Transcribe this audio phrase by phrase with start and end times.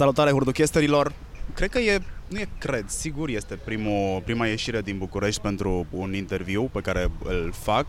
[0.00, 1.12] Salutare hurduchesterilor!
[1.54, 2.00] Cred că e,
[2.30, 7.10] nu e cred, sigur este primul, prima ieșire din București pentru un interviu pe care
[7.24, 7.86] îl fac.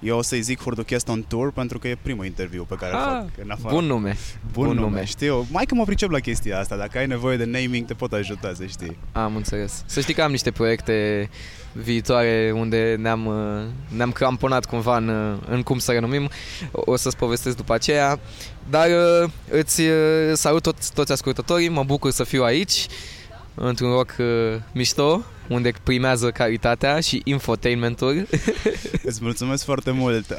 [0.00, 2.98] Eu o să-i zic Hurduchest on Tour pentru că e primul interviu pe care îl
[2.98, 3.74] Ah, fac în afară.
[3.74, 4.16] Bun nume.
[4.52, 4.80] Bun, bun nume.
[4.88, 5.04] nume.
[5.04, 5.46] Știu.
[5.50, 6.76] Mai că mă pricep la chestia asta.
[6.76, 8.96] Dacă ai nevoie de naming, te pot ajuta, să știi.
[9.12, 9.82] Am înțeles.
[9.86, 11.28] Să știi că am niște proiecte
[11.72, 16.28] viitoare unde ne-am, uh, ne-am cramponat cumva în, uh, în cum să renumim.
[16.72, 18.18] O să-ți povestesc după aceea.
[18.70, 18.88] Dar
[19.22, 19.92] uh, îți uh,
[20.32, 22.86] salut toți, toți ascultătorii, mă bucur să fiu aici
[23.68, 24.26] într-un rock uh,
[24.72, 28.26] mișto, unde primează calitatea și infotainmentul.
[29.02, 30.38] Îți mulțumesc foarte mult.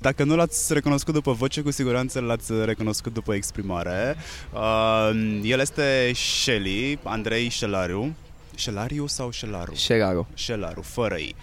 [0.00, 4.16] Dacă nu l-ați recunoscut după voce, cu siguranță l-ați recunoscut după exprimare.
[4.52, 8.14] Uh, el este Shelly, Andrei Șelariu.
[8.54, 9.74] Șelariu sau Șelaru?
[9.74, 10.26] Șeraro.
[10.34, 11.34] Șelaru, fără ei.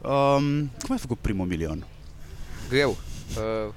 [0.00, 1.86] Um, cum ai făcut primul milion?
[2.68, 2.96] Greu.
[3.36, 3.72] Uh,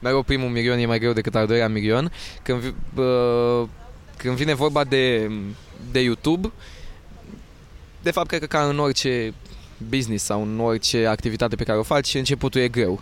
[0.00, 2.12] mereu primul milion e mai greu decât al doilea milion.
[2.42, 3.68] Când, vi- uh,
[4.16, 5.30] când vine vorba de,
[5.90, 6.52] de YouTube,
[8.02, 9.34] de fapt cred că ca în orice
[9.88, 13.00] business sau în orice activitate pe care o faci, începutul e greu.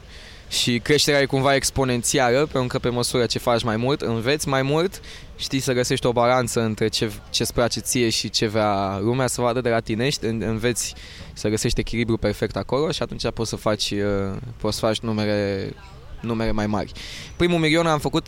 [0.53, 4.63] Și creșterea e cumva exponențială, pentru că pe măsură ce faci mai mult, înveți mai
[4.63, 5.01] mult,
[5.37, 9.41] știi să găsești o balanță între ce, ce-ți place ție și ce vrea lumea să
[9.41, 10.95] vadă de la tine, și în- înveți
[11.33, 15.73] să găsești echilibru perfect acolo și atunci poți să faci, uh, poți să faci numere,
[16.21, 16.93] numere mai mari.
[17.37, 18.27] Primul milion am făcut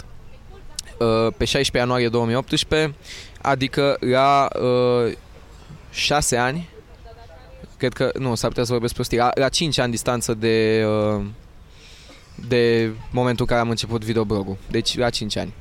[0.98, 2.94] uh, pe 16 ianuarie 2018,
[3.42, 4.48] adică la
[5.06, 5.12] uh,
[5.90, 6.68] 6 ani,
[7.76, 10.84] cred că, nu, s-ar putea să vorbesc prostii, la, la 5 ani distanță de,
[11.16, 11.24] uh,
[12.48, 14.56] de momentul în care am început videoblogul.
[14.70, 15.52] Deci la 5 ani.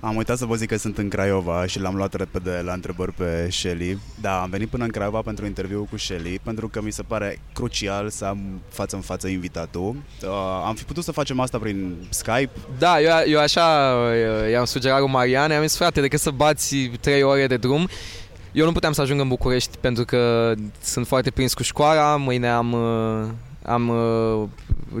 [0.00, 3.12] Am uitat să vă zic că sunt în Craiova și l-am luat repede la întrebări
[3.12, 3.98] pe Shelly.
[4.20, 7.40] Da, am venit până în Craiova pentru interviu cu Shelly, pentru că mi se pare
[7.52, 9.96] crucial să am față în față invitatul.
[10.22, 10.28] Uh,
[10.66, 13.94] am fi putut să facem asta prin Skype, Da, eu, eu așa
[14.42, 17.88] uh, i-am sugerat lui Marian, i-am zis, frate, decât să bați 3 ore de drum,
[18.52, 22.48] eu nu puteam să ajung în București pentru că sunt foarte prins cu școala, mâine
[22.48, 23.28] am, uh,
[23.70, 24.48] am uh,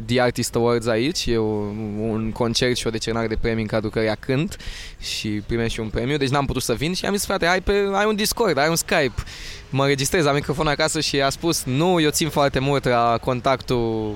[0.06, 1.44] The Artist Awards aici, e o-
[2.00, 4.56] un concert și o decernare de premii în cadrul căreia cânt
[5.00, 7.60] și primesc și un premiu, deci n-am putut să vin și am zis, frate, ai,
[7.60, 9.12] pe, ai un Discord, ai un Skype,
[9.70, 14.14] mă registrez, am microfon acasă și a spus, nu, eu țin foarte mult la contactul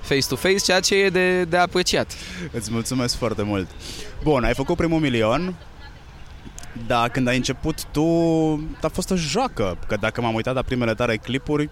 [0.00, 2.12] face-to-face, ceea ce e de, de apreciat.
[2.52, 3.68] Îți mulțumesc foarte mult.
[4.22, 5.54] Bun, ai făcut primul milion,
[6.86, 8.04] dar când ai început tu,
[8.82, 9.78] a fost o joacă.
[9.86, 11.70] Că dacă m-am uitat la primele tale clipuri,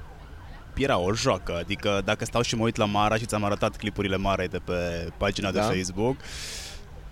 [0.76, 1.56] era o joacă.
[1.58, 5.08] Adică dacă stau și mă uit la Mara și ți-am arătat clipurile Marei de pe
[5.16, 5.64] pagina de Da.
[5.64, 6.16] Facebook,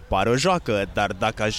[0.08, 1.56] pare o joacă, dar dacă aș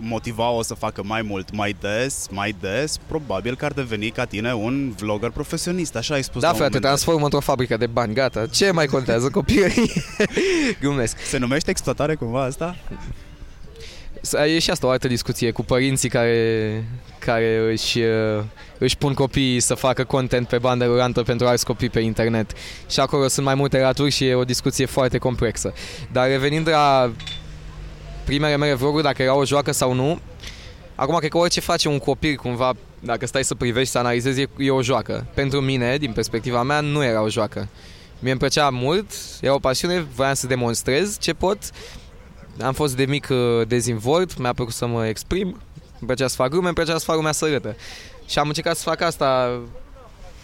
[0.00, 4.54] motiva-o să facă mai mult, mai des, mai des, probabil că ar deveni ca tine
[4.54, 6.90] un vlogger profesionist, așa ai spus Da, la un frate, moment dat.
[7.00, 8.46] transformă într-o fabrică de bani, gata.
[8.46, 9.92] Ce mai contează copilărie?
[10.80, 11.18] Glumesc.
[11.18, 12.76] Se numește exploatare cumva asta?
[14.20, 16.84] Să- E și asta o altă discuție cu părinții care,
[17.30, 18.42] care își, uh,
[18.78, 22.52] își pun copiii să facă content pe bandă rulantă pentru alți copii pe internet.
[22.90, 25.72] Și acolo sunt mai multe laturi și e o discuție foarte complexă.
[26.12, 27.12] Dar revenind la
[28.24, 30.18] primele mele vloguri, dacă era o joacă sau nu,
[30.94, 34.48] acum cred că orice face un copil cumva, dacă stai să privești, să analizezi, e,
[34.58, 35.26] e o joacă.
[35.34, 37.68] Pentru mine, din perspectiva mea, nu era o joacă.
[38.18, 39.06] Mie îmi plăcea mult,
[39.40, 41.58] era o pasiune, voiam să demonstrez ce pot.
[42.62, 45.60] Am fost de mic uh, dezvolt, mi-a plăcut să mă exprim,
[45.98, 47.76] îmi plăcea să fac glume, îmi plăcea să fac lumea să râdă.
[48.26, 49.60] Și am încercat să fac asta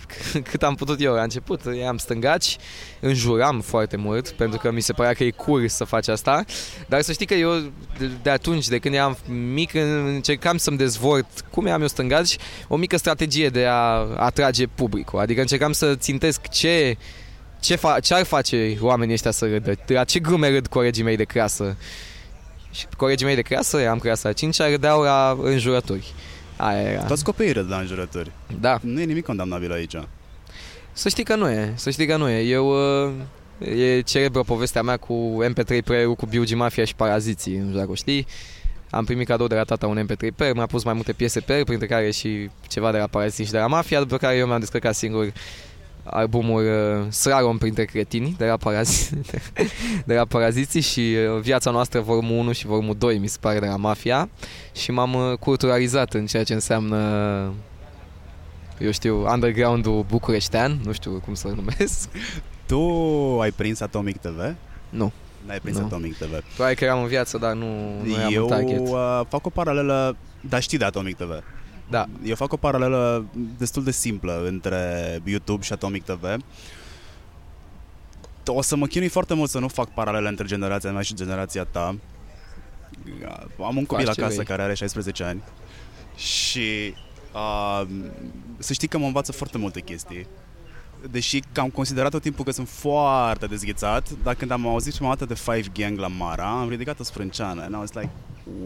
[0.50, 1.14] cât am putut eu.
[1.14, 2.56] La început eram stângaci,
[3.00, 6.44] înjuram foarte mult, pentru că mi se părea că e cool să faci asta.
[6.88, 7.52] Dar să știi că eu,
[7.98, 9.18] de, de atunci, de când eram
[9.52, 12.36] mic, încercam să-mi dezvolt, cum eram eu stângaci,
[12.68, 15.18] o mică strategie de a atrage publicul.
[15.18, 16.96] Adică încercam să țintesc ce
[17.60, 19.74] ce, fa- ce ar face oamenii ăștia să râdă?
[19.86, 21.76] La ce glume râd colegii mei de clasă?
[22.74, 26.12] Și colegii mei de clasă, am clasa a 5 râdeau la înjurături.
[26.56, 27.02] Aia era.
[27.02, 28.30] Toți copiii râd la înjurături.
[28.60, 28.78] Da.
[28.82, 29.94] Nu e nimic condamnabil aici.
[30.92, 32.40] Să știi că nu e, să știi că nu e.
[32.42, 32.68] Eu,
[33.04, 33.12] uh,
[33.58, 37.90] e celebră povestea mea cu MP3 player cu Biugi Mafia și Paraziții, nu știu dacă
[37.90, 38.26] o știi.
[38.90, 41.56] Am primit cadou de la tata un MP3 player, mi-a pus mai multe piese pe
[41.56, 44.46] el, printre care și ceva de la Paraziții și de la Mafia, după care eu
[44.46, 45.32] mi-am descărcat singur
[46.04, 49.10] albumul uh, Slalom printre cretini de la, Parazi-
[50.06, 53.58] de la Paraziții și uh, Viața noastră volumul 1 și volumul 2 mi se pare
[53.58, 54.28] de la Mafia
[54.74, 56.98] și m-am uh, culturalizat în ceea ce înseamnă
[58.78, 62.08] eu știu, underground-ul bucureștean, nu știu cum să-l numesc.
[62.66, 62.80] Tu
[63.40, 64.54] ai prins Atomic TV?
[64.88, 65.12] Nu.
[65.46, 65.84] N-ai prins Nu.
[65.84, 66.42] Atomic TV.
[66.54, 67.66] Probabil că eram în viață, dar nu,
[68.02, 68.78] nu eram Eu în target.
[68.80, 71.42] uh, fac o paralelă, dar știi de Atomic TV.
[71.90, 72.06] Da.
[72.24, 73.24] Eu fac o paralelă
[73.58, 76.36] destul de simplă între YouTube și Atomic TV.
[78.46, 81.64] O să mă chinui foarte mult să nu fac paralele între generația mea și generația
[81.64, 81.96] ta.
[83.66, 84.46] Am un copil Faci ce acasă vrei.
[84.46, 85.42] care are 16 ani
[86.16, 86.94] și
[87.34, 87.86] uh,
[88.58, 90.26] să știi că mă învață foarte multe chestii.
[91.10, 95.08] Deși că am considerat tot timpul că sunt foarte dezghețat, dar când am auzit prima
[95.08, 98.10] dată de Five Gang la Mara, am ridicat o sprânceană and I was like,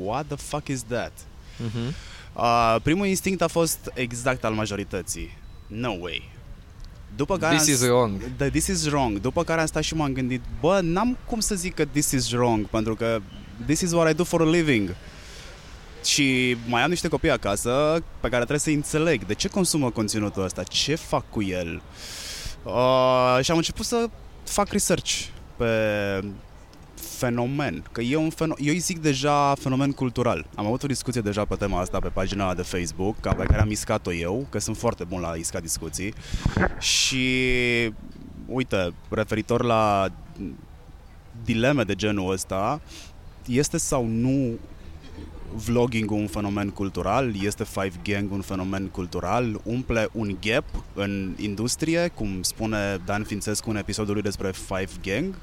[0.02, 1.12] what the fuck is that?
[1.58, 1.94] Mhm.
[2.38, 5.36] Uh, primul instinct a fost exact al majorității.
[5.66, 6.30] No way.
[7.16, 8.30] După care This am, is wrong.
[8.36, 9.18] Da, this is wrong.
[9.20, 12.30] După care am stat și m-am gândit, bă, n-am cum să zic că this is
[12.32, 13.20] wrong, pentru că
[13.64, 14.94] this is what I do for a living.
[16.04, 20.44] Și mai am niște copii acasă pe care trebuie să înțeleg de ce consumă conținutul
[20.44, 21.82] ăsta, ce fac cu el.
[22.62, 24.08] Uh, și am început să
[24.44, 25.24] fac research
[25.56, 25.66] pe
[27.00, 30.46] fenomen, că e un fenomen, eu îi zic deja fenomen cultural.
[30.54, 33.60] Am avut o discuție deja pe tema asta pe pagina de Facebook, ca- pe care
[33.60, 36.14] am iscat-o eu, că sunt foarte bun la iscat discuții.
[36.78, 37.26] Și
[38.46, 40.08] uite, referitor la
[41.44, 42.80] dileme de genul ăsta,
[43.46, 44.58] este sau nu
[45.54, 50.64] vlogging un fenomen cultural, este Five Gang un fenomen cultural, umple un gap
[50.94, 55.38] în industrie, cum spune Dan Fințescu în episodul lui despre Five Gang?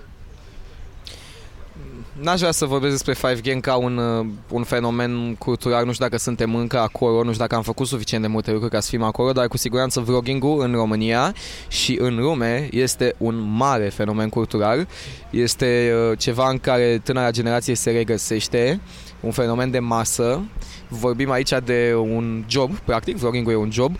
[2.22, 6.06] N-aș vrea să vorbesc despre Five Gang ca un, uh, un fenomen cultural, nu știu
[6.06, 8.90] dacă suntem încă acolo, nu știu dacă am făcut suficient de multe lucruri ca să
[8.90, 11.34] fim acolo, dar cu siguranță vlogging-ul în România
[11.68, 14.88] și în lume este un mare fenomen cultural,
[15.30, 18.80] este uh, ceva în care tânăra generație se regăsește,
[19.20, 20.44] un fenomen de masă,
[20.88, 23.96] vorbim aici de un job, practic, vlogging-ul e un job,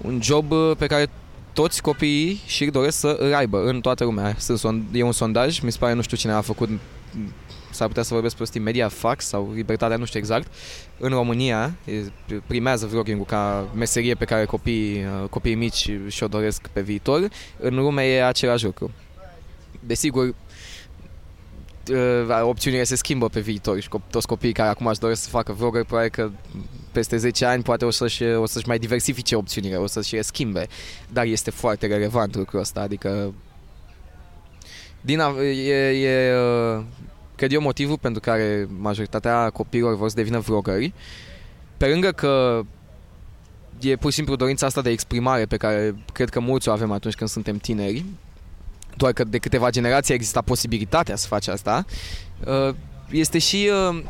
[0.00, 1.10] un job uh, pe care
[1.52, 4.34] toți copiii și doresc să îl aibă în toată lumea.
[4.38, 6.68] Sunt son- e un sondaj, mi se pare, nu știu cine a făcut
[7.70, 10.52] s-ar putea să vorbesc prostii Media Fax sau Libertatea, nu știu exact.
[10.98, 16.68] În România e- primează vlogging-ul ca meserie pe care copiii, uh, copiii mici și-o doresc
[16.72, 17.28] pe viitor.
[17.58, 18.90] În lume e același lucru.
[19.80, 20.34] Desigur,
[21.90, 25.28] uh, opțiunile se schimbă pe viitor și co- toți copiii care acum își doresc să
[25.28, 26.30] facă vlogger, probabil că
[26.92, 30.66] peste 10 ani poate o să-și, o să-și mai diversifice opțiunile, o să-și le schimbe.
[31.12, 33.34] Dar este foarte relevant lucrul ăsta, adică
[35.02, 36.84] din a, e, e, uh,
[37.36, 40.92] cred eu motivul pentru care majoritatea copiilor vor să devină vloggeri,
[41.76, 42.60] pe lângă că
[43.80, 46.90] e pur și simplu dorința asta de exprimare pe care cred că mulți o avem
[46.90, 48.04] atunci când suntem tineri,
[48.96, 51.84] doar că de câteva generații exista posibilitatea să faci asta,
[52.46, 52.74] uh,
[53.10, 54.02] este și uh,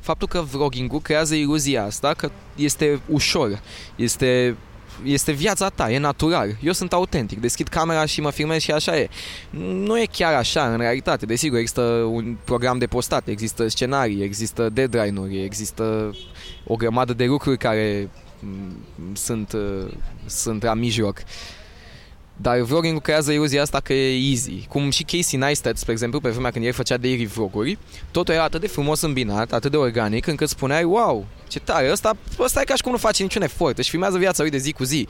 [0.00, 3.60] faptul că vlogging-ul creează iluzia asta că este ușor,
[3.96, 4.56] este
[5.04, 6.56] este viața ta, e natural.
[6.62, 9.08] Eu sunt autentic, deschid camera și mă filmez și așa e.
[9.50, 11.26] Nu e chiar așa în realitate.
[11.26, 16.14] Desigur, există un program de postat, există scenarii, există deadline-uri, există
[16.64, 18.10] o grămadă de lucruri care
[18.40, 19.92] m, sunt, uh,
[20.26, 21.22] sunt la mijloc.
[22.40, 24.66] Dar vlogging creează iluzia asta că e easy.
[24.68, 27.78] Cum și Casey Neistat, spre exemplu, pe vremea când el făcea daily vloguri,
[28.10, 32.16] totul era atât de frumos îmbinat, atât de organic, încât spuneai, wow, ce tare, ăsta,
[32.38, 34.72] ăsta e ca și cum nu face niciun efort, își filmează viața lui de zi
[34.72, 35.08] cu zi.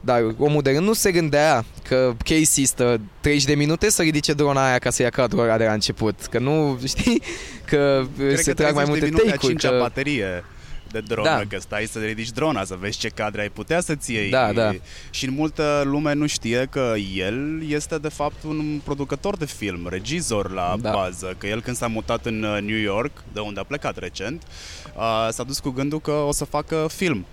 [0.00, 4.32] Dar omul de rând nu se gândea că Casey stă 30 de minute să ridice
[4.32, 6.14] drona aia ca să ia cadrul ăla de la început.
[6.30, 7.22] Că nu, știi,
[7.64, 9.46] că Cred se că trag mai 30 de multe minute a take-uri.
[9.46, 9.78] cincea Că...
[9.78, 10.44] baterie
[10.92, 11.42] de dronă, Da.
[11.48, 14.30] că stai să ridici drona, să vezi ce cadre ai putea să-ți iei.
[14.30, 14.72] Da, da.
[15.10, 19.86] Și în multă lume nu știe că el este de fapt un producător de film,
[19.90, 20.90] regizor la Da.
[20.92, 24.42] bază, că el când s-a mutat în uh, New York, de unde a plecat recent,
[24.96, 27.26] uh, s-a dus cu gândul că o să facă film.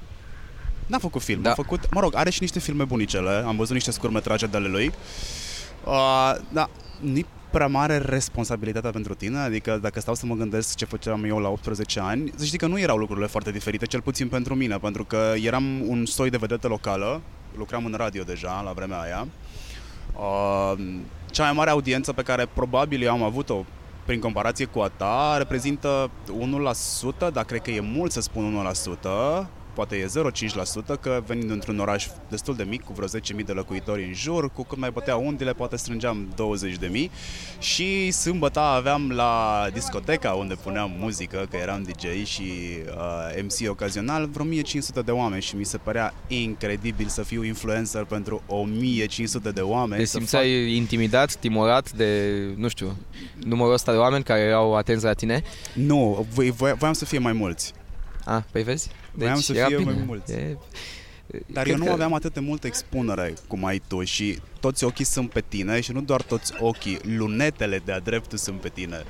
[0.87, 1.51] N-a făcut film, Da.
[1.51, 4.67] a făcut, mă rog, are și niște filme bunicele, am văzut niște scurmetraje de ale
[4.67, 4.91] lui.
[5.85, 7.21] Uh, da, nu
[7.51, 11.49] prea mare responsabilitatea pentru tine, adică dacă stau să mă gândesc ce făceam eu la
[11.49, 15.05] 18 ani, să știi că nu erau lucrurile foarte diferite, cel puțin pentru mine, pentru
[15.05, 17.21] că eram un soi de vedetă locală,
[17.57, 19.27] lucram în radio deja la vremea aia.
[20.15, 20.79] Uh,
[21.31, 23.65] cea mai mare audiență pe care probabil eu am avut-o
[24.05, 26.09] prin comparație cu a ta reprezintă
[27.27, 28.71] 1%, dar cred că e mult să spun
[29.43, 29.47] 1%,
[29.79, 30.05] poate e
[30.95, 34.51] 0,5%, că venind într-un oraș destul de mic, cu vreo 10.000 de locuitori în jur,
[34.51, 36.33] cu cât mai bătea undile, poate strângeam
[36.91, 37.09] 20.000
[37.59, 42.51] și sâmbătă aveam la discoteca unde puneam muzică, că eram DJ și
[42.87, 48.03] uh, MC ocazional, vreo 1500 de oameni și mi se părea incredibil să fiu influencer
[48.03, 50.01] pentru 1500 de oameni.
[50.01, 52.97] Te să simțeai intimidat, timorat de, nu știu,
[53.43, 55.43] numărul ăsta de oameni care erau atenți la tine?
[55.73, 57.73] Nu, voi, voi, voiam să fie mai mulți.
[58.25, 58.89] Ah, păi vezi?
[59.19, 59.91] Voiam să era fie bine.
[59.91, 60.31] mai mulți.
[60.31, 60.57] E...
[61.45, 61.91] Dar Cred eu nu că...
[61.91, 65.91] aveam atât de multă expunere cum ai tu și toți ochii sunt pe tine și
[65.91, 69.03] nu doar toți ochii, lunetele de-a dreptul sunt pe tine.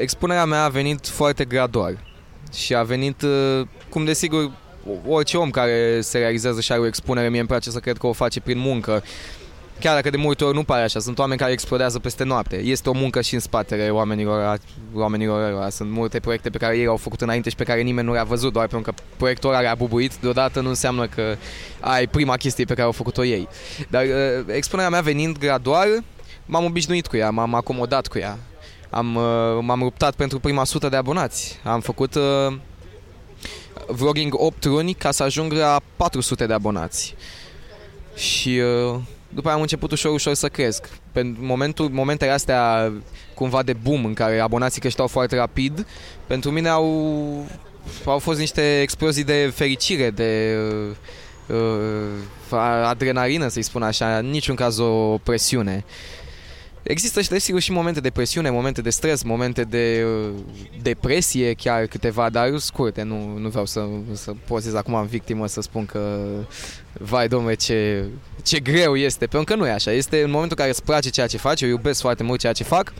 [0.00, 1.98] Expunerea mea a venit foarte gradual
[2.52, 4.52] și a venit, uh, cum desigur,
[5.06, 8.06] orice om care se realizează și are o expunere, mie îmi place să cred că
[8.06, 9.02] o face prin muncă.
[9.84, 12.56] Chiar dacă de multe ori nu pare așa, sunt oameni care explodează peste noapte.
[12.56, 14.58] Este o muncă și în spatele oamenilor,
[14.94, 15.68] oamenilor ăla.
[15.68, 18.24] Sunt multe proiecte pe care ei au făcut înainte și pe care nimeni nu le-a
[18.24, 21.36] văzut, doar pentru că proiectul ăla a bubuit, deodată nu înseamnă că
[21.80, 23.48] ai prima chestie pe care au făcut-o ei.
[23.90, 26.04] Dar uh, expunerea mea venind gradual,
[26.46, 28.38] m-am obișnuit cu ea, m-am acomodat cu ea.
[28.90, 31.60] Am, uh, m-am luptat pentru prima sută de abonați.
[31.64, 32.56] Am făcut uh,
[33.86, 37.14] vlogging 8 luni ca să ajung la 400 de abonați.
[38.14, 38.60] Și
[38.92, 39.00] uh,
[39.34, 40.88] după aia am început ușor, ușor să cresc.
[41.12, 42.92] Pe momentul, momentele astea
[43.34, 45.86] cumva de boom în care abonații creșteau foarte rapid,
[46.26, 46.86] pentru mine au,
[48.04, 50.56] au fost niște explozii de fericire, de
[51.48, 51.56] uh,
[52.50, 55.84] uh, adrenalină, să-i spun așa, în niciun caz o presiune.
[56.84, 60.34] Există și desigur și momente de presiune, momente de stres, momente de uh,
[60.82, 65.60] depresie, chiar câteva, dar scurte, nu, nu vreau să, să pozez acum în victimă să
[65.60, 66.26] spun că
[66.92, 68.04] vai domnule ce,
[68.42, 71.08] ce greu este, pentru că nu e așa, este în momentul în care îți place
[71.08, 72.92] ceea ce faci, eu iubesc foarte mult ceea ce fac,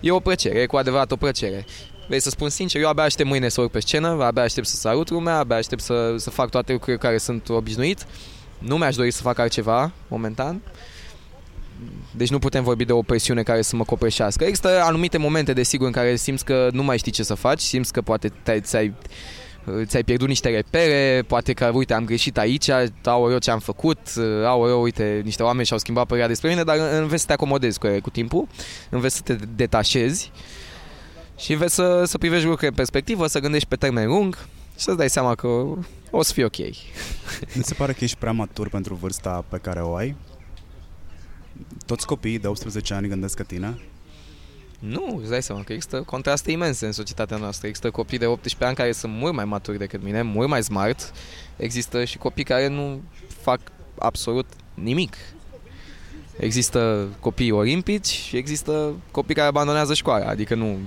[0.00, 1.64] e o plăcere, e cu adevărat o plăcere.
[2.06, 4.76] Vrei să spun sincer, eu abia aștept mâine să urc pe scenă, abia aștept să
[4.76, 8.06] salut lumea, abia aștept să, să fac toate lucrurile care sunt obișnuit.
[8.58, 10.62] Nu mi-aș dori să fac altceva momentan.
[12.16, 14.44] Deci nu putem vorbi de o presiune care să mă copeșească.
[14.44, 17.92] Există anumite momente, desigur, în care simți că nu mai știi ce să faci, simți
[17.92, 18.94] că poate ți-ai
[19.84, 22.68] ți-ai pierdut niște repere, poate că, uite, am greșit aici,
[23.04, 23.98] au eu ce am făcut,
[24.46, 27.78] au eu, uite, niște oameni și-au schimbat părerea despre mine, dar înveți să te acomodezi
[27.78, 28.46] cu, cu timpul,
[28.90, 30.30] înveți să te detașezi
[31.38, 34.34] și înveți să, să privești lucrurile în perspectivă, să gândești pe termen lung
[34.76, 35.48] și să-ți dai seama că
[36.10, 36.58] o să fie ok.
[37.56, 40.16] Mi se pare că ești prea matur pentru vârsta pe care o ai?
[41.86, 43.78] Toți copiii de 18 ani gândesc ca tine?
[44.78, 47.66] Nu, îți dai seama că există contraste imense în societatea noastră.
[47.66, 51.12] Există copii de 18 ani care sunt mult mai maturi decât mine, mult mai smart.
[51.56, 53.02] Există și copii care nu
[53.42, 53.60] fac
[53.98, 55.16] absolut nimic.
[56.36, 60.26] Există copii olimpici și există copii care abandonează școala.
[60.26, 60.78] Adică nu...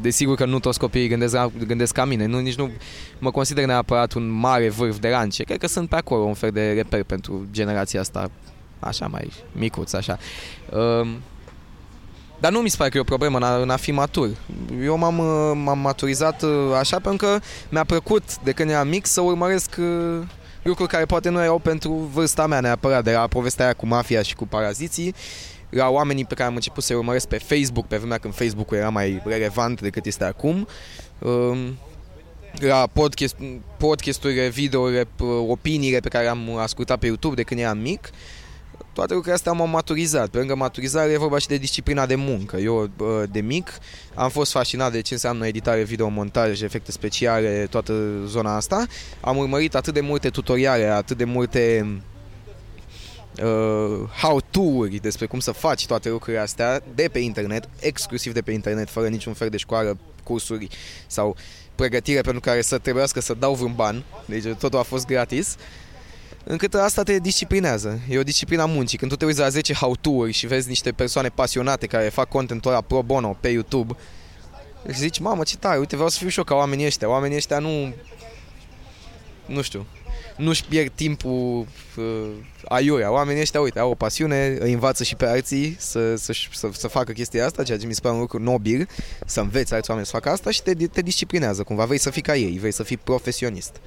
[0.00, 2.26] Desigur că nu toți copiii gândesc, gândesc ca mine.
[2.26, 2.70] Nu, nici nu
[3.18, 5.44] mă consider neapărat un mare vârf de lance.
[5.44, 8.30] Cred că sunt pe acolo un fel de reper pentru generația asta
[8.80, 10.18] așa mai micuț, așa.
[10.70, 11.08] Uh,
[12.40, 14.28] dar nu mi se pare că e o problemă în a, în a fi matur.
[14.82, 19.06] Eu m-am, uh, m-am maturizat uh, așa pentru că mi-a plăcut de când eram mic
[19.06, 20.26] să urmăresc uh,
[20.62, 24.22] lucruri care poate nu erau pentru vârsta mea neapărat, de la povestea aia cu mafia
[24.22, 25.14] și cu paraziții,
[25.68, 28.88] la oamenii pe care am început să-i urmăresc pe Facebook, pe vremea când Facebook-ul era
[28.88, 30.68] mai relevant decât este acum,
[32.52, 33.36] la podcast,
[33.76, 35.08] podcasturile, videourile,
[35.48, 38.10] opiniile pe care am ascultat pe YouTube de când eram mic,
[38.98, 40.28] toate lucrurile astea m-au maturizat.
[40.28, 42.56] Pe lângă maturizare e vorba și de disciplina de muncă.
[42.56, 42.90] Eu,
[43.30, 43.70] de mic,
[44.14, 47.94] am fost fascinat de ce înseamnă editare video, montaj, efecte speciale, toată
[48.26, 48.86] zona asta.
[49.20, 51.86] Am urmărit atât de multe tutoriale, atât de multe
[53.42, 58.52] uh, how-to-uri despre cum să faci toate lucrurile astea de pe internet, exclusiv de pe
[58.52, 60.68] internet, fără niciun fel de școală, cursuri
[61.06, 61.36] sau
[61.74, 64.04] pregătire pentru care să trebuiască să dau vreun ban.
[64.24, 65.56] Deci totul a fost gratis.
[65.58, 65.87] Uh,
[66.48, 68.00] încât asta te disciplinează.
[68.08, 68.98] E o disciplina muncii.
[68.98, 72.28] Când tu te uiți la 10 how to și vezi niște persoane pasionate care fac
[72.28, 73.96] contentul ăla pro bono pe YouTube,
[74.92, 77.08] și zici, mamă, ce tare, uite, vreau să fiu și eu ca oamenii ăștia.
[77.08, 77.94] Oamenii ăștia nu...
[79.46, 79.86] Nu știu,
[80.36, 82.30] nu-și pierd timpul uh,
[82.64, 83.12] aiurea.
[83.12, 86.88] Oamenii ăștia, uite, au o pasiune, îi învață și pe alții să, să, să, să
[86.88, 88.88] facă chestia asta, ceea ce mi se pare un lucru nobil,
[89.26, 91.84] să înveți alți oameni să facă asta și te, te disciplinează cumva.
[91.84, 93.80] Vrei să fii ca ei, vrei să fii profesionist.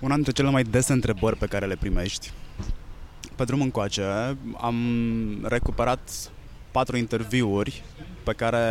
[0.00, 2.30] Una dintre cele mai dese întrebări pe care le primești.
[3.36, 4.02] Pe drum încoace
[4.60, 4.76] am
[5.42, 6.30] recuperat
[6.70, 7.82] patru interviuri
[8.24, 8.64] pe care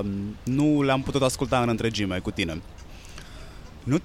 [0.00, 2.62] um, nu le-am putut asculta în întregime cu tine.
[3.82, 3.98] Nu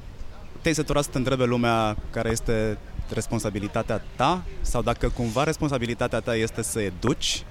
[0.62, 2.78] te-ai săturat să te întrebe lumea care este
[3.14, 7.44] responsabilitatea ta sau dacă cumva responsabilitatea ta este să educi?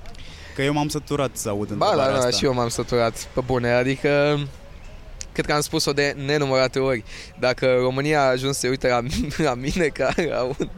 [0.55, 2.31] Că eu m-am săturat să aud întrebarea Ba, da, da, asta.
[2.39, 4.39] și eu m-am săturat pe bune, adică
[5.35, 7.05] cred că am spus-o de nenumărate ori.
[7.39, 9.01] Dacă România a ajuns să uite la,
[9.49, 10.69] la mine ca la un,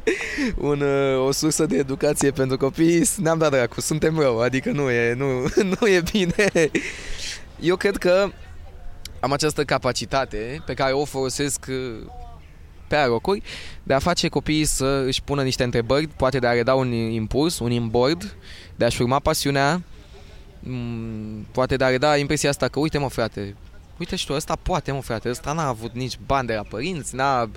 [0.56, 4.90] un, uh, o sursă de educație pentru copii, ne-am dat dracu, suntem rău, adică nu
[4.90, 5.42] e, nu,
[5.80, 6.70] nu e bine.
[7.60, 8.30] Eu cred că
[9.20, 12.10] am această capacitate pe care o folosesc uh,
[12.86, 13.42] pe alocuri
[13.82, 17.58] de a face copiii să își pună niște întrebări, poate de a reda un impuls,
[17.58, 18.36] un imboard,
[18.76, 19.82] de a-și urma pasiunea,
[20.60, 23.56] mm, poate de a reda impresia asta că uite mă frate,
[23.98, 27.14] uite și tu, ăsta poate, mă frate, ăsta n-a avut nici bani de la părinți,
[27.14, 27.50] n-a,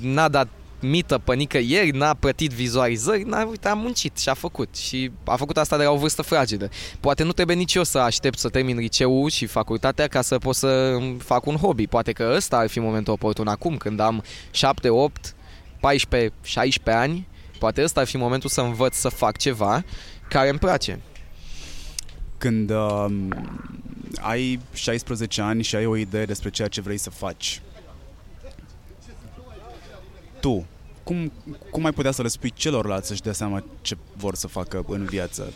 [0.00, 0.48] n-a dat
[0.80, 4.76] mită pe nicăieri, n-a plătit vizualizări, n-a, uite, a muncit și a făcut.
[4.76, 6.68] Și a făcut asta de la o vârstă fragedă.
[7.00, 10.54] Poate nu trebuie nici eu să aștept să termin liceul și facultatea ca să pot
[10.54, 11.86] să fac un hobby.
[11.86, 15.34] Poate că ăsta ar fi momentul oportun acum, când am 7, 8,
[15.80, 17.28] 14, 16 ani.
[17.58, 19.84] Poate ăsta ar fi momentul să învăț să fac ceva
[20.28, 21.00] care îmi place.
[22.38, 23.06] Când uh,
[24.20, 27.62] ai 16 ani și ai o idee despre ceea ce vrei să faci,
[30.40, 30.66] tu,
[31.02, 31.32] cum,
[31.70, 35.04] cum ai putea să le spui celorlalți să-și dea seama ce vor să facă în
[35.04, 35.52] viață?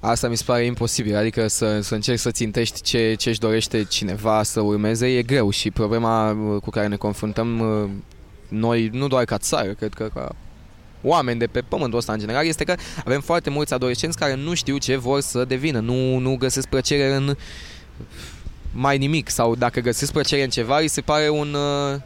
[0.00, 3.84] Asta mi se pare imposibil, adică să, să încerci să țintești ce, ce își dorește
[3.84, 7.90] cineva să urmeze e greu și problema uh, cu care ne confruntăm uh,
[8.48, 10.34] noi, nu doar ca țară, cred că ca
[11.02, 14.54] oameni de pe pământul ăsta în general, este că avem foarte mulți adolescenți care nu
[14.54, 17.36] știu ce vor să devină, nu, nu găsesc plăcere în
[18.72, 22.00] mai nimic sau dacă găsesc plăcere în ceva, îi se pare un, uh,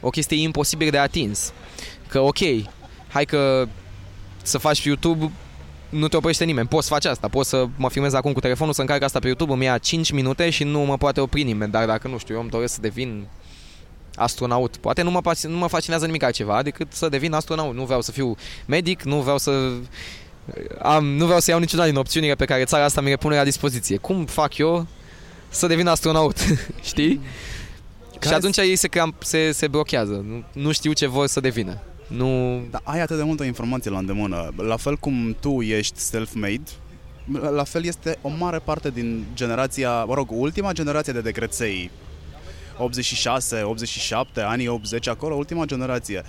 [0.00, 1.52] o chestie imposibil de atins.
[2.08, 2.38] Că ok,
[3.08, 3.68] hai că
[4.42, 5.32] să faci pe YouTube
[5.88, 8.80] nu te oprește nimeni, poți face asta, poți să mă filmez acum cu telefonul, să
[8.80, 11.86] încarc asta pe YouTube, îmi ia 5 minute și nu mă poate opri nimeni, dar
[11.86, 13.26] dacă nu știu, eu îmi doresc să devin
[14.18, 14.76] astronaut.
[14.76, 17.74] Poate nu mă, nu mă fascinează nimic altceva decât să devin astronaut.
[17.74, 19.72] Nu vreau să fiu medic, nu vreau să
[20.82, 23.36] am, nu vreau să iau niciuna din opțiunile pe care țara asta mi le pune
[23.36, 23.96] la dispoziție.
[23.96, 24.86] Cum fac eu
[25.48, 26.36] să devin astronaut?
[26.90, 27.20] Știi?
[28.18, 30.24] Care și atunci ei se, cramp, se, se blochează.
[30.26, 31.80] Nu, nu știu ce vor să devină.
[32.06, 32.60] Nu...
[32.70, 34.52] Dar ai atât de multă informație la îndemână.
[34.56, 36.70] La fel cum tu ești self-made,
[37.54, 41.90] la fel este o mare parte din generația, mă rog, ultima generație de decreței
[42.78, 46.22] 86, 87, anii 80, acolo, ultima generație.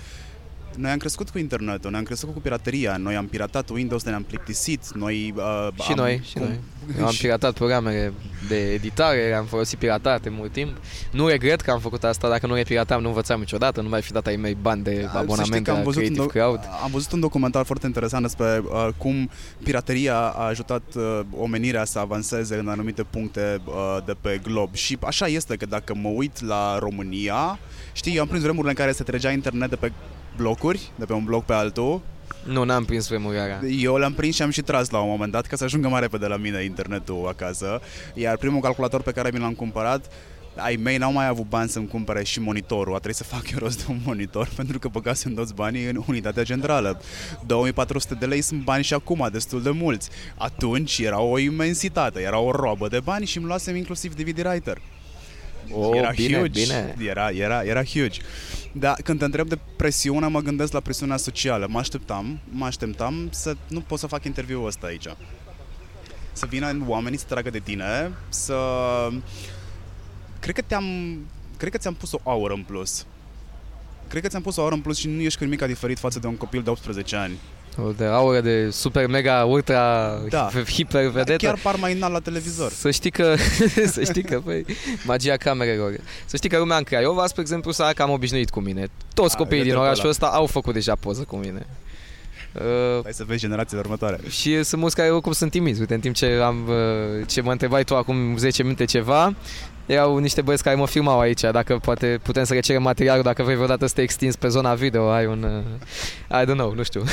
[0.76, 4.22] Noi am crescut cu internetul, noi am crescut cu pirateria, noi am piratat Windows, ne-am
[4.22, 5.34] plictisit, noi...
[5.36, 6.58] Uh, și am, noi, și cum, noi.
[6.98, 8.12] Eu am piratat programele
[8.48, 10.76] de editare, am folosit piratate mult timp.
[11.12, 14.02] Nu regret că am făcut asta, dacă nu le piratam, nu învățam niciodată, nu mai
[14.02, 16.60] fi dat ai mei bani de abonament la Creative do- Crowd.
[16.82, 19.30] Am văzut un documentar foarte interesant despre uh, cum
[19.62, 24.74] pirateria a ajutat uh, omenirea să avanseze în anumite puncte uh, de pe glob.
[24.74, 27.58] Și așa este că dacă mă uit la România,
[27.92, 29.92] știi, eu am prins vremurile în care se tregea internet de pe
[30.40, 32.00] blocuri, de pe un bloc pe altul.
[32.44, 35.46] Nu, n-am prins vremurile Eu l-am prins și am și tras la un moment dat
[35.46, 37.80] ca să ajungă mai repede la mine internetul acasă.
[38.14, 40.12] Iar primul calculator pe care mi l-am cumpărat
[40.56, 42.94] ai mei n-au mai avut bani să-mi cumpere și monitorul.
[42.94, 46.02] A trebuit să fac eu rost de un monitor pentru că băgasem toți banii în
[46.06, 47.00] unitatea centrală.
[47.46, 50.10] 2400 de lei sunt bani și acum, destul de mulți.
[50.36, 54.80] Atunci era o imensitate, era o robă de bani și îmi luasem inclusiv DVD writer.
[55.72, 56.60] Oh, era bine, huge.
[56.60, 56.94] Bine.
[56.98, 58.20] Era, era, era huge.
[58.72, 61.66] Dar când te întreb de presiune, mă gândesc la presiunea socială.
[61.68, 65.06] Mă așteptam, mă așteptam să nu pot să fac interviul ăsta aici.
[66.32, 68.56] Să vină oamenii să tragă de tine, să...
[70.40, 71.18] Cred că te-am...
[71.56, 73.06] Cred că ți-am pus o aură în plus.
[74.08, 76.18] Cred că ți-am pus o aură în plus și nu ești cu nimic diferit față
[76.18, 77.38] de un copil de 18 ani.
[77.96, 80.50] De aură de super, mega, ultra, da.
[80.74, 81.46] hiper vedetă.
[81.46, 82.70] Chiar par mai înalt la televizor.
[82.70, 83.34] Să știi că,
[83.94, 84.64] să știi că, băi,
[85.04, 85.92] magia camerelor.
[86.26, 88.86] Să știi că lumea în Craiova, spre exemplu, s-a cam obișnuit cu mine.
[89.14, 91.66] Toți A, copiii din orașul ăsta au făcut deja poză cu mine.
[92.52, 94.18] Uh, Hai să vezi generațiile următoare.
[94.28, 95.80] Și sunt mulți care oricum sunt timizi.
[95.80, 99.34] Uite, în timp ce, am, uh, ce mă întrebai tu acum 10 minute ceva,
[99.90, 103.54] erau niște băieți care mă filmau aici, dacă poate putem să recerem materialul, dacă vrei
[103.54, 105.42] vreodată să te extinzi pe zona video, ai un...
[105.42, 107.04] Uh, I don't know, nu știu.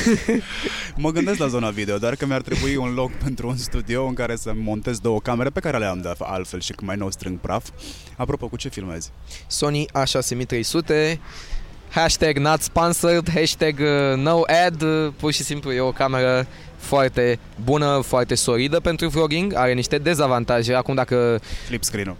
[0.96, 4.14] mă gândesc la zona video, dar că mi-ar trebui un loc pentru un studio în
[4.14, 7.38] care să montez două camere pe care le am de altfel și mai nou strâng
[7.38, 7.68] praf.
[8.16, 9.10] Apropo, cu ce filmezi?
[9.46, 11.18] Sony A6300,
[11.90, 17.38] hashtag not sponsored, hashtag uh, no ad, uh, pur și simplu e o cameră foarte
[17.64, 20.74] bună, foarte solidă pentru vlogging, are niște dezavantaje.
[20.74, 21.40] Acum dacă...
[21.66, 22.16] Flip screen-ul.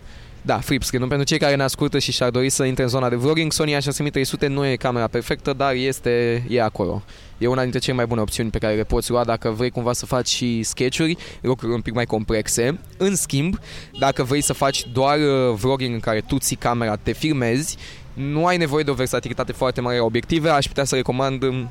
[0.49, 3.09] Da, flip screen Pentru cei care ne ascultă și și-ar dori să intre în zona
[3.09, 7.03] de vlogging, Sony A6300 nu e camera perfectă, dar este e acolo.
[7.39, 9.93] E una dintre cele mai bune opțiuni pe care le poți lua dacă vrei cumva
[9.93, 12.79] să faci și sketch-uri, lucruri un pic mai complexe.
[12.97, 13.59] În schimb,
[13.99, 17.77] dacă vrei să faci doar uh, vlogging în care tu ții camera, te filmezi,
[18.13, 21.71] nu ai nevoie de o versatilitate foarte mare a obiective, aș putea să recomand um,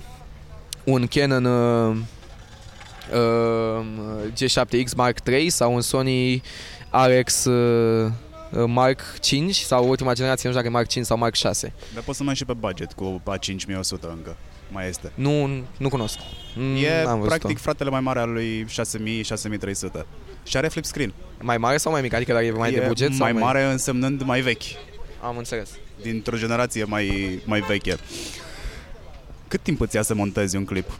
[0.84, 1.96] un Canon uh,
[3.14, 3.86] uh,
[4.34, 6.42] G7X Mark III sau un Sony
[6.92, 8.14] RX uh, Uh,
[8.66, 11.74] Mark 5 sau ultima generație, nu știu dacă e Mark 5 sau Mark 6.
[11.94, 14.38] Dar poți să mai și pe budget cu A5100 încă.
[14.72, 15.12] Mai este.
[15.16, 16.20] Nu, nu cunosc.
[16.82, 20.06] E N-am practic fratele mai mare al lui 6000-6300.
[20.44, 21.14] Și are flip screen.
[21.42, 22.14] Mai mare sau mai mic?
[22.14, 23.10] Adică e mai e de buget?
[23.10, 23.72] Mai, sau mare mai...
[23.72, 24.64] însemnând mai vechi.
[25.22, 25.70] Am înțeles.
[26.02, 27.98] Dintr-o generație mai, mai veche.
[29.48, 31.00] Cât timp îți ia să montezi un clip?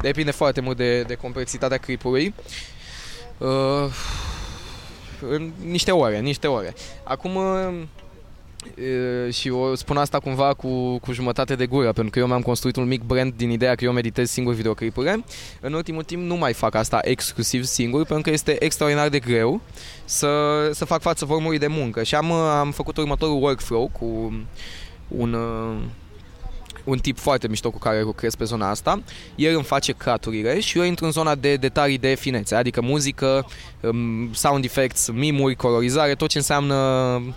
[0.00, 2.34] Depinde foarte mult de, de complexitatea clipului.
[3.38, 3.48] Uh,
[5.20, 6.74] în niște ore, niște ore.
[7.02, 7.82] Acum uh,
[9.32, 12.76] și o spun asta cumva cu, cu jumătate de gură, pentru că eu mi-am construit
[12.76, 15.24] un mic brand din ideea că eu meditez singur videoclipurile.
[15.60, 19.60] În ultimul timp nu mai fac asta exclusiv singur, pentru că este extraordinar de greu
[20.04, 20.30] să,
[20.72, 22.02] să fac față formului de muncă.
[22.02, 24.34] Și am, am făcut următorul workflow cu
[25.08, 25.76] un, uh,
[26.86, 29.02] un tip foarte mișto cu care lucrez pe zona asta.
[29.34, 33.46] El îmi face caturile și eu intru în zona de detalii de finețe, adică muzică,
[33.80, 37.32] um, sound effects, mimuri, colorizare, tot ce înseamnă uh,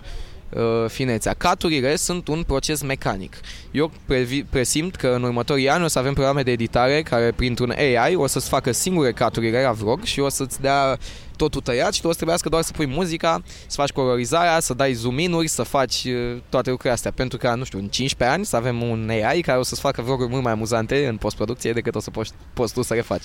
[0.87, 1.33] finețea.
[1.33, 3.37] Caturile sunt un proces mecanic.
[3.71, 7.73] Eu previ, presimt că în următorii ani o să avem programe de editare care printr-un
[7.77, 10.97] AI o să-ți facă singure caturile la vlog și o să-ți dea
[11.35, 14.73] totul tăiat și tu o să trebuiască doar să pui muzica, să faci colorizarea, să
[14.73, 17.11] dai zoom să faci uh, toate lucrurile astea.
[17.11, 20.01] Pentru că, nu știu, în 15 ani să avem un AI care o să-ți facă
[20.01, 23.23] vloguri mult mai amuzante în postproducție decât o să poți, poți tu să le faci.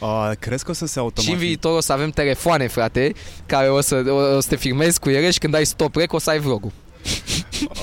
[0.00, 1.24] Uh, crezi că o să se automat?
[1.24, 3.12] Și în viitor o să avem telefoane, frate,
[3.46, 6.12] care o să, o, o să te filmezi cu ele și când ai stop rec
[6.12, 6.72] o să ai vlogul.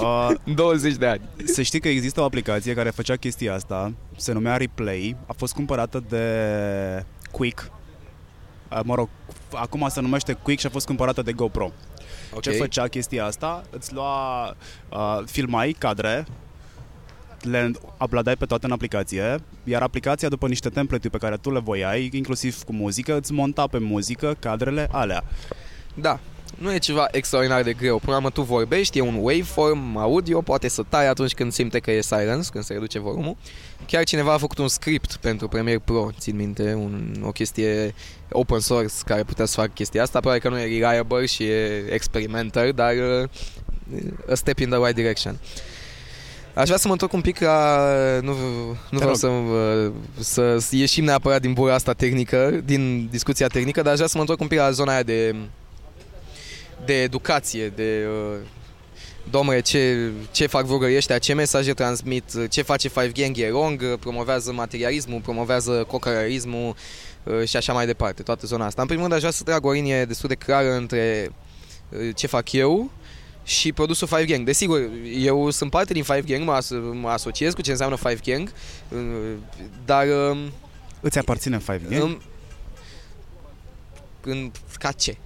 [0.02, 1.22] Uh, 20 de ani.
[1.46, 5.54] Să știi că există o aplicație care făcea chestia asta, se numea Replay, a fost
[5.54, 6.26] cumpărată de
[7.32, 7.72] Quick,
[8.72, 9.10] uh, mă rog,
[9.54, 11.72] acum se numește Quick și a fost cumpărată de GoPro.
[12.34, 12.54] Okay.
[12.54, 13.64] Ce făcea chestia asta?
[13.70, 14.48] Îți lua,
[14.90, 16.26] uh, filmai cadre,
[17.46, 21.60] le uploadai pe toate în aplicație, iar aplicația după niște template pe care tu le
[21.60, 25.24] voiai, inclusiv cu muzică, îți monta pe muzică cadrele alea.
[25.94, 26.20] Da,
[26.58, 27.98] nu e ceva extraordinar de greu.
[27.98, 31.80] Până la urmă tu vorbești, e un waveform audio, poate să tai atunci când simte
[31.80, 33.38] că e silence, când se reduce volumul.
[33.88, 37.94] Chiar cineva a făcut un script pentru Premiere Pro, țin minte, un, o chestie
[38.32, 40.20] open source care putea să facă chestia asta.
[40.20, 43.30] Probabil că nu e reliable și e experimental, dar uh,
[44.30, 45.38] a step in the right direction.
[46.54, 47.88] Aș vrea să mă întorc un pic la...
[48.22, 48.36] Nu,
[48.90, 53.82] nu vreau să, uh, să, să ieșim neapărat din bura asta tehnică, din discuția tehnică,
[53.82, 55.36] dar aș vrea să mă întorc un pic la zona aia de
[56.86, 58.38] de educație, de uh,
[59.30, 63.98] domnule, ce, ce fac vlogării ăștia, ce mesaje transmit, ce face Five Gang e wrong,
[64.00, 66.76] promovează materialismul, promovează cocărărismul
[67.24, 68.82] uh, și așa mai departe, toată zona asta.
[68.82, 71.32] În primul rând aș vrea să trag o linie destul de clară între
[71.90, 72.92] uh, ce fac eu
[73.44, 74.46] și produsul Five Gang.
[74.46, 78.20] Desigur, eu sunt parte din Five Gang, mă, as- mă asociez cu ce înseamnă Five
[78.24, 78.52] Gang,
[78.90, 79.00] uh,
[79.86, 80.06] dar...
[80.32, 80.38] Uh,
[81.02, 82.04] Îți aparține Five Gang?
[82.04, 82.22] Um,
[84.22, 85.18] în, ca ce?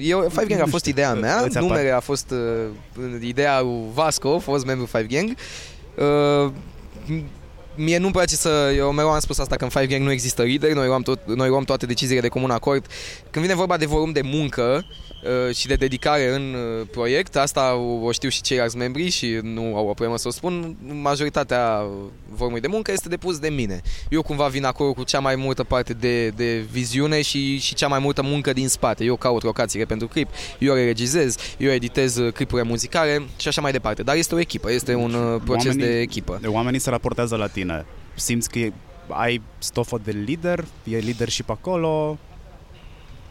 [0.00, 4.64] Eu, Five Gang a fost ideea mea, numele a fost uh, ideea lui Vasco, fost
[4.64, 5.36] membru Five Gang.
[6.46, 6.52] Uh,
[7.74, 8.72] mie nu-mi place să...
[8.76, 11.26] Eu mereu am spus asta că în Five Gang nu există lider, noi luăm, tot,
[11.26, 12.86] noi luăm toate deciziile de comun acord.
[13.30, 14.84] Când vine vorba de volum de muncă,
[15.22, 17.36] Uh, și de dedicare în uh, proiect.
[17.36, 20.76] Asta o știu și ceilalți membri și nu au o problemă să o spun.
[21.02, 21.86] Majoritatea
[22.28, 23.80] volumului de muncă este depus de mine.
[24.08, 27.88] Eu cumva vin acolo cu cea mai multă parte de, de viziune și, și cea
[27.88, 29.04] mai multă muncă din spate.
[29.04, 33.60] Eu caut locațiile pentru clip, eu le regizez, eu editez uh, clipurile muzicale și așa
[33.60, 34.02] mai departe.
[34.02, 36.40] Dar este o echipă, este un proces oamenii, de echipă.
[36.46, 37.61] Oamenii se raportează la tine.
[38.14, 38.58] Simți că
[39.08, 42.18] ai stofă de lider, e leadership acolo,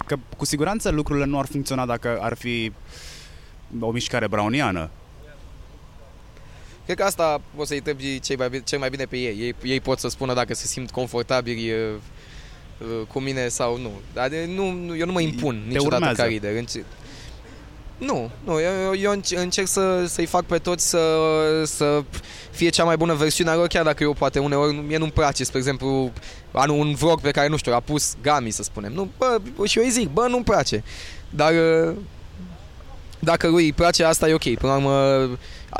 [0.05, 2.71] că cu siguranță lucrurile nu ar funcționa dacă ar fi
[3.79, 4.89] o mișcare browniană.
[6.85, 9.39] Cred că asta o să-i întrebi cei mai bine, cel mai bine pe ei.
[9.39, 9.55] ei.
[9.63, 11.77] Ei pot să spună dacă se simt confortabili uh,
[12.79, 13.91] uh, cu mine sau nu.
[14.13, 16.21] Dar nu, eu nu mă impun Te niciodată urmează.
[16.21, 16.63] ca lider.
[18.05, 20.99] Nu, nu, eu, eu încerc să, să-i fac pe toți să,
[21.65, 22.03] să
[22.51, 25.43] fie cea mai bună versiune a lor, chiar dacă eu poate uneori mie nu-mi place,
[25.43, 26.11] spre exemplu,
[26.51, 28.91] anul un vlog pe care, nu știu, a pus Gami, să spunem.
[28.93, 30.83] Nu, bă, și eu îi zic, bă, nu-mi place.
[31.29, 31.53] Dar
[33.23, 34.53] dacă lui îi place, asta e ok.
[34.53, 35.29] Până la urmă,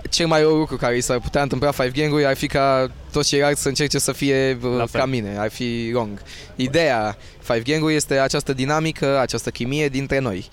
[0.10, 3.28] cel mai rău lucru care i s-ar putea întâmpla Five gang ar fi ca toți
[3.28, 6.22] ceilalți să încerce să fie La ca mine, ar fi wrong.
[6.56, 10.50] Ideea Five gang este această dinamică, această chimie dintre noi.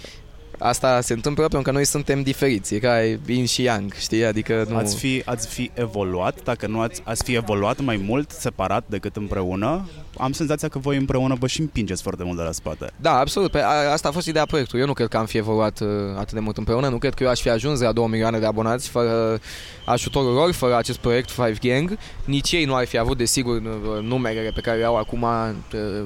[0.59, 4.25] Asta se întâmplă pentru că noi suntem diferiți, e ca yin și yang, știi?
[4.25, 4.77] Adică nu...
[4.77, 9.16] Ați fi, ați fi evoluat, dacă nu ați, ați fi evoluat mai mult separat decât
[9.16, 12.90] împreună, am senzația că voi împreună vă și împingeți foarte mult de la spate.
[12.97, 13.51] Da, absolut.
[13.51, 14.81] Pe, a, asta a fost ideea proiectului.
[14.81, 16.88] Eu nu cred că am fi evoluat uh, atât de mult împreună.
[16.88, 19.40] Nu cred că eu aș fi ajuns la 2 milioane de abonați fără
[19.85, 21.99] ajutorul lor, fără acest proiect Five Gang.
[22.25, 23.61] Nici ei nu ar fi avut, desigur,
[24.03, 25.51] numerele pe care le au acum uh,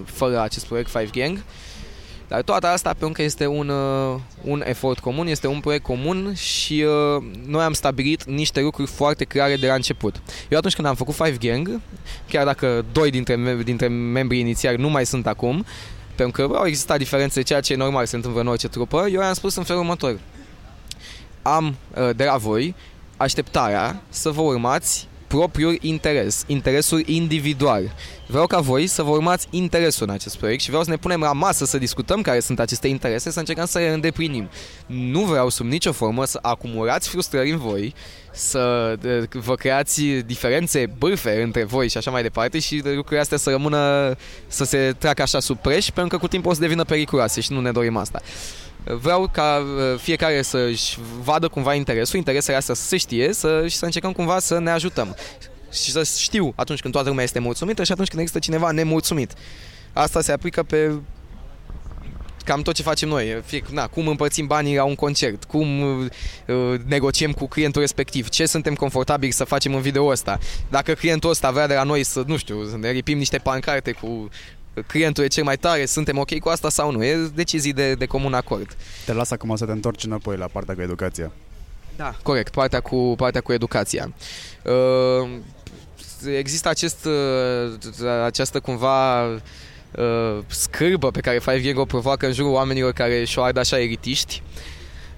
[0.05, 1.43] fără acest proiect Five Gang.
[2.33, 6.35] Dar toată asta pentru că este un, uh, un efort comun, este un proiect comun
[6.35, 10.23] și uh, noi am stabilit niște lucruri foarte clare de la început.
[10.49, 11.81] Eu atunci când am făcut Five Gang,
[12.29, 15.65] chiar dacă doi dintre, dintre membrii inițiali nu mai sunt acum,
[16.15, 19.21] pentru că au existat diferențe, ceea ce e normal se întâmplă în orice trupă, eu
[19.21, 20.19] am spus în felul următor.
[21.43, 22.75] Am uh, de la voi
[23.17, 27.95] așteptarea să vă urmați propriul interes, interesul individual.
[28.27, 31.21] Vreau ca voi să vă urmați interesul în acest proiect și vreau să ne punem
[31.21, 34.49] la masă să discutăm care sunt aceste interese, să încercăm să le îndeplinim.
[34.87, 37.95] Nu vreau sub nicio formă să acumulați frustrări în voi,
[38.33, 38.95] să
[39.31, 44.15] vă creați diferențe bârfe între voi și așa mai departe și lucrurile astea să rămână,
[44.47, 47.53] să se treacă așa sub preș, pentru că cu timpul o să devină periculoase și
[47.53, 48.21] nu ne dorim asta.
[48.85, 53.77] Vreau ca uh, fiecare să-și vadă cumva interesul, interesele astea să se știe să, și
[53.77, 55.17] să încercăm cumva să ne ajutăm.
[55.73, 59.33] Și să știu atunci când toată lumea este mulțumită și atunci când există cineva nemulțumit.
[59.93, 60.93] Asta se aplică pe
[62.45, 63.43] cam tot ce facem noi.
[63.45, 68.47] Fie, na, cum împărțim banii la un concert, cum uh, negociem cu clientul respectiv, ce
[68.47, 70.39] suntem confortabili să facem în video ăsta.
[70.71, 73.93] Dacă clientul ăsta vrea de la noi să, nu știu, să ne ripim niște pancarte
[73.93, 74.29] cu
[74.87, 77.05] clientul e cel mai tare, suntem ok cu asta sau nu.
[77.05, 78.77] E decizii de, de comun acord.
[79.05, 81.33] Te las acum să te întorci înapoi la partea cu educația.
[81.97, 84.13] Da, corect, partea cu, partea cu educația.
[84.63, 85.29] Uh,
[86.37, 92.53] există acest, uh, această cumva uh, scârbă pe care Five Gang o provoacă în jurul
[92.53, 94.43] oamenilor care și-o ard așa eritiști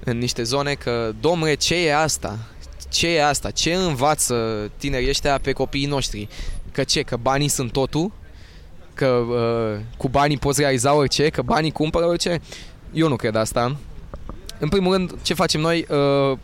[0.04, 2.38] în niște zone că, domnule, ce e asta?
[2.88, 3.50] Ce e asta?
[3.50, 6.28] Ce învață tinerii ăștia pe copiii noștri?
[6.72, 7.02] Că ce?
[7.02, 8.12] Că banii sunt totul?
[8.94, 12.40] Că uh, cu banii poți realiza orice, că banii cumpără orice.
[12.92, 13.76] Eu nu cred asta.
[14.58, 16.38] În primul rând, ce facem noi uh,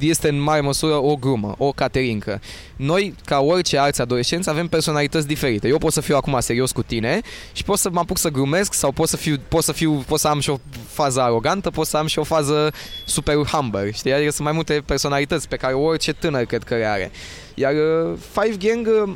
[0.00, 2.40] este în mare măsură o grumă, o caterincă.
[2.76, 5.68] Noi, ca orice alți adolescenți, avem personalități diferite.
[5.68, 7.20] Eu pot să fiu acum serios cu tine
[7.52, 10.18] și pot să mă apuc să glumesc sau pot să fiu, pot să fiu, pot
[10.18, 12.72] să am și o fază arogantă, pot să am și o fază
[13.04, 14.12] super humble, știi?
[14.12, 17.10] Adică sunt mai multe personalități pe care orice tânăr cred că le are.
[17.54, 19.12] Iar uh, Five Gang uh,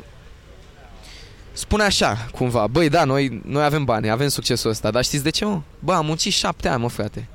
[1.53, 5.29] spune așa, cumva, băi, da, noi, noi avem bani, avem succesul ăsta, dar știți de
[5.29, 5.61] ce, mă?
[5.79, 7.27] Bă, am muncit șapte ani, mă, frate.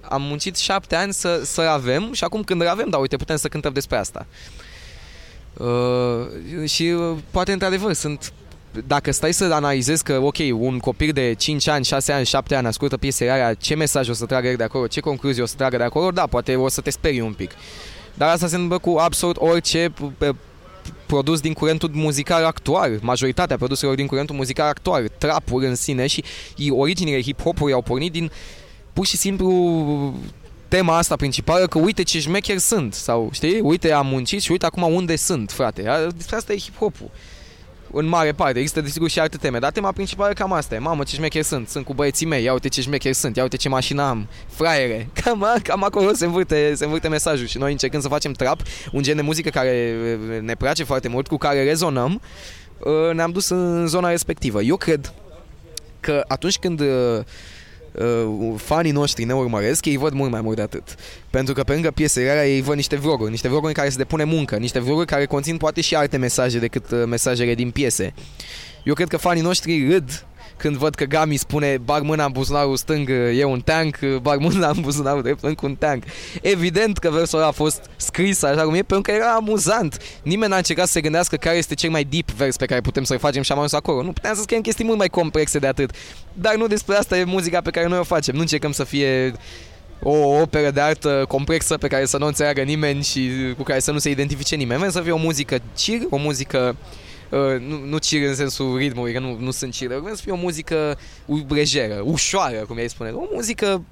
[0.00, 3.36] Am muncit șapte ani să, să avem și acum când îl avem, da, uite, putem
[3.36, 4.26] să cântăm despre asta.
[5.56, 8.32] Uh, și uh, poate, într-adevăr, sunt
[8.86, 12.66] dacă stai să analizezi că, ok, un copil de 5 ani, 6 ani, 7 ani
[12.66, 15.76] ascultă piesele alea, ce mesaj o să tragă de acolo, ce concluzie o să tragă
[15.76, 17.50] de acolo, da, poate o să te sperii un pic.
[18.14, 19.92] Dar asta se întâmplă cu absolut orice
[21.10, 26.24] produs din curentul muzical actual, majoritatea produselor din curentul muzical actual, trapul în sine și
[26.70, 28.30] originile hip-hop-ului au pornit din
[28.92, 30.14] pur și simplu
[30.68, 34.66] tema asta principală că uite ce șmecher sunt sau știi, uite am muncit și uite
[34.66, 35.82] acum unde sunt, frate.
[36.16, 37.10] Despre asta e hip-hopul
[37.92, 38.58] în mare parte.
[38.58, 40.78] Există, desigur, și alte teme, dar tema principală cam asta e.
[40.78, 41.68] Mamă, ce șmecher sunt.
[41.68, 44.28] Sunt cu băieții mei, ia uite ce șmecher sunt, ia uite ce mașină am.
[44.48, 45.08] Fraiere.
[45.22, 48.60] Cam, cam acolo se învârte, se învârte mesajul și noi încercând să facem trap,
[48.92, 49.96] un gen de muzică care
[50.40, 52.20] ne place foarte mult, cu care rezonăm,
[52.78, 54.62] uh, ne-am dus în zona respectivă.
[54.62, 55.12] Eu cred
[56.00, 56.86] că atunci când uh,
[57.92, 60.94] uh, fanii noștri ne urmăresc, ei văd mult mai mult de atât.
[61.30, 63.96] Pentru că pe lângă piesele alea ei văd niște vloguri, niște vloguri în care se
[63.96, 68.14] depune muncă, niște vloguri care conțin poate și alte mesaje decât uh, mesajele din piese.
[68.84, 70.24] Eu cred că fanii noștri râd
[70.60, 74.68] când văd că Gami spune bag mâna în buzunarul stâng, e un tank, bag mâna
[74.68, 76.02] în buzunarul drept, încă un tank.
[76.42, 79.96] Evident că versul ăla a fost scris așa cum e, pentru că era amuzant.
[80.22, 83.04] Nimeni n-a încercat să se gândească care este cel mai deep vers pe care putem
[83.04, 84.02] să-l facem și am ajuns acolo.
[84.02, 85.90] Nu puteam să scriem chestii mult mai complexe de atât.
[86.32, 88.34] Dar nu despre asta e muzica pe care noi o facem.
[88.34, 89.32] Nu încercăm să fie
[90.02, 93.90] o operă de artă complexă pe care să nu înțeleagă nimeni și cu care să
[93.90, 94.78] nu se identifice nimeni.
[94.78, 96.99] Vrem să fie o muzică chill, o muzică Uh,
[97.60, 100.36] nu, nu chill în sensul ritmului, că nu, nu sunt chill, vreau să fie o
[100.36, 100.98] muzică
[101.48, 103.84] lejeră, ușoară, cum ai spune, o muzică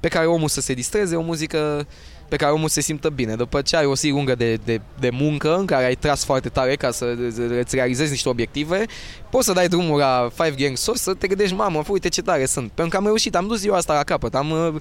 [0.00, 1.86] pe care omul să se distreze, o muzică
[2.30, 3.34] pe care omul se simtă bine.
[3.34, 6.48] După ce ai o zi lungă de, de, de muncă în care ai tras foarte
[6.48, 7.16] tare ca să
[7.60, 8.84] îți realizezi niște obiective,
[9.30, 12.46] poți să dai drumul la Five Gang Sos să te gândești, mamă, uite ce tare
[12.46, 12.70] sunt.
[12.70, 14.74] Pentru că am reușit, am dus eu asta la capăt, am, uh,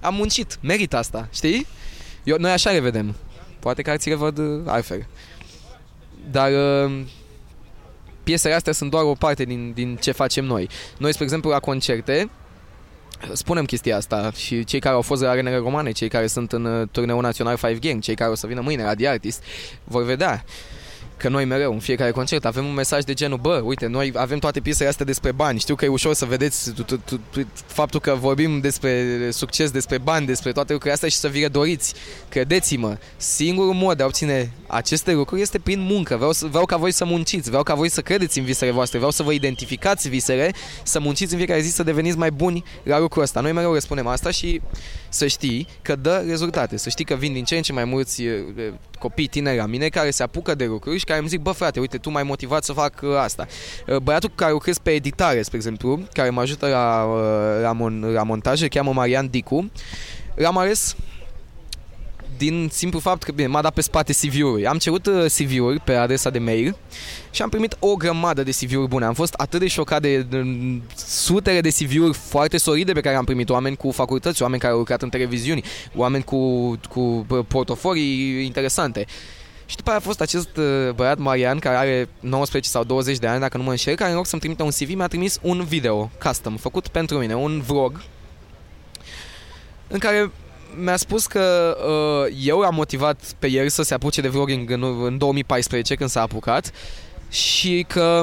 [0.00, 1.66] am muncit, merit asta, știi?
[2.24, 3.14] Eu, noi așa le vedem.
[3.58, 5.06] Poate că alții le văd uh, altfel.
[6.30, 6.50] Dar
[8.26, 10.68] piesele astea sunt doar o parte din, din ce facem noi.
[10.98, 12.30] Noi, spre exemplu, la concerte,
[13.32, 16.64] spunem chestia asta și cei care au fost la arenele romane, cei care sunt în
[16.64, 19.42] uh, turneul național Five Gang, cei care o să vină mâine la The Artist,
[19.84, 20.44] vor vedea
[21.16, 24.38] că noi mereu, în fiecare concert, avem un mesaj de genul, bă, uite, noi avem
[24.38, 26.72] toate piesele astea despre bani, știu că e ușor să vedeți
[27.66, 31.48] faptul că vorbim despre succes, despre bani, despre toate lucrurile astea și să vi le
[31.48, 31.94] doriți.
[32.28, 36.16] Credeți-mă, singurul mod de a obține aceste lucruri este prin muncă.
[36.16, 39.12] Vreau, vreau ca voi să munciți, vreau ca voi să credeți în visele voastre, vreau
[39.12, 40.50] să vă identificați visele,
[40.82, 43.40] să munciți în fiecare zi, să deveniți mai buni la lucrul ăsta.
[43.40, 44.60] Noi mereu răspunem asta și
[45.16, 48.22] să știi că dă rezultate, să știi că vin din ce în ce mai mulți
[48.98, 51.80] copii tineri la mine care se apucă de lucruri și care îmi zic, bă frate,
[51.80, 53.46] uite, tu m-ai motivat să fac uh, asta.
[53.86, 57.74] Uh, băiatul cu care lucrez pe editare, spre exemplu, care mă ajută la, uh, la,
[57.74, 59.70] mon- la montaj, îl cheamă Marian Dicu,
[60.34, 60.96] l-am ales
[62.36, 64.66] din simplu fapt că bine, m-a dat pe spate CV-uri.
[64.66, 66.76] Am cerut uh, CV-uri pe adresa de mail
[67.30, 69.04] și am primit o grămadă de CV-uri bune.
[69.04, 70.44] Am fost atât de șocat de, de
[70.96, 73.50] sutele de CV-uri foarte solide pe care am primit.
[73.50, 79.06] Oameni cu facultăți, oameni care au lucrat în televiziuni, oameni cu, cu portofolii interesante.
[79.66, 83.26] Și după aia a fost acest uh, băiat Marian, care are 19 sau 20 de
[83.26, 85.64] ani, dacă nu mă înșel, care în loc să-mi trimită un CV, mi-a trimis un
[85.64, 88.00] video custom, făcut pentru mine, un vlog,
[89.88, 90.30] în care
[90.78, 94.82] mi-a spus că uh, eu am motivat pe el să se apuce de vlogging în,
[95.04, 96.72] în 2014, când s-a apucat,
[97.30, 98.22] și că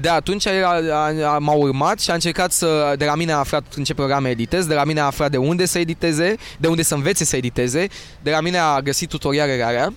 [0.00, 3.32] de atunci el a, a, a, m-a urmat și a încercat să, de la mine
[3.32, 6.36] a aflat în ce programe editez, de la mine a aflat de unde să editeze,
[6.58, 7.86] de unde să învețe să editeze,
[8.22, 9.92] de la mine a găsit tutorialele alea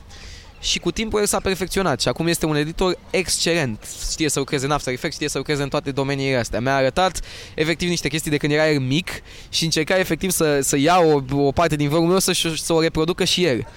[0.59, 3.87] și cu timpul el s-a perfecționat și acum este un editor excelent.
[4.11, 6.59] Știe să lucreze în After Effects, știe să lucreze în toate domeniile astea.
[6.59, 7.19] Mi-a arătat
[7.55, 9.09] efectiv niște chestii de când era el mic
[9.49, 12.81] și încerca efectiv să, să ia o, o parte din vlogul meu să, să o
[12.81, 13.67] reproducă și el.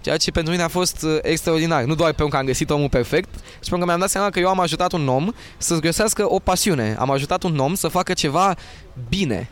[0.00, 1.82] Ceea ce pentru mine a fost uh, extraordinar.
[1.82, 4.38] Nu doar pentru că am găsit omul perfect, ci pentru că mi-am dat seama că
[4.38, 6.96] eu am ajutat un om să-ți găsească o pasiune.
[6.98, 8.56] Am ajutat un om să facă ceva
[9.08, 9.50] bine.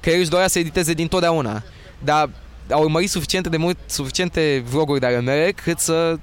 [0.00, 1.62] Că el își dorea să editeze din totdeauna.
[2.04, 2.30] Dar
[2.70, 6.18] au urmărit suficiente de mult, suficiente vloguri de ale mele cât să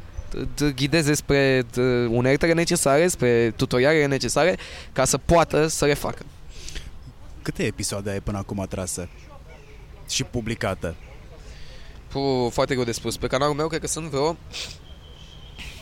[0.53, 1.65] te ghideze spre
[2.09, 4.57] uneltele necesare, spre tutorialele necesare
[4.93, 6.25] ca să poată să le facă.
[7.41, 9.09] Câte episoade ai până acum atrase
[10.09, 10.95] și publicate?
[12.07, 13.17] Puh, foarte greu de spus.
[13.17, 14.37] Pe canalul meu cred că sunt vreo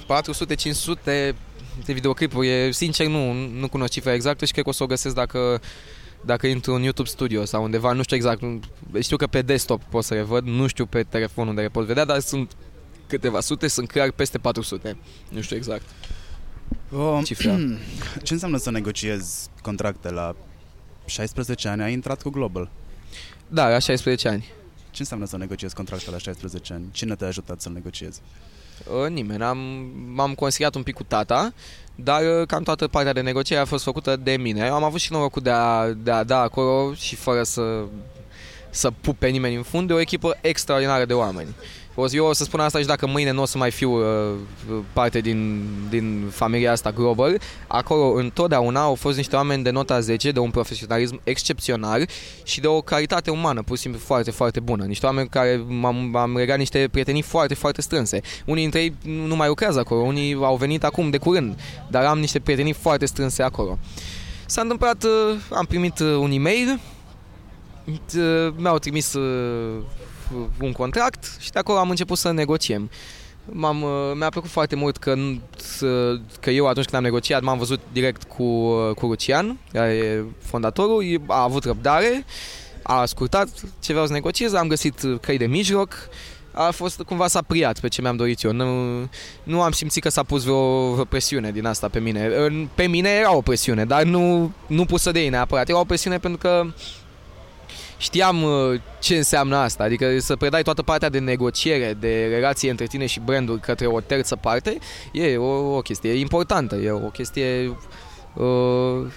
[0.03, 1.35] 400-500
[1.85, 2.73] de videoclipuri.
[2.73, 5.61] Sincer, nu, nu cunosc cifra exactă și cred că o să o găsesc dacă
[6.25, 8.43] dacă intru în YouTube Studio sau undeva, nu știu exact,
[8.99, 11.85] știu că pe desktop pot să le văd, nu știu pe telefon unde le pot
[11.85, 12.51] vedea, dar sunt
[13.07, 14.97] câteva sute, sunt clar peste 400,
[15.29, 15.85] nu știu exact.
[16.91, 17.59] Um, Cifra.
[18.23, 20.35] Ce înseamnă să negociezi contracte la
[21.05, 21.83] 16 ani?
[21.83, 22.69] Ai intrat cu Global.
[23.47, 24.51] Da, la 16 ani.
[24.91, 26.85] Ce înseamnă să negociezi contracte la 16 ani?
[26.91, 28.21] Cine te-a ajutat să negociezi?
[29.01, 29.43] Uh, nimeni.
[29.43, 29.57] Am,
[30.13, 31.53] m-am consiliat un pic cu tata,
[31.95, 34.65] dar uh, cam toată partea de negociere a fost făcută de mine.
[34.65, 37.83] Eu am avut și norocul de a, de a da acolo și fără să,
[38.69, 41.55] să pup pe nimeni în fund de o echipă extraordinară de oameni.
[42.11, 44.35] Eu o să spun asta și dacă mâine nu o să mai fiu uh,
[44.93, 50.31] parte din, din familia asta Global, acolo întotdeauna au fost niște oameni de nota 10,
[50.31, 52.09] de un profesionalism excepțional
[52.43, 54.83] și de o calitate umană, pur și simplu foarte, foarte bună.
[54.83, 58.21] Niște oameni care m-am, am legat niște prietenii foarte, foarte strânse.
[58.45, 58.93] Unii dintre ei
[59.27, 63.05] nu mai lucrează acolo, unii au venit acum de curând, dar am niște prietenii foarte
[63.05, 63.77] strânse acolo.
[64.45, 65.09] S-a întâmplat, uh,
[65.49, 66.79] am primit uh, un e-mail,
[67.87, 69.15] uh, mi-au trimis
[70.61, 72.89] un contract și de acolo am început să negociem.
[73.45, 75.15] M-am, uh, mi-a plăcut foarte mult că,
[76.39, 80.23] că eu atunci când am negociat m-am văzut direct cu, uh, cu Lucian, care e
[80.39, 82.25] fondatorul, a avut răbdare,
[82.83, 83.47] a ascultat
[83.79, 86.09] ce vreau să negociez, am găsit căi de mijloc,
[86.53, 88.51] a fost cumva s-a priat pe ce mi-am dorit eu.
[88.51, 88.99] Nu,
[89.43, 92.29] nu am simțit că s-a pus vreo, vreo presiune din asta pe mine.
[92.75, 95.69] Pe mine era o presiune, dar nu, nu pusă de ei neapărat.
[95.69, 96.65] Era o presiune pentru că
[98.03, 102.85] știam uh, ce înseamnă asta, adică să predai toată partea de negociere, de relație între
[102.85, 104.77] tine și brandul către o terță parte,
[105.11, 107.77] e o, o chestie importantă, e o chestie
[108.33, 109.11] uh,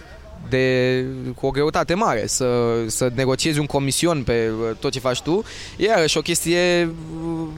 [0.48, 2.48] de, cu o greutate mare, să,
[2.86, 5.42] să negociezi un comision pe uh, tot ce faci tu,
[5.76, 6.94] e și o chestie
[7.24, 7.48] uh,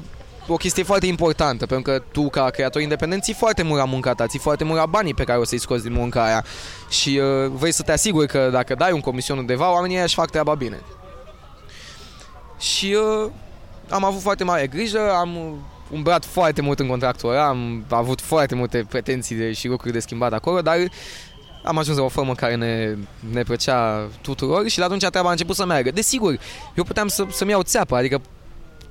[0.51, 4.13] o chestie foarte importantă, pentru că tu, ca creator independent, ții foarte mult la munca
[4.13, 6.45] ta, ții foarte mult la banii pe care o să-i scoți din munca aia
[6.89, 10.15] și uh, vrei să te asiguri că dacă dai un comision undeva, oamenii aia își
[10.15, 10.81] fac treaba bine.
[12.59, 13.31] Și uh,
[13.89, 15.59] am avut foarte mare grijă, am
[15.91, 20.01] umbrat foarte mult în contractul ăla, am avut foarte multe pretenții de, și lucruri de
[20.01, 20.77] schimbat acolo, dar
[21.65, 22.97] am ajuns la o formă care ne,
[23.33, 25.91] ne plăcea tuturor și de atunci treaba a început să meargă.
[25.91, 26.39] Desigur,
[26.75, 28.21] eu puteam să, să-mi iau țeapă, adică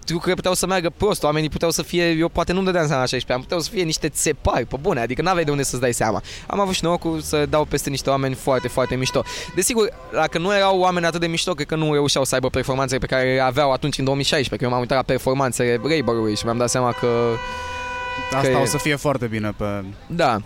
[0.10, 3.08] lucrurile puteau să meargă prost, oamenii puteau să fie, eu poate nu-mi dădeam seama la
[3.08, 5.94] 16 ani, puteau să fie niște țepari, pe bune, adică n-aveai de unde să-ți dai
[5.94, 6.22] seama.
[6.48, 9.24] Am avut și norocul să dau peste niște oameni foarte, foarte mișto.
[9.56, 13.00] Desigur, dacă nu erau oameni atât de mișto, cred că nu reușeau să aibă performanțele
[13.00, 16.46] pe care le aveau atunci în 2016, că eu m-am uitat la performanțele Raber-ului și
[16.46, 17.08] mi-am dat seama că
[18.36, 19.84] Asta că o să fie foarte bine pe...
[20.08, 20.38] Da.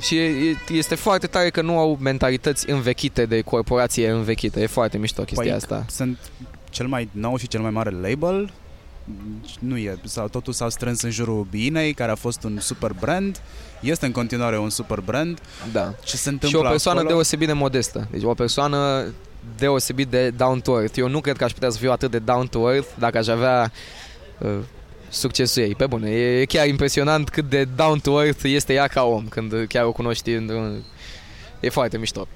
[0.00, 0.20] Și
[0.68, 4.60] este foarte tare că nu au mentalități învechite de corporație învechite.
[4.60, 5.84] E foarte mișto chestia păi, asta.
[5.88, 6.18] Sunt
[6.70, 8.52] cel mai nou și cel mai mare label
[9.58, 13.40] nu e, sau totul s-a strâns în jurul Binei, care a fost un super brand,
[13.80, 15.38] este în continuare un super brand.
[15.72, 15.94] Da.
[16.04, 17.14] Ce se întâmplă Și o persoană acolo?
[17.14, 18.08] deosebit de modestă.
[18.10, 19.06] Deci o persoană
[19.56, 20.98] deosebit de down to earth.
[20.98, 23.26] Eu nu cred că aș putea să fiu atât de down to earth dacă aș
[23.26, 23.72] avea
[24.38, 24.58] uh,
[25.08, 25.74] succesul ei.
[25.74, 29.52] Pe bune, e chiar impresionant cât de down to earth este ea ca om când
[29.68, 30.30] chiar o cunoști.
[31.60, 32.26] E foarte mișto.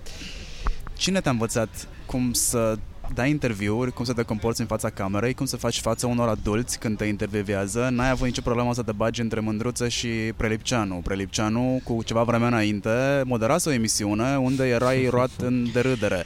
[0.96, 1.68] Cine te-a învățat
[2.06, 2.76] cum să
[3.14, 6.78] dai interviuri, cum să te comporți în fața camerei, cum să faci față unor adulți
[6.78, 7.88] când te intervievează.
[7.90, 10.94] N-ai avut nicio problemă să te bagi între Mândruță și Prelipceanu.
[10.94, 16.24] Prelipceanu, cu ceva vreme înainte, moderase o emisiune unde erai roat în derâdere.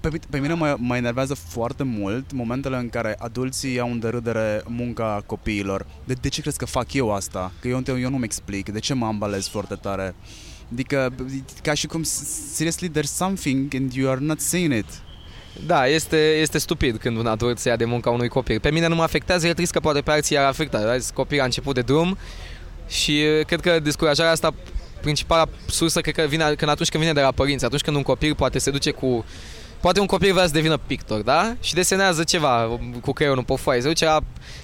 [0.00, 4.62] Pe, pe mine mă, mă enervează foarte mult momentele în care adulții iau în derâdere
[4.66, 5.86] munca copiilor.
[6.04, 7.52] De, de ce crezi că fac eu asta?
[7.60, 8.68] Că eu, eu nu-mi explic.
[8.68, 10.14] De ce mă ambalez foarte tare?
[10.72, 11.12] Adică,
[11.62, 14.86] ca și cum, seriously, there's something and you are not seeing it.
[15.66, 18.60] Da, este, este stupid când un adult se ia de munca unui copil.
[18.60, 20.78] Pe mine nu mă afectează, e trist că poate pe alții ar afecta.
[20.78, 20.96] Da?
[21.14, 22.18] Copilul a început de drum
[22.88, 24.54] și cred că descurajarea asta
[25.00, 28.02] principala sursă cred că vine când atunci când vine de la părinți, atunci când un
[28.02, 29.24] copil poate se duce cu
[29.80, 31.56] Poate un copil vrea să devină pictor, da?
[31.60, 33.80] Și desenează ceva cu creionul pe foaie.
[33.80, 34.20] Se duce la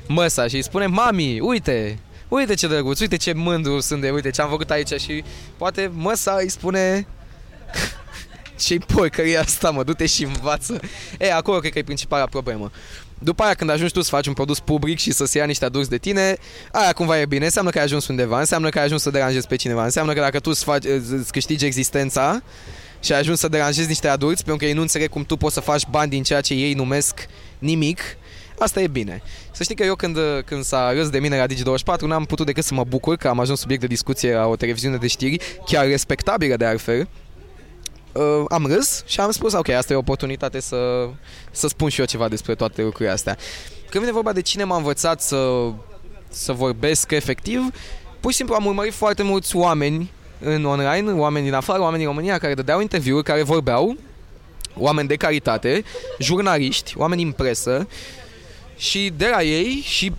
[0.07, 4.31] măsa și îi spune Mami, uite, uite ce drăguț, uite ce mândru sunt de, uite
[4.31, 5.25] ce am făcut aici și
[5.57, 7.07] poate măsa îi spune
[8.59, 10.81] ce-i porcăria asta, mă, du-te și învață.
[11.19, 12.71] E, acolo cred că e principala problemă.
[13.19, 15.65] După aia când ajungi tu să faci un produs public și să se ia niște
[15.65, 16.37] adulți de tine,
[16.73, 19.47] aia cumva e bine, înseamnă că ai ajuns undeva, înseamnă că ai ajuns să deranjezi
[19.47, 22.43] pe cineva, înseamnă că dacă tu îți, faci, îți câștigi existența
[23.01, 25.55] și ai ajuns să deranjezi niște adulți pentru că ei nu înțeleg cum tu poți
[25.55, 27.27] să faci bani din ceea ce ei numesc
[27.59, 28.01] nimic,
[28.59, 29.23] asta e bine.
[29.53, 32.65] Să știi că eu când, când s-a râs de mine la Digi24 n-am putut decât
[32.65, 35.87] să mă bucur că am ajuns subiect de discuție la o televiziune de știri, chiar
[35.87, 37.09] respectabilă de altfel,
[38.15, 41.09] uh, am râs și am spus, ok, asta e o oportunitate să,
[41.51, 43.37] să spun și eu ceva despre toate lucrurile astea.
[43.91, 45.71] Când vine vorba de cine m-a învățat să,
[46.29, 47.71] să vorbesc efectiv,
[48.21, 50.11] pur și simplu am urmărit foarte mulți oameni
[50.41, 53.97] în online, oameni din afară, oameni din România care dădeau interviuri, care vorbeau,
[54.77, 55.85] oameni de caritate,
[56.19, 57.89] jurnaliști, oameni din presă
[58.77, 60.13] și de la ei și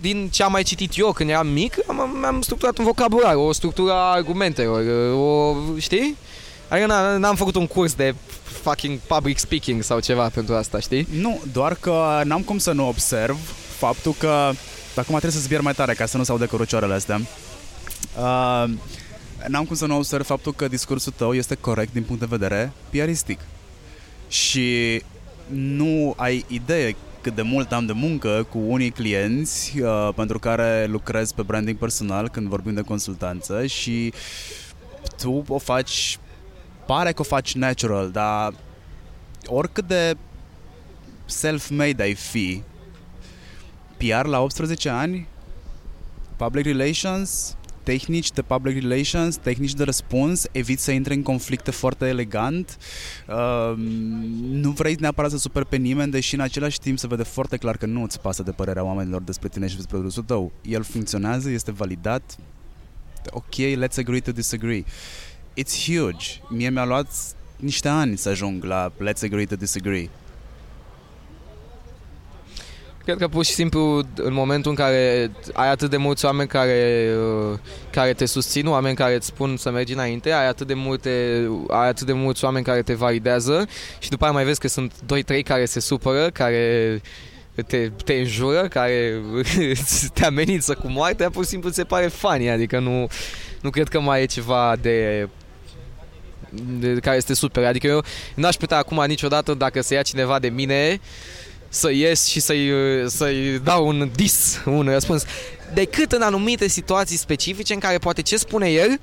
[0.00, 3.52] din ce am mai citit eu când eram mic, am, am structurat un vocabular, o
[3.52, 6.16] structură a argumentelor, o, știi?
[6.68, 6.86] Adică
[7.18, 8.14] n-am făcut un curs de
[8.62, 11.08] fucking public speaking sau ceva pentru asta, știi?
[11.10, 13.38] Nu, doar că n-am cum să nu observ
[13.78, 14.50] faptul că...
[14.90, 17.20] Acum trebuie să zbier mai tare ca să nu se audă cărucioarele astea.
[18.18, 18.64] Uh,
[19.46, 22.72] n-am cum să nu observ faptul că discursul tău este corect din punct de vedere
[22.90, 23.40] piaristic.
[24.28, 25.02] Și
[25.48, 30.86] nu ai idee cât de mult am de muncă cu unii clienți uh, pentru care
[30.86, 34.12] lucrez pe branding personal când vorbim de consultanță și
[35.16, 36.18] tu o faci,
[36.86, 38.54] pare că o faci natural, dar
[39.46, 40.16] oricât de
[41.24, 42.62] self-made ai fi,
[43.96, 45.28] PR la 18 ani,
[46.36, 52.06] public relations, tehnici de public relations, tehnici de răspuns, eviți să intri în conflicte foarte
[52.06, 52.78] elegant,
[53.28, 53.74] uh,
[54.50, 57.76] nu vrei neapărat să super pe nimeni, deși în același timp se vede foarte clar
[57.76, 60.52] că nu îți pasă de părerea oamenilor despre tine și despre produsul tău.
[60.62, 62.36] El funcționează, este validat,
[63.30, 64.84] ok, let's agree to disagree.
[65.58, 66.40] It's huge.
[66.48, 67.06] Mie mi-a luat
[67.56, 70.10] niște ani să ajung la let's agree to disagree.
[73.04, 77.10] Cred că pur și simplu în momentul în care ai atât de mulți oameni care,
[77.50, 77.58] uh,
[77.90, 81.10] care te susțin, oameni care îți spun să mergi înainte, ai atât de multe,
[81.68, 83.66] ai atât de mulți oameni care te validează
[83.98, 84.92] și după aia mai vezi că sunt
[85.38, 87.00] 2-3 care se supără, care
[87.66, 89.22] te, te înjură, care
[90.14, 93.08] te amenință cu moartea, pur și simplu ți se pare funny, adică nu,
[93.60, 95.28] nu cred că mai e ceva de
[96.50, 97.64] de care este super.
[97.64, 101.00] Adică eu n-aș putea acum niciodată dacă se ia cineva de mine
[101.68, 102.70] să ies și să-i,
[103.06, 105.24] să-i dau un dis, un răspuns,
[105.74, 109.00] decât în anumite situații specifice în care poate ce spune el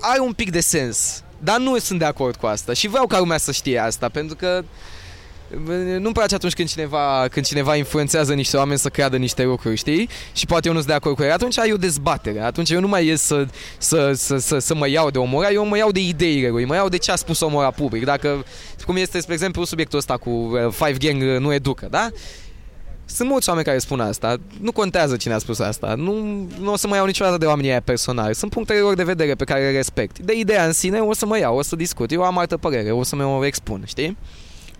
[0.00, 1.22] are un pic de sens.
[1.38, 4.36] Dar nu sunt de acord cu asta și vreau ca lumea să știe asta, pentru
[4.36, 4.68] că uh,
[5.98, 10.08] nu-mi place atunci când cineva, când cineva influențează niște oameni să creadă niște lucruri, știi?
[10.32, 11.32] Și poate eu nu sunt de acord cu el.
[11.32, 12.40] Atunci ai o dezbatere.
[12.40, 13.46] Atunci eu nu mai ies să,
[13.78, 16.74] să, să, să, să mă iau de omora, eu mă iau de ideile lui, mă
[16.74, 18.04] iau de ce a spus omora public.
[18.04, 18.44] Dacă,
[18.86, 22.08] cum este, spre exemplu, subiectul ăsta cu uh, Five Gang uh, nu educă, da?
[23.06, 24.36] Sunt mulți oameni care spun asta.
[24.60, 25.94] Nu contează cine a spus asta.
[25.94, 28.34] Nu, nu o să mă iau niciodată de oamenii aia personal.
[28.34, 30.18] Sunt punctele lor de vedere pe care le respect.
[30.18, 32.12] De ideea în sine o să mă iau, o să discut.
[32.12, 34.16] Eu am altă părere, o să mă expun, știi?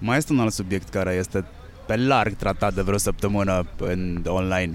[0.06, 1.44] Mai este un alt subiect care este
[1.86, 4.74] pe larg tratat de vreo săptămână în online.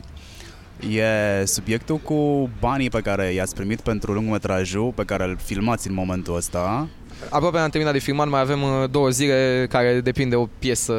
[0.90, 5.94] E subiectul cu banii pe care i-ați primit pentru lungmetrajul pe care îl filmați în
[5.94, 6.88] momentul ăsta.
[7.30, 10.94] Aproape am terminat de filmat, mai avem uh, două zile care depinde o piesă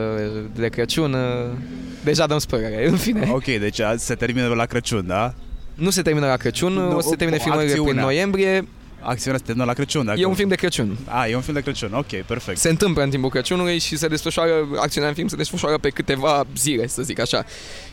[0.54, 1.12] de Crăciun.
[1.12, 1.56] Uh,
[2.04, 3.28] deja dăm spărere, în fine.
[3.32, 5.34] Ok, deci se termină la Crăciun, da?
[5.74, 8.68] Nu se termină la Crăciun, no, o să se termine filmările prin noiembrie.
[9.02, 10.04] Acțiunea se termină la Crăciun.
[10.04, 10.20] Dacă...
[10.20, 10.98] E un film de Crăciun.
[11.04, 12.58] A, e un film de Crăciun, ok, perfect.
[12.58, 16.46] Se întâmplă în timpul Crăciunului și se desfășoară, acțiunea în film se desfășoară pe câteva
[16.56, 17.44] zile, să zic așa.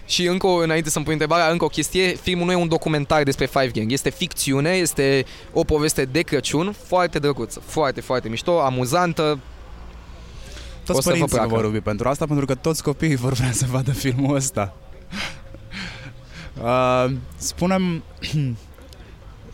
[0.05, 3.45] Și încă, înainte să-mi pun întrebarea, încă o chestie, filmul nu e un documentar despre
[3.45, 9.39] Five Gang, este ficțiune, este o poveste de Crăciun, foarte drăguță, foarte, foarte mișto, amuzantă,
[10.85, 11.61] Toți O să vă părinții vă placă.
[11.61, 14.73] vor iubi pentru asta, pentru că toți copiii vor vrea să vadă filmul ăsta.
[16.61, 18.03] Uh, spunem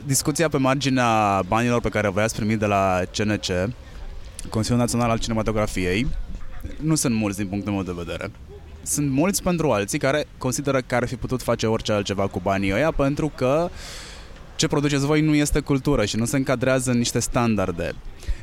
[0.06, 3.45] discuția pe marginea banilor pe care voi ați primit de la CNC,
[4.49, 6.08] Consiliul Național al Cinematografiei,
[6.80, 8.32] nu sunt mulți din punctul meu de vedere.
[8.84, 12.74] Sunt mulți pentru alții care consideră că ar fi putut face orice altceva cu banii
[12.74, 13.70] ăia pentru că
[14.56, 17.93] ce produceți voi nu este cultură și nu se încadrează în niște standarde.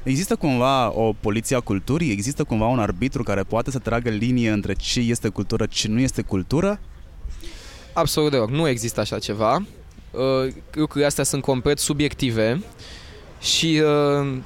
[0.02, 2.10] Există cumva o poliție a culturii?
[2.10, 6.00] Există cumva un arbitru care poate să tragă linie între ce este cultură, ce nu
[6.00, 6.80] este cultură?
[7.92, 8.50] Absolut deloc.
[8.50, 9.62] Nu există așa ceva.
[10.10, 12.62] Uh, lucrurile astea sunt complet subiective
[13.40, 14.36] și uh,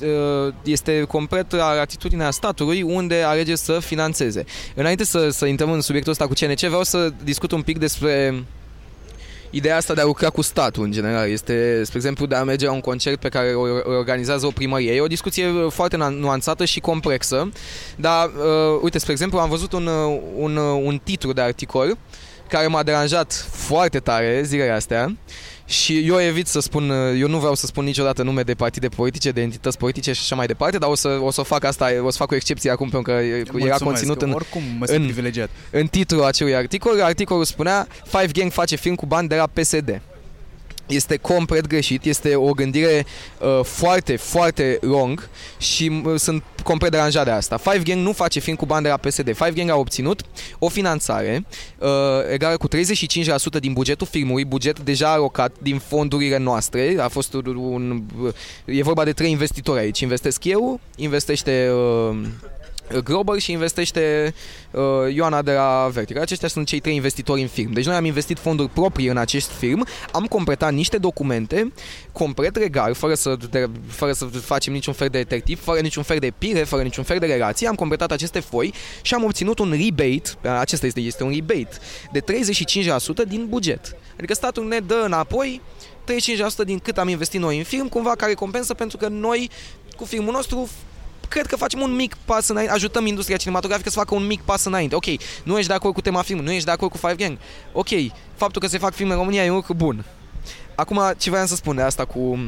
[0.00, 4.44] uh, este complet la atitudinea statului unde alege să financeze.
[4.74, 8.44] Înainte să, să intrăm în subiectul ăsta cu CNC, vreau să discut un pic despre
[9.50, 11.28] ideea asta de a lucra cu statul în general.
[11.30, 14.50] Este, spre exemplu, de a merge la un concert pe care o o organizează o
[14.50, 14.92] primărie.
[14.92, 17.48] E o discuție foarte nu- nuanțată și complexă,
[17.96, 21.96] dar, uh, uite, spre exemplu, am văzut un, uh, un, uh, un titlu de articol
[22.48, 25.16] care m-a deranjat foarte tare zilele astea
[25.68, 28.88] și eu evit să spun, uh, eu nu vreau să spun niciodată nume de partide
[28.88, 31.90] politice, de entități politice și așa mai departe, dar o să, o să fac asta,
[32.02, 34.98] o să fac o excepție acum pentru că era Mulțumesc, conținut în, Oricum mă simt
[34.98, 35.50] în- privilegiat.
[35.70, 40.00] în titlul acelui articol, articolul spunea Five Gang face film cu bani de la PSD.
[40.86, 43.06] Este complet greșit, este o gândire
[43.40, 45.28] uh, foarte, foarte long
[45.58, 47.56] și uh, sunt complet deranjat de asta.
[47.56, 49.34] Five Gang nu face film cu bani de la PSD.
[49.34, 50.20] Five Gang a obținut
[50.58, 51.44] o finanțare
[51.78, 51.88] uh,
[52.32, 52.72] egală cu 35%
[53.60, 56.96] din bugetul filmului, buget deja alocat din fondurile noastre.
[56.98, 58.02] A fost un, un
[58.64, 60.00] e vorba de trei investitori aici.
[60.00, 62.16] Investesc eu, investește uh,
[63.04, 64.34] Grober și investește
[64.70, 64.82] uh,
[65.14, 66.22] Ioana de la Vertical.
[66.22, 67.72] Aceștia sunt cei trei investitori în film.
[67.72, 71.72] Deci noi am investit fonduri proprii în acest film, am completat niște documente
[72.12, 76.18] complet legal, fără să, de, fără să facem niciun fel de detectiv, fără niciun fel
[76.18, 79.70] de pire, fără niciun fel de relație, am completat aceste foi și am obținut un
[79.70, 81.76] rebate, acesta este, este un rebate,
[82.12, 82.24] de 35%
[83.28, 83.96] din buget.
[84.16, 85.60] Adică statul ne dă înapoi
[86.62, 89.50] 35% din cât am investit noi în film, cumva ca recompensă pentru că noi
[89.96, 90.68] cu filmul nostru
[91.28, 94.64] cred că facem un mic pas înainte, ajutăm industria cinematografică să facă un mic pas
[94.64, 94.94] înainte.
[94.94, 95.04] Ok,
[95.42, 97.38] nu ești de acord cu tema film, nu ești de acord cu Five Gang.
[97.72, 97.88] Ok,
[98.34, 100.04] faptul că se fac filme în România e un lucru bun.
[100.74, 102.38] Acum, ce vreau să spun de asta cu,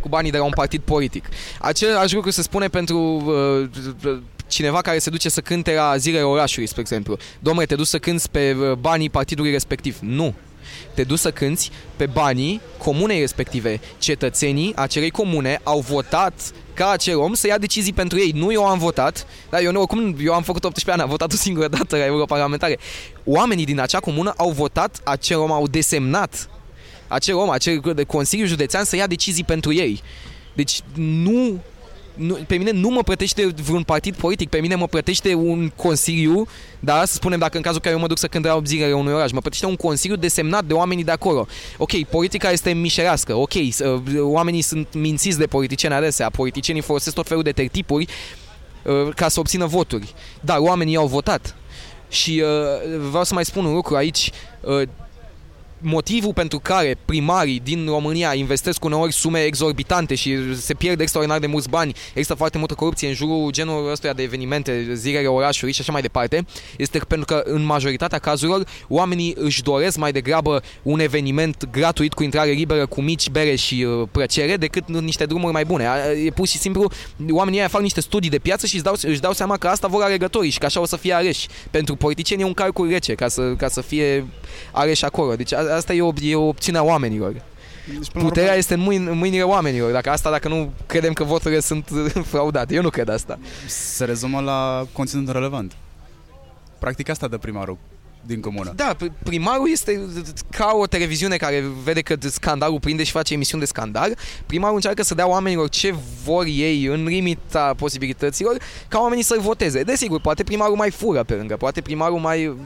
[0.00, 1.28] cu banii de la un partid politic?
[1.58, 6.68] Același lucru se spune pentru uh, cineva care se duce să cânte la zilele orașului,
[6.68, 7.16] spre exemplu.
[7.38, 9.98] Domnule, te duci să cânti pe uh, banii partidului respectiv.
[10.00, 10.34] Nu
[10.94, 13.80] te duci să cânti pe banii comunei respective.
[13.98, 18.30] Cetățenii acelei comune au votat ca acel om să ia decizii pentru ei.
[18.34, 21.32] Nu eu am votat, dar eu, nu, oricum, eu am făcut 18 ani, am votat
[21.32, 22.78] o singură dată la europarlamentare.
[23.24, 26.48] Oamenii din acea comună au votat, acel om au desemnat
[27.08, 30.02] acel om, acel de Consiliu Județean să ia decizii pentru ei.
[30.52, 31.62] Deci nu
[32.20, 36.46] nu, pe mine nu mă plătește vreun partid politic, pe mine mă plătește un consiliu,
[36.80, 39.12] da, să spunem dacă în cazul care eu mă duc să cânt la zilele unui
[39.12, 41.46] oraș, mă plătește un consiliu desemnat de oamenii de acolo.
[41.76, 43.74] Ok, politica este mișerească, ok, uh,
[44.18, 48.06] oamenii sunt mințiți de politicieni adesea, politicienii folosesc tot felul de tertipuri
[48.82, 51.54] uh, ca să obțină voturi, dar oamenii au votat.
[52.08, 54.82] Și uh, vreau să mai spun un lucru aici, uh,
[55.82, 61.46] motivul pentru care primarii din România investesc uneori sume exorbitante și se pierd extraordinar de
[61.46, 65.80] mulți bani, există foarte multă corupție în jurul genul ăstuia de evenimente, zilele orașului și
[65.80, 66.44] așa mai departe,
[66.76, 72.22] este pentru că în majoritatea cazurilor oamenii își doresc mai degrabă un eveniment gratuit cu
[72.22, 75.86] intrare liberă, cu mici bere și uh, plăcere, decât niște drumuri mai bune.
[75.86, 76.90] A- E pur și simplu,
[77.30, 79.86] oamenii aia fac niște studii de piață și își dau, își dau seama că asta
[79.88, 81.46] vor alegătorii și că așa o să fie aleși.
[81.70, 84.26] Pentru politicieni e un calcul rece ca să, ca să fie
[84.72, 85.34] aleși acolo.
[85.34, 87.32] Deci a- asta e, o, e o opțiune a oamenilor.
[87.32, 89.92] Deci, până la Puterea urmă, este în, mâini, în mâinile oamenilor.
[89.92, 91.88] Dacă asta, dacă nu credem că voturile sunt
[92.32, 92.74] fraudate.
[92.74, 93.38] Eu nu cred asta.
[93.66, 95.72] se rezumă la conținut relevant.
[96.78, 97.78] Practic asta dă primarul
[98.26, 98.72] din comună.
[98.76, 100.00] Da, pri- primarul este
[100.50, 104.16] ca o televiziune care vede că scandalul prinde și face emisiuni de scandal.
[104.46, 105.94] Primarul încearcă să dea oamenilor ce
[106.24, 108.56] vor ei în limita posibilităților
[108.88, 109.82] ca oamenii să-l voteze.
[109.82, 112.56] Desigur, poate primarul mai fură pe lângă, poate primarul mai...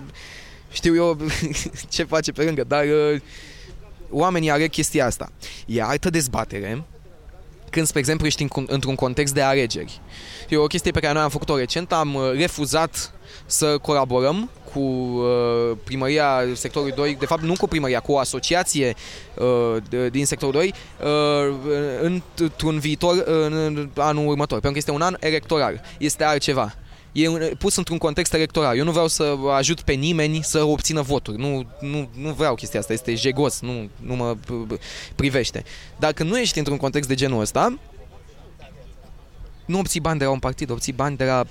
[0.75, 1.17] Știu eu
[1.95, 3.21] ce face pe lângă, dar uh,
[4.11, 5.33] oamenii aleg chestia asta.
[5.67, 6.85] E altă dezbatere
[7.75, 10.01] când, spre exemplu, ești în, con- într-un context de alegeri.
[10.49, 13.13] E o chestie pe care noi am făcut-o recent, am uh, refuzat
[13.47, 18.95] să colaborăm cu uh, primăria sectorului 2, de fapt nu cu primăria, cu o asociație
[19.35, 21.55] uh, de, din sectorul 2 uh,
[22.01, 26.75] într-un viitor uh, în anul următor, pentru că este un an electoral, este altceva.
[27.15, 28.77] E un- pus într-un context electoral.
[28.77, 31.39] Eu nu vreau să ajut pe nimeni să obțină voturi.
[31.39, 32.93] Nu, nu, nu vreau chestia asta.
[32.93, 33.61] Este jegos.
[33.61, 34.81] Nu, nu mă p- p-
[35.15, 35.65] privește.
[35.99, 37.79] Dacă nu ești într-un context de genul ăsta,
[39.65, 41.45] nu obții bani de la un partid, obții bani de la,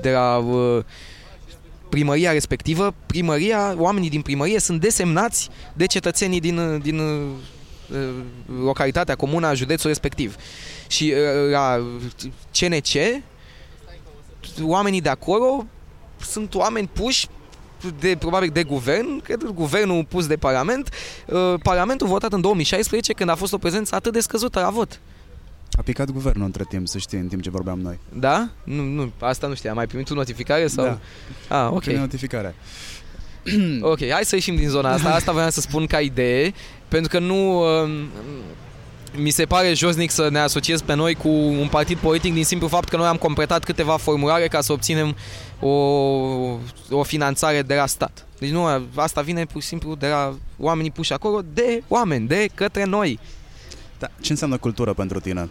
[0.00, 0.84] de la uh,
[1.88, 2.94] primăria respectivă.
[3.06, 7.26] Primăria, oamenii din primărie sunt desemnați de cetățenii din, din uh,
[8.62, 10.36] localitatea, comuna, județul respectiv.
[10.86, 11.86] Și uh, la
[12.58, 13.22] CNC,
[14.62, 15.66] oamenii de acolo
[16.20, 17.28] sunt oameni puși
[18.00, 20.88] de, probabil de guvern, cred guvernul pus de parlament,
[21.26, 25.00] uh, parlamentul votat în 2016 când a fost o prezență atât de scăzută la vot.
[25.72, 27.98] A picat guvernul între timp, să știi, în timp ce vorbeam noi.
[28.12, 28.50] Da?
[28.64, 29.74] Nu, nu asta nu știam.
[29.74, 30.84] Mai primit o notificare sau?
[31.48, 31.64] Da.
[31.64, 31.84] Ah, ok.
[31.84, 32.54] notificare.
[33.92, 35.14] ok, hai să ieșim din zona asta.
[35.14, 36.52] Asta vreau să spun ca idee,
[36.88, 37.60] pentru că nu...
[37.82, 37.90] Uh,
[39.16, 42.68] mi se pare josnic să ne asociez pe noi cu un partid politic din simplu
[42.68, 45.16] fapt că noi am completat câteva formulare ca să obținem
[45.60, 45.70] o,
[46.90, 48.26] o finanțare de la stat.
[48.38, 52.48] Deci nu, asta vine pur și simplu de la oamenii puși acolo, de oameni, de
[52.54, 53.18] către noi.
[53.98, 54.08] Da.
[54.20, 55.48] Ce înseamnă cultură pentru tine?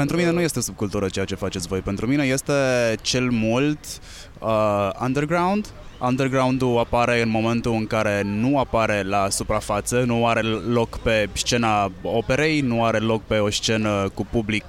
[0.00, 1.80] Pentru mine nu este subcultură ceea ce faceți voi.
[1.80, 2.52] Pentru mine este
[3.00, 3.78] cel mult
[4.38, 5.66] uh, underground.
[5.98, 10.40] Underground-ul apare în momentul în care nu apare la suprafață, nu are
[10.72, 14.64] loc pe scena operei, nu are loc pe o scenă cu public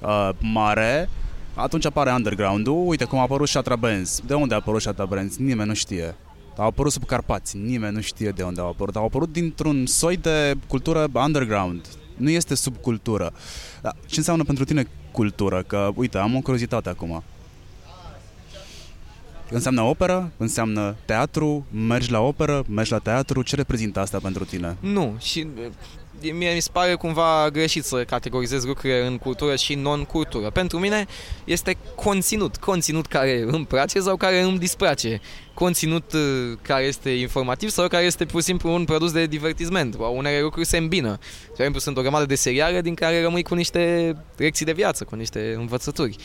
[0.00, 1.08] uh, mare.
[1.54, 2.86] Atunci apare underground-ul.
[2.86, 4.20] Uite cum a apărut Shatra Benz.
[4.26, 5.36] De unde a apărut Shatra Benz?
[5.36, 6.14] Nimeni nu știe.
[6.56, 8.96] Au apărut sub Carpați, nimeni nu știe de unde au apărut.
[8.96, 11.86] Au apărut dintr-un soi de cultură underground.
[12.22, 13.32] Nu este subcultură.
[13.80, 15.62] Dar ce înseamnă pentru tine cultură?
[15.62, 17.22] Că, uite, am o curiozitate acum.
[19.50, 20.32] Înseamnă operă?
[20.36, 21.66] Înseamnă teatru?
[21.70, 22.64] Mergi la operă?
[22.68, 23.42] Mergi la teatru?
[23.42, 24.76] Ce reprezintă asta pentru tine?
[24.80, 25.46] Nu, și
[26.30, 30.50] mie mi se pare cumva greșit să categorizez lucrurile în cultură și non-cultură.
[30.50, 31.06] Pentru mine
[31.44, 35.20] este conținut, conținut care îmi place sau care îmi displace,
[35.54, 39.96] conținut uh, care este informativ sau care este pur și simplu un produs de divertisment.
[40.14, 41.18] Unele lucruri se îmbină.
[41.44, 45.04] De exemplu, sunt o grămadă de seriale din care rămâi cu niște lecții de viață,
[45.04, 46.16] cu niște învățături.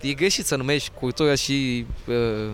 [0.00, 2.50] E greșit să numești cultură și uh,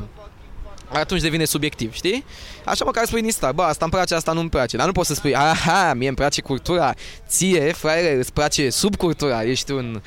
[0.98, 2.24] atunci devine subiectiv, știi?
[2.64, 4.76] Așa măcar spui din start, bă, asta îmi place, asta nu îmi place.
[4.76, 6.94] Dar nu poți să spui, aha, mie îmi place cultura,
[7.28, 10.00] ție, fraiere, îți place subcultura, ești un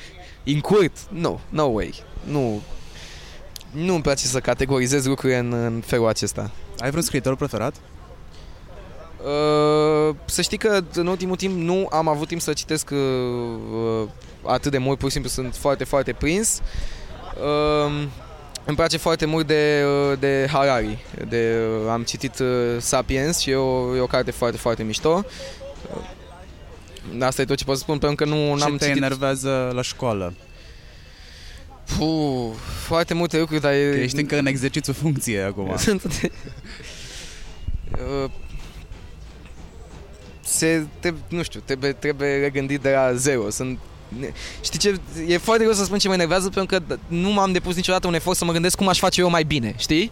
[0.44, 0.96] incurt.
[1.08, 2.02] Nu, no, no way.
[2.24, 2.62] Nu,
[3.70, 6.50] nu îmi place să categorizez lucrurile în, în felul acesta.
[6.78, 7.74] Ai vreun scriitor preferat?
[9.24, 12.98] Uh, să știi că în ultimul timp nu am avut timp să citesc uh,
[13.72, 14.08] uh,
[14.42, 16.60] atât de mult, pur și simplu sunt foarte, foarte prins.
[17.36, 18.06] Uh,
[18.64, 21.04] îmi place foarte mult de, uh, de Harari.
[21.28, 22.48] De, uh, am citit uh,
[22.78, 25.24] Sapiens și e o, e o carte foarte, foarte mișto.
[27.20, 28.78] Asta e tot ce pot să spun, pentru că nu am citit...
[28.78, 30.34] te enervează la școală?
[31.98, 32.50] Puh,
[32.86, 33.72] foarte multe lucruri, dar...
[33.72, 35.74] Că ești încă în exercițiu funcție acum.
[40.40, 43.50] se, te, nu știu, trebuie, trebuie regândit de la zero.
[43.50, 43.78] Sunt
[44.62, 45.00] Știi ce?
[45.26, 48.14] E foarte greu să spun ce mă enervează pentru că nu m-am depus niciodată un
[48.14, 50.10] efort să mă gândesc cum aș face eu mai bine, știi?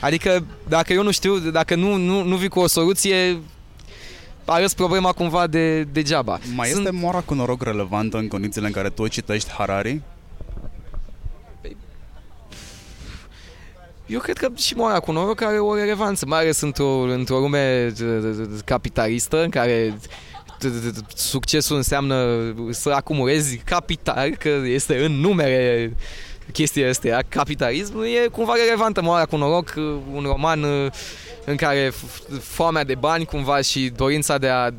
[0.00, 3.40] Adică dacă eu nu știu, dacă nu, nu, nu vii cu o soluție,
[4.44, 6.38] arăți problema cumva de, degeaba.
[6.54, 6.86] Mai Sunt...
[6.86, 10.00] este moara cu noroc relevantă în condițiile în care tu citești Harari?
[14.06, 17.92] Eu cred că și moara cu noroc are o relevanță, mai ales într-o, într-o lume
[18.64, 19.98] capitalistă în care
[21.14, 22.26] succesul înseamnă
[22.70, 25.92] să acumulezi capital, că este în numere
[26.52, 29.74] chestia asta, capitalism, e cumva relevantă moara cu noroc,
[30.12, 30.90] un roman uh,
[31.44, 31.92] în care
[32.40, 34.70] foamea de bani cumva și dorința de, a,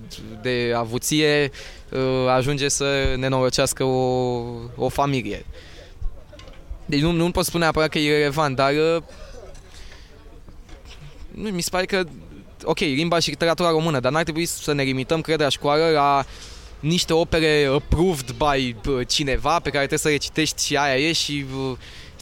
[0.41, 1.51] de avuție
[1.89, 4.43] uh, ajunge să nenorocească o,
[4.75, 5.45] o familie.
[6.85, 9.03] Deci nu, nu pot spune neapărat că e relevant, dar uh,
[11.31, 12.03] mi se pare că
[12.63, 16.25] ok, limba și literatura română, dar n-ar trebui să ne limităm, cred, la școală la
[16.79, 18.75] niște opere approved by
[19.07, 21.45] cineva pe care trebuie să le citești și aia e și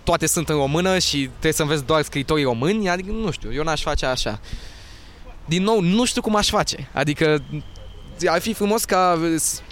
[0.04, 3.64] toate sunt în română și trebuie să înveți doar scritorii români, adică nu știu, eu
[3.64, 4.40] n-aș face așa.
[5.46, 7.44] Din nou, nu știu cum aș face, adică
[8.26, 9.20] ar fi frumos ca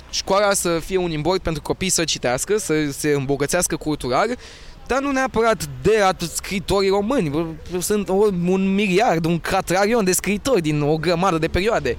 [0.09, 4.37] școala să fie un imbord pentru copii să citească, să se îmbogățească cultural
[4.87, 5.91] dar nu neapărat de
[6.33, 7.55] scritorii români.
[7.79, 11.97] Sunt un miliard, un catrarion de scritori din o grămadă de perioade.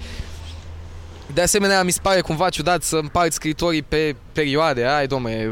[1.34, 4.84] De asemenea, mi se pare cumva ciudat să împarți scritorii pe perioade.
[4.84, 5.50] Ai, domne,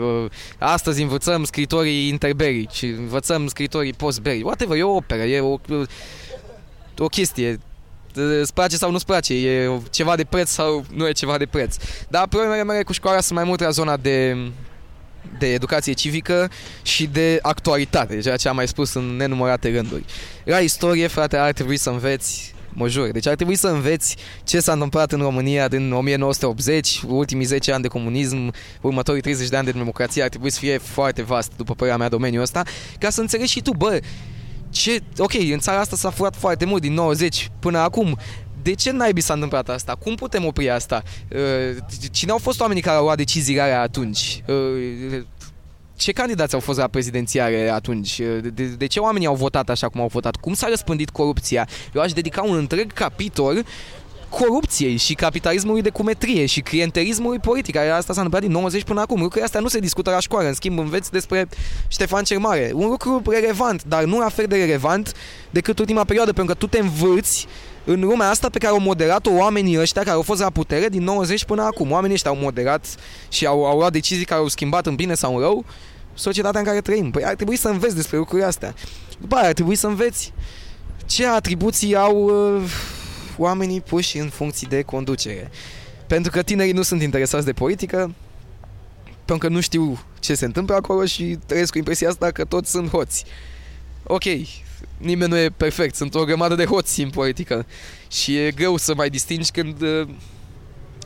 [0.59, 4.43] astăzi învățăm scritorii interberici, învățăm scritorii postberici.
[4.43, 5.59] Whatever, e o operă, e o,
[6.99, 7.59] o chestie.
[8.41, 11.77] Îți place sau nu-ți place, e ceva de preț sau nu e ceva de preț.
[12.09, 14.37] Dar problemele mele cu școala sunt mai mult la zona de
[15.39, 16.51] de educație civică
[16.83, 20.05] și de actualitate, ceea ce am mai spus în nenumărate rânduri.
[20.45, 23.11] La istorie, frate, ar trebui să înveți mă jur.
[23.11, 27.83] Deci ar trebui să înveți ce s-a întâmplat în România din 1980, ultimii 10 ani
[27.83, 31.75] de comunism, următorii 30 de ani de democrație, ar trebui să fie foarte vast, după
[31.75, 32.63] părerea mea, domeniul ăsta,
[32.99, 34.01] ca să înțelegi și tu, bă,
[34.71, 38.19] ce, ok, în țara asta s-a furat foarte mult din 90 până acum,
[38.67, 39.95] de ce naibii s-a întâmplat asta?
[39.95, 41.03] Cum putem opri asta?
[41.33, 41.77] Uh,
[42.11, 44.43] cine au fost oamenii care au luat deciziile alea atunci?
[44.47, 45.23] Uh,
[45.97, 48.19] ce candidați au fost la prezidențiare atunci?
[48.19, 50.37] De, de, de ce oamenii au votat așa cum au votat?
[50.37, 51.69] Cum s-a răspândit corupția?
[51.95, 53.65] Eu aș dedica un întreg capitol
[54.29, 57.77] corupției și capitalismului de cumetrie și clientelismului politic.
[57.77, 59.17] Asta s-a întâmplat din 90 până acum.
[59.17, 60.49] Lucrurile astea nu se discută la școală.
[60.49, 61.49] În schimb, înveți despre
[61.89, 62.71] Ștefan cel Mare.
[62.75, 65.13] Un lucru relevant, dar nu la fel de relevant
[65.51, 67.47] decât ultima perioadă, pentru că tu te învârți
[67.87, 71.03] în lumea asta pe care au moderat-o oamenii ăștia care au fost la putere din
[71.03, 71.91] 90 până acum.
[71.91, 72.87] Oamenii ăștia au moderat
[73.29, 75.65] și au, au luat decizii care au schimbat în bine sau în rău
[76.15, 77.11] societatea în care trăim.
[77.11, 78.75] Păi ar trebui să înveți despre lucrurile astea.
[79.21, 80.33] După aia ar trebui să înveți
[81.07, 82.17] ce atribuții au
[82.57, 82.63] uh,
[83.37, 85.51] oamenii puși în funcții de conducere.
[86.07, 88.15] Pentru că tinerii nu sunt interesați de politică,
[89.25, 92.71] pentru că nu știu ce se întâmplă acolo și trăiesc cu impresia asta că toți
[92.71, 93.25] sunt hoți.
[94.03, 94.25] Ok,
[94.99, 97.67] nimeni nu e perfect, sunt o grămadă de hoți în politică
[98.11, 100.09] și e greu să mai distingi când uh,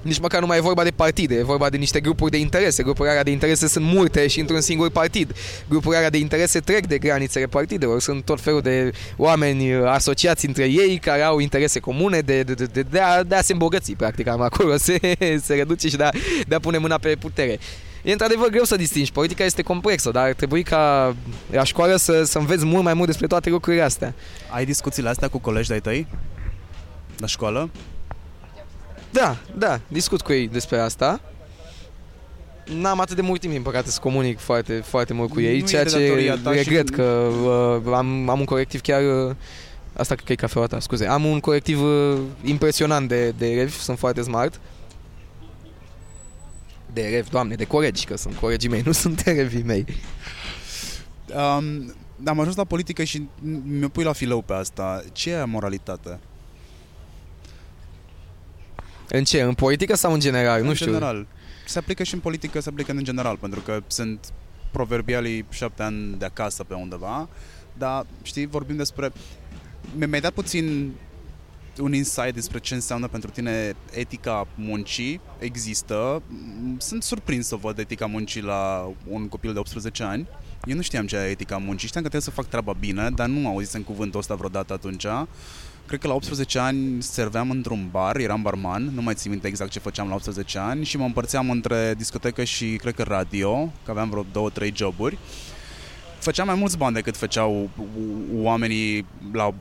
[0.03, 2.83] nici măcar nu mai e vorba de partide, e vorba de niște grupuri de interese.
[2.83, 5.35] Grupurile de interese sunt multe și într-un singur partid.
[5.69, 8.01] Grupurile de interese trec de granițele partidelor.
[8.01, 12.55] Sunt tot felul de oameni uh, asociați între ei care au interese comune de, de,
[12.55, 14.99] de, de, a, de a se îmbogăți, practic, am acolo se,
[15.43, 16.11] se reduce și de a,
[16.47, 17.59] de a pune mâna pe putere.
[18.03, 19.13] E într-adevăr greu să distingi.
[19.13, 21.15] Politica este complexă, dar ar trebui ca
[21.51, 24.15] la școală să, să înveți mult mai mult despre toate lucrurile astea.
[24.51, 26.07] Ai discuțiile astea cu colegi de-ai tăi?
[27.19, 27.71] La școală?
[29.11, 31.21] Da, da, discut cu ei despre asta.
[32.81, 35.67] N-am atât de mult timp, din păcate, să comunic foarte, foarte mult cu ei, nu
[35.67, 36.95] ceea ce regret și...
[36.95, 39.03] că uh, am, am un colectiv chiar...
[39.03, 39.35] Uh,
[39.97, 41.07] asta cred că e cafeaua ta, scuze.
[41.07, 44.61] Am un colectiv uh, impresionant de, de elevi, sunt foarte smart.
[46.93, 49.85] De elevi, doamne, de colegi, că sunt colegii mei, nu sunt elevii mei.
[51.29, 53.29] Um, am ajuns la politică și
[53.63, 55.03] mi-o pui la filău pe asta.
[55.13, 56.19] Ce e moralitate?
[59.09, 59.43] În ce?
[59.43, 60.61] În politică sau în general?
[60.61, 60.87] În nu știu.
[60.87, 61.27] general.
[61.67, 64.33] Se aplică și în politică, se aplică în general, pentru că sunt
[64.71, 67.29] proverbialii șapte ani de acasă pe undeva,
[67.79, 69.13] dar, știi, vorbim despre...
[69.95, 70.93] Mi-ai dat puțin
[71.81, 75.21] un insight despre ce înseamnă pentru tine etica muncii.
[75.39, 76.23] Există.
[76.79, 80.29] Sunt surprins să văd etica muncii la un copil de 18 ani.
[80.65, 81.89] Eu nu știam ce e etica muncii.
[81.89, 85.07] Știam că trebuie să fac treaba bine, dar nu auzisem cuvântul ăsta vreodată atunci.
[85.87, 89.71] Cred că la 18 ani serveam într-un bar, eram barman, nu mai țin minte exact
[89.71, 93.91] ce făceam la 18 ani și mă împărțeam între discotecă și, cred că, radio, că
[93.91, 95.19] aveam vreo două, trei joburi.
[96.21, 97.71] Făceam mai mulți bani decât făceau
[98.35, 99.55] oamenii la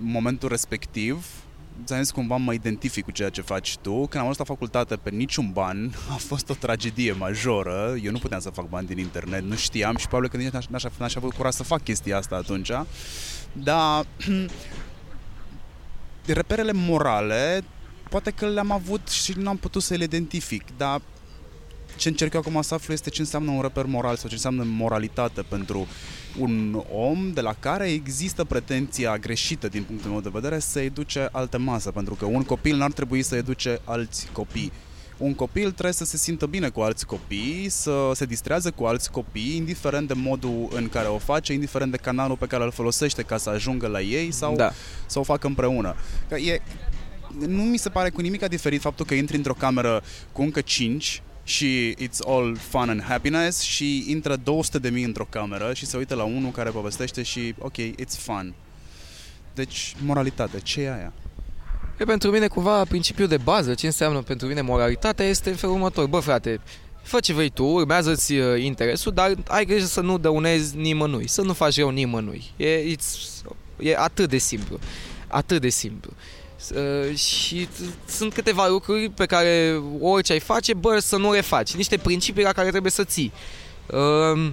[0.00, 1.26] momentul respectiv,
[1.84, 3.94] ți-am zis cumva mă identific cu ceea ce faci tu.
[3.94, 7.94] Când am ajuns la facultate pe niciun ban, a fost o tragedie majoră.
[8.02, 10.84] Eu nu puteam să fac bani din internet, nu știam și probabil că nici n-aș,
[10.98, 12.70] n-aș avut curaj să fac chestia asta atunci.
[13.52, 14.06] Dar
[16.26, 17.64] reperele morale
[18.08, 21.00] poate că le-am avut și nu am putut să le identific, dar
[21.96, 24.64] ce încerc eu acum să aflu este ce înseamnă un reper moral sau ce înseamnă
[24.66, 25.86] moralitate pentru
[26.38, 31.28] un om de la care există pretenția greșită din punctul meu de vedere să educe
[31.32, 34.72] alte masă, pentru că un copil n-ar trebui să educe alți copii
[35.18, 39.10] un copil trebuie să se simtă bine cu alți copii, să se distrează cu alți
[39.10, 43.22] copii, indiferent de modul în care o face, indiferent de canalul pe care îl folosește
[43.22, 44.72] ca să ajungă la ei sau da.
[45.06, 45.96] să o facă împreună.
[46.28, 46.62] Că e,
[47.46, 51.22] nu mi se pare cu nimic diferit faptul că intri într-o cameră cu încă 5
[51.44, 55.96] și it's all fun and happiness și intră 200 de mii într-o cameră și se
[55.96, 58.54] uită la unul care povestește și ok, it's fun.
[59.54, 61.12] Deci, moralitate, ce e aia?
[61.98, 65.74] E pentru mine cumva principiul de bază, ce înseamnă pentru mine moralitatea este în felul
[65.74, 66.06] următor.
[66.06, 66.60] Bă, frate,
[67.02, 71.42] fă ce vrei tu, urmează-ți uh, interesul, dar ai grijă să nu dăunezi nimănui, să
[71.42, 72.44] nu faci rău nimănui.
[72.56, 72.96] E,
[73.78, 74.78] e atât de simplu.
[75.26, 76.10] Atât de simplu.
[76.12, 76.43] Uh,
[77.14, 77.68] și
[78.06, 81.74] sunt câteva lucruri pe care orice ai face, bă, să nu le faci.
[81.74, 83.32] Niște principii la care trebuie să ții.
[83.86, 84.50] Uh,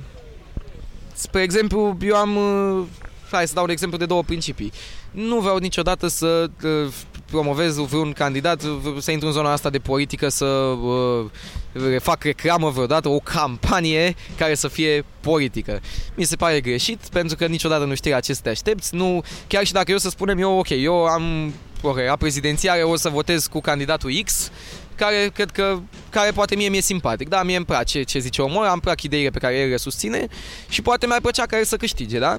[1.14, 2.36] spre exemplu, eu am...
[2.36, 2.86] Uh,
[3.32, 4.72] hai să dau un exemplu de două principii.
[5.12, 6.93] Nu vreau niciodată să uh,
[7.32, 8.61] promovez vreun candidat,
[8.99, 11.25] să intru în zona asta de politică, să uh,
[11.99, 15.79] fac reclamă vreodată, o campanie care să fie politică.
[16.15, 18.95] Mi se pare greșit, pentru că niciodată nu știi la ce să te aștepți.
[18.95, 22.95] Nu, chiar și dacă eu să spunem eu, ok, eu am okay, la prezidențiare o
[22.95, 24.51] să votez cu candidatul X,
[24.95, 25.79] care cred că
[26.09, 27.29] care poate mie mi-e simpatic.
[27.29, 30.27] Da, mie îmi place ce zice omul, am plac ideile pe care el le susține
[30.69, 32.38] și poate mi-ar plăcea care să câștige, da?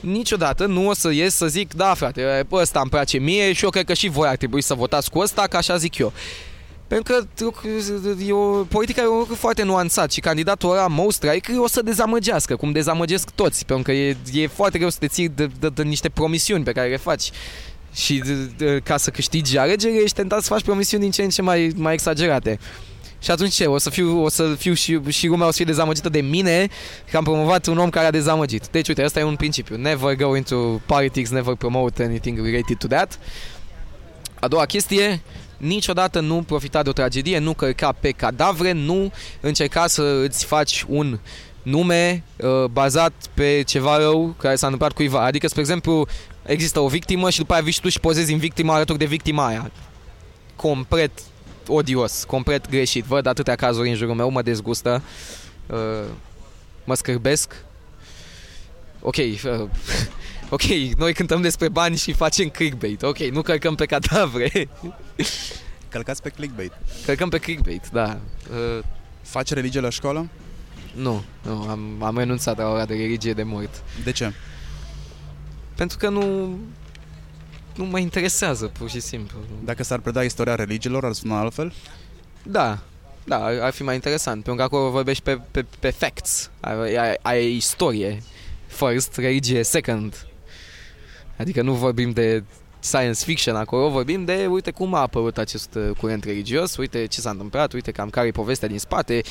[0.00, 3.70] Niciodată nu o să ies să zic, da frate, ăsta îmi place mie și eu
[3.70, 6.12] cred că și voi ar trebui să votați cu ăsta, ca așa zic eu.
[6.88, 7.26] Pentru că
[8.26, 11.82] e o, politica e un lucru foarte nuanțat și candidatul ăla most strike o să
[11.82, 15.68] dezamăgească, cum dezamăgesc toți, pentru că e, e foarte greu să te ții de, de,
[15.68, 17.30] de niște promisiuni pe care le faci.
[17.94, 21.28] Și de, de, ca să câștigi alegeri, ești tentat să faci promisiuni din ce în
[21.28, 22.58] ce mai, mai exagerate.
[23.26, 23.66] Și atunci ce?
[23.66, 26.68] O să fiu, o să fiu și, și lumea o să fie dezamăgită de mine
[27.10, 28.68] că am promovat un om care a dezamăgit.
[28.68, 29.76] Deci, uite, asta e un principiu.
[29.76, 33.18] Never go into politics, never promote anything related to that.
[34.40, 35.22] A doua chestie,
[35.56, 40.84] niciodată nu profita de o tragedie, nu călca pe cadavre, nu încerca să îți faci
[40.88, 41.18] un
[41.62, 45.24] nume uh, bazat pe ceva rău care s-a întâmplat cuiva.
[45.24, 46.06] Adică, spre exemplu,
[46.42, 49.04] există o victimă și după aia vii și tu și pozezi în victima alături de
[49.04, 49.70] victima aia.
[50.56, 51.10] Complet
[51.68, 53.04] odios, complet greșit.
[53.04, 55.02] Văd atâtea cazuri în jurul meu, mă dezgustă,
[55.66, 56.04] uh,
[56.84, 57.64] mă scârbesc.
[59.00, 59.32] Ok, uh,
[60.50, 60.62] ok,
[60.96, 63.02] noi cântăm despre bani și facem clickbait.
[63.02, 64.68] Ok, nu călcăm pe cadavre.
[65.88, 66.72] Călcați pe clickbait.
[67.04, 68.18] Călcăm pe clickbait, da.
[68.50, 68.84] Uh,
[69.22, 70.28] Faci religie la școală?
[70.96, 73.70] nu, nu, am, am renunțat la ora de religie de mult.
[74.04, 74.32] De ce?
[75.74, 76.58] Pentru că nu
[77.76, 79.38] nu mă interesează, pur și simplu.
[79.64, 81.72] Dacă s-ar preda istoria religiilor, ar suna altfel?
[82.42, 82.78] Da,
[83.24, 86.94] da, ar, ar fi mai interesant, pentru că acolo vorbești pe, pe, pe facts, ai,
[86.94, 88.22] ai, ai istorie
[88.66, 90.26] first, religie second.
[91.36, 92.42] Adică nu vorbim de
[92.78, 97.20] science fiction acolo, vorbim de, uite, cum a apărut acest uh, curent religios, uite ce
[97.20, 99.22] s-a întâmplat, uite cam care e povestea din spate,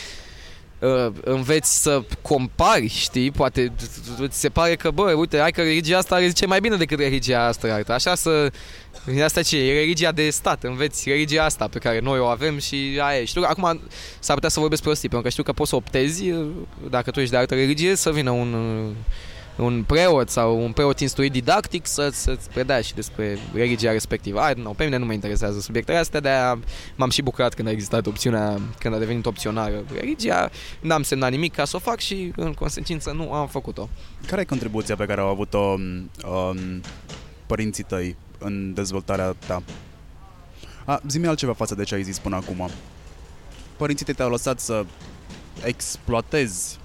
[0.80, 3.71] uh, înveți să compari, știi, poate
[4.28, 7.45] ți se pare că, bă, uite, hai că religia asta zice mai bine decât religia
[7.45, 8.51] asta, așa să,
[9.23, 12.99] asta ce, e religia de stat, înveți religia asta pe care noi o avem și
[13.01, 13.26] aia e.
[13.26, 13.82] Știu că acum
[14.19, 16.47] s-ar putea să vorbesc prostii, pentru că știu că poți să optezi, uh,
[16.89, 18.95] dacă tu ești de altă religie, să vină un uh,
[19.58, 24.49] un preot sau un preot instruit didactic să, să-ți predea și despre religia respectivă.
[24.49, 26.30] I nu, pe mine nu mă interesează subiectele astea, de
[26.95, 30.49] m-am și bucurat când a existat opțiunea, când a devenit opțională religia,
[30.80, 33.89] n-am semnat nimic ca să o fac și în consecință nu am făcut-o.
[34.28, 36.82] Care e contribuția pe care au avut-o um,
[37.45, 39.64] părinții tăi în dezvoltarea ta?
[40.86, 42.70] A, zi-mi altceva față de ce ai zis până acum.
[43.78, 44.86] Părinții tăi te-au lăsat să
[45.64, 46.78] exploatezi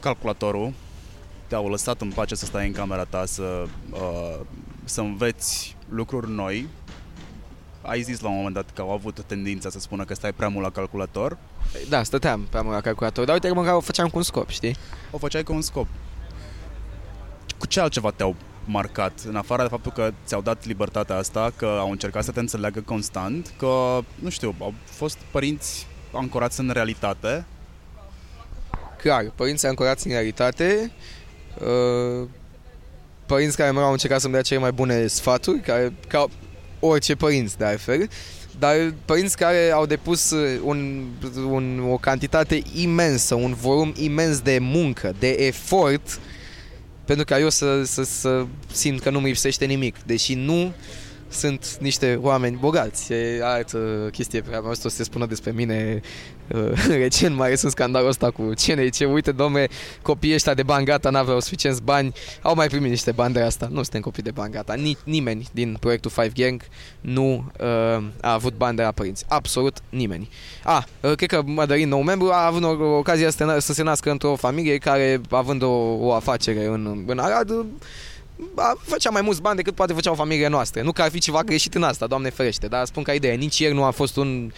[0.00, 0.72] calculatorul
[1.46, 4.38] te-au lăsat în pace să stai în camera ta, să, uh,
[4.84, 6.68] să înveți lucruri noi.
[7.82, 10.48] Ai zis la un moment dat că au avut tendința să spună că stai prea
[10.48, 11.36] mult la calculator.
[11.88, 14.48] Da, stăteam prea mult la calculator, dar uite că măcar o făceam cu un scop,
[14.48, 14.76] știi?
[15.10, 15.86] O făceai cu un scop.
[17.58, 21.66] Cu ce altceva te-au marcat, în afară de faptul că ți-au dat libertatea asta, că
[21.66, 27.44] au încercat să te înțeleagă constant, că, nu știu, au fost părinți ancorați în realitate?
[28.98, 31.23] Clar, părinții ancorați în realitate, Uh,
[33.26, 36.26] părinți care mereu au încercat să-mi dea cele mai bune sfaturi, care, ca
[36.80, 38.08] orice părinți de altfel,
[38.58, 40.30] dar părinți care au depus
[40.62, 41.04] un,
[41.48, 46.20] un, o cantitate imensă, un volum imens de muncă, de efort,
[47.04, 50.72] pentru ca eu să, să, să simt că nu mi lipsește nimic, deși nu
[51.34, 53.12] sunt niște oameni bogați.
[53.12, 56.00] E altă chestie pe care am să se spună despre mine
[56.54, 59.68] uh, recent, mai sunt scandalul ăsta cu cine ce uite, domne,
[60.02, 62.12] copiii ăștia de bani gata, n-aveau suficienți bani,
[62.42, 63.68] au mai primit niște bani de asta.
[63.70, 64.74] Nu suntem copii de bani gata.
[64.74, 66.62] Ni- nimeni din proiectul Five Gang
[67.00, 69.24] nu uh, a avut bani de la părinți.
[69.28, 70.28] Absolut nimeni.
[70.64, 74.10] A, uh, cred că Mădălin, nou membru, a avut o, ocazia să, să se nască
[74.10, 77.50] într-o familie care, având o, o afacere în, în Arad,
[78.78, 80.82] făcea mai mulți bani decât poate făceau familiile noastre.
[80.82, 83.58] Nu că ar fi ceva greșit în asta, Doamne ferește, dar spun ca idee, nici
[83.58, 84.52] ieri nu a fost un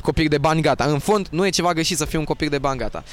[0.00, 0.84] copil de bani gata.
[0.84, 3.04] În fond, nu e ceva greșit să fii un copil de bani gata.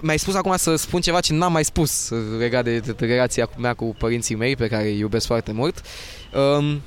[0.00, 2.08] Mi-ai spus acum să spun ceva ce n-am mai spus
[2.38, 5.82] legat de, de, de relația mea cu părinții mei, pe care îi iubesc foarte mult.
[6.34, 6.80] Um,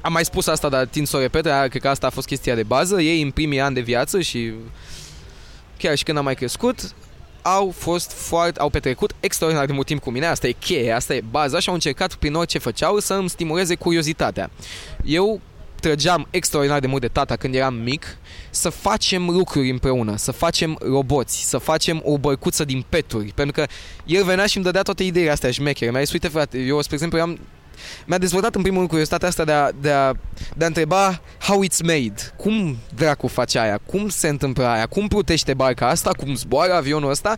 [0.00, 2.54] am mai spus asta, dar tind să o repet, cred că asta a fost chestia
[2.54, 3.00] de bază.
[3.00, 4.52] Ei în primii ani de viață și
[5.78, 6.94] chiar și când am mai crescut,
[7.42, 11.14] au fost foarte, au petrecut extraordinar de mult timp cu mine, asta e cheie, asta
[11.14, 14.50] e baza și au încercat prin orice făceau să îmi stimuleze curiozitatea.
[15.04, 15.40] Eu
[15.80, 18.18] trăgeam extraordinar de mult de tata când eram mic
[18.50, 23.66] să facem lucruri împreună, să facem roboți, să facem o bărcuță din peturi, pentru că
[24.06, 25.90] el venea și îmi dădea toate ideile astea șmechere.
[25.90, 27.38] Mi-a zis, uite frate, eu, spre exemplu, am
[28.06, 30.12] mi-a dezvoltat în primul rând curiozitatea asta de a, de, a,
[30.56, 32.14] de a întreba how it's made.
[32.36, 33.80] Cum dracu face aia?
[33.86, 34.86] Cum se întâmplă aia?
[34.86, 36.10] Cum plutește barca asta?
[36.10, 37.34] Cum zboară avionul ăsta?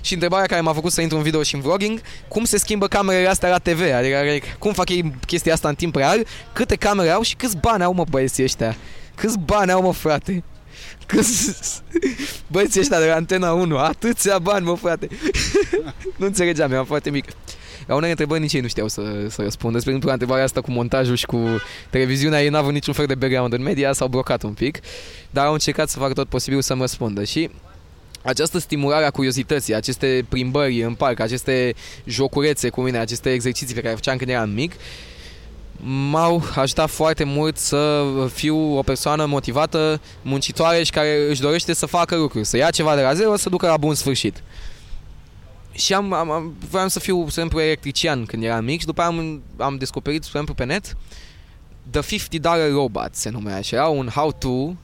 [0.00, 2.86] Și întrebarea care m-a făcut să intru în video și în vlogging, cum se schimbă
[2.86, 3.80] camerele astea la TV?
[3.94, 6.26] Adică cum fac ei chestia asta în timp real?
[6.52, 8.76] Câte camere au și câți bani au mă băieții ăștia?
[9.14, 10.44] Câți bani au mă frate?
[11.06, 11.82] Câți
[12.52, 15.08] băieții ăștia de la Antena 1, atâția bani mă frate.
[16.18, 17.24] nu înțelegeam, eram foarte mic.
[17.88, 19.78] La unele întrebări nici ei nu știau să, să răspundă.
[19.78, 21.38] Spre exemplu, la întrebarea asta cu montajul și cu
[21.90, 24.78] televiziunea, ei n-au niciun fel de background în media, s-au blocat un pic,
[25.30, 27.24] dar au încercat să facă tot posibilul să-mi răspundă.
[27.24, 27.50] Și
[28.22, 31.74] această stimulare a curiozității, aceste plimbări în parc, aceste
[32.04, 34.72] jocurețe cu mine, aceste exerciții pe care făceam când eram mic,
[36.10, 41.86] m-au ajutat foarte mult să fiu o persoană motivată, muncitoare și care își dorește să
[41.86, 44.42] facă lucruri, să ia ceva de la zero, să ducă la bun sfârșit.
[45.78, 49.00] Și am, am, am vreau să fiu, să exemplu, electrician când eram mic și după
[49.00, 50.96] aia am, am descoperit, spre exemplu, pe net
[51.90, 54.74] The 50 Dollar Robot se numea și era un how-to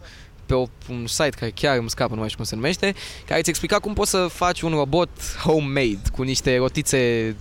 [0.47, 2.95] pe o, un site care chiar îmi scapă, nu mai știu cum se numește,
[3.27, 5.11] care îți explica cum poți să faci un robot
[5.45, 7.37] homemade cu niște rotițe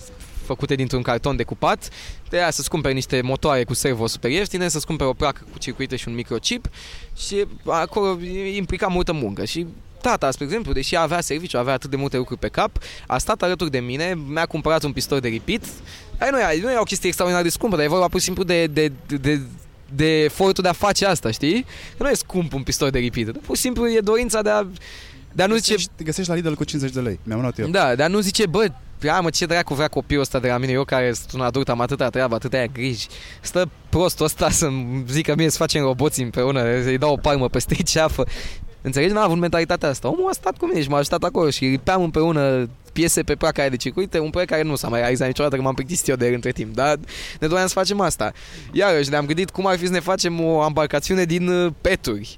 [0.45, 1.89] făcute dintr-un carton decupat,
[2.29, 5.57] de aia să-ți cumperi niște motoare cu servo super ieftine, să-ți cumperi o placă cu
[5.57, 6.69] circuite și un microchip
[7.15, 8.17] și acolo
[8.55, 9.45] implica multă muncă.
[9.45, 9.65] Și
[10.03, 12.77] tata, spre exemplu, deși avea serviciu, avea atât de multe lucruri pe cap,
[13.07, 15.61] a stat alături de mine, mi-a cumpărat un pistol de repeat.
[16.17, 18.25] Ai, nu, e, nu e o chestie extraordinar de scumpă, dar e vorba pur și
[18.25, 19.41] simplu de, de, de, de
[19.95, 21.65] de efortul de a face asta, știi?
[21.97, 24.65] Că nu e scump un pistol de repeat, pur și simplu e dorința de a
[25.33, 25.75] dar nu zice...
[25.95, 27.19] Te găsești la Lidl cu 50 de lei.
[27.23, 27.67] Mi-am luat eu.
[27.67, 28.71] Da, dar nu zice, bă,
[29.03, 31.69] ia mă, ce dracu vrea copilul ăsta de la mine, eu care sunt un adult,
[31.69, 33.07] am atâta treabă, atâtea griji.
[33.41, 37.75] Stă prostul ăsta să-mi zică mie să facem roboți împreună, să-i dau o palmă peste
[37.75, 38.25] ceafă.
[38.85, 39.13] Înțelegi?
[39.13, 40.07] N-a avut mentalitatea asta.
[40.07, 43.69] Omul a stat cu mine și m-a ajutat acolo și ripeam împreună piese pe placa
[43.69, 46.27] de circuite, un proiect care nu s-a mai realizat niciodată, că m-am plictisit eu de
[46.27, 46.97] el între timp, dar
[47.39, 48.31] ne doream să facem asta.
[48.71, 52.35] Iarăși ne-am gândit cum ar fi să ne facem o embarcațiune din uh, peturi.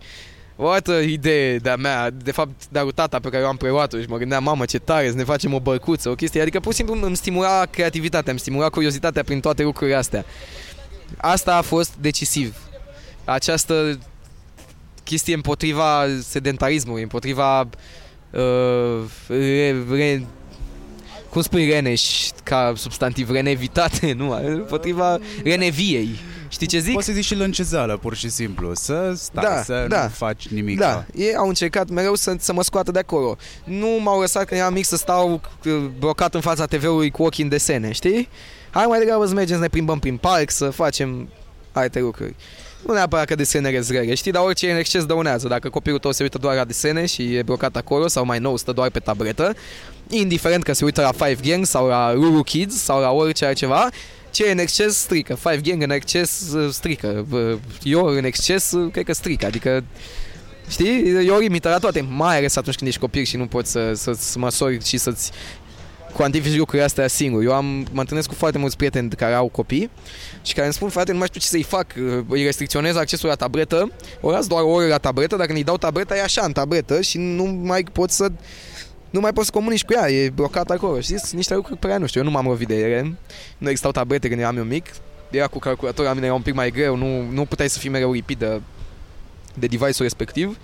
[0.57, 4.05] O altă idee de-a mea, de fapt de tata pe care eu am preluat-o și
[4.07, 6.77] mă gândeam, mamă ce tare, să ne facem o bărcuță, o chestie, adică pur și
[6.77, 10.25] simplu îmi stimula creativitatea, îmi stimula curiozitatea prin toate lucrurile astea.
[11.17, 12.55] Asta a fost decisiv.
[13.25, 13.99] Această
[15.05, 20.25] chestie împotriva sedentarismului, împotriva uh, re, re,
[21.29, 26.09] cum spui reneș ca substantiv, renevitate, nu, împotriva reneviei.
[26.47, 26.93] Știi ce zic?
[26.93, 28.73] Poți să zici și lâncezeală, pur și simplu.
[28.73, 30.79] Să stai, da, să da, nu faci nimic.
[30.79, 33.37] Da, ei au încercat mereu să, să mă scoată de acolo.
[33.63, 37.43] Nu m-au lăsat când eram mic să stau uh, blocat în fața TV-ului cu ochii
[37.43, 38.29] în desene, știi?
[38.69, 41.29] Hai mai degrabă să mergem să ne plimbăm prin parc, să facem
[41.71, 42.35] alte lucruri.
[42.85, 45.47] Nu neapărat că desenele rele, știi, dar orice în exces dăunează.
[45.47, 48.57] Dacă copilul tău se uită doar la desene și e blocat acolo sau mai nou
[48.57, 49.55] stă doar pe tabletă,
[50.09, 53.89] indiferent că se uită la Five Gang sau la Ruru Kids sau la orice altceva,
[54.31, 55.35] ce e în exces strică.
[55.35, 57.25] Five Gang în exces uh, strică.
[57.83, 59.45] Eu în exces uh, cred că strică.
[59.45, 59.83] Adică
[60.69, 61.25] Știi?
[61.25, 63.93] E o limită la toate, mai ales atunci când ești copil și nu poți să,
[63.93, 65.31] să-ți măsori și să-ți
[66.15, 67.43] cuantifici lucrurile astea singur.
[67.43, 69.89] Eu am, mă întâlnesc cu foarte mulți prieteni care au copii
[70.41, 71.85] și care îmi spun, frate, nu mai știu ce să-i fac,
[72.27, 73.91] îi restricționez accesul la tabletă,
[74.21, 77.01] o las doar o oră la tabletă, dacă îi dau tableta, e așa în tabletă
[77.01, 78.31] și nu mai pot să
[79.09, 80.99] nu mai poți să comunici cu ea, e blocat acolo.
[80.99, 83.15] Știi, sunt niște lucruri pe care nu știu, eu nu m-am lovit de ele.
[83.57, 84.85] Nu existau tablete când eram eu mic.
[85.29, 87.89] Era cu calculator, la mine era un pic mai greu, nu, nu puteai să fii
[87.89, 88.61] mereu lipit de,
[89.53, 90.57] de device-ul respectiv.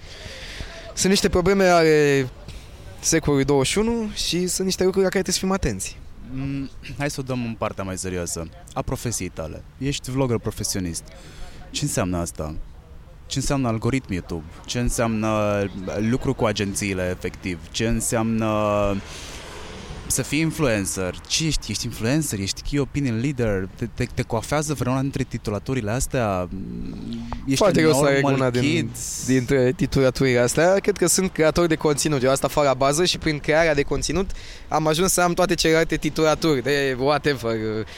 [0.93, 2.27] Sunt niște probleme ale
[3.01, 5.97] secolului 21 și sunt niște lucruri la care trebuie să fim atenți.
[6.33, 8.49] Mm, hai să o dăm în partea mai serioasă.
[8.73, 9.63] A profesiei tale.
[9.77, 11.03] Ești vlogger profesionist.
[11.71, 12.55] Ce înseamnă asta?
[13.25, 14.43] Ce înseamnă algoritm YouTube?
[14.65, 15.61] Ce înseamnă
[15.97, 17.59] lucru cu agențiile efectiv?
[17.71, 18.47] Ce înseamnă
[20.11, 21.15] să fii influencer.
[21.27, 21.71] Ce ești?
[21.71, 22.39] Ești influencer?
[22.39, 23.69] Ești key opinion leader?
[23.75, 26.49] Te, te, te coafează vreuna dintre titulaturile astea?
[27.45, 28.89] Ești Foarte greu să ai una din,
[29.25, 30.73] dintre titulaturile astea.
[30.73, 32.23] Cred că sunt creator de conținut.
[32.23, 34.31] Eu asta fac la bază și prin crearea de conținut
[34.67, 37.55] am ajuns să am toate celelalte titulaturi de whatever.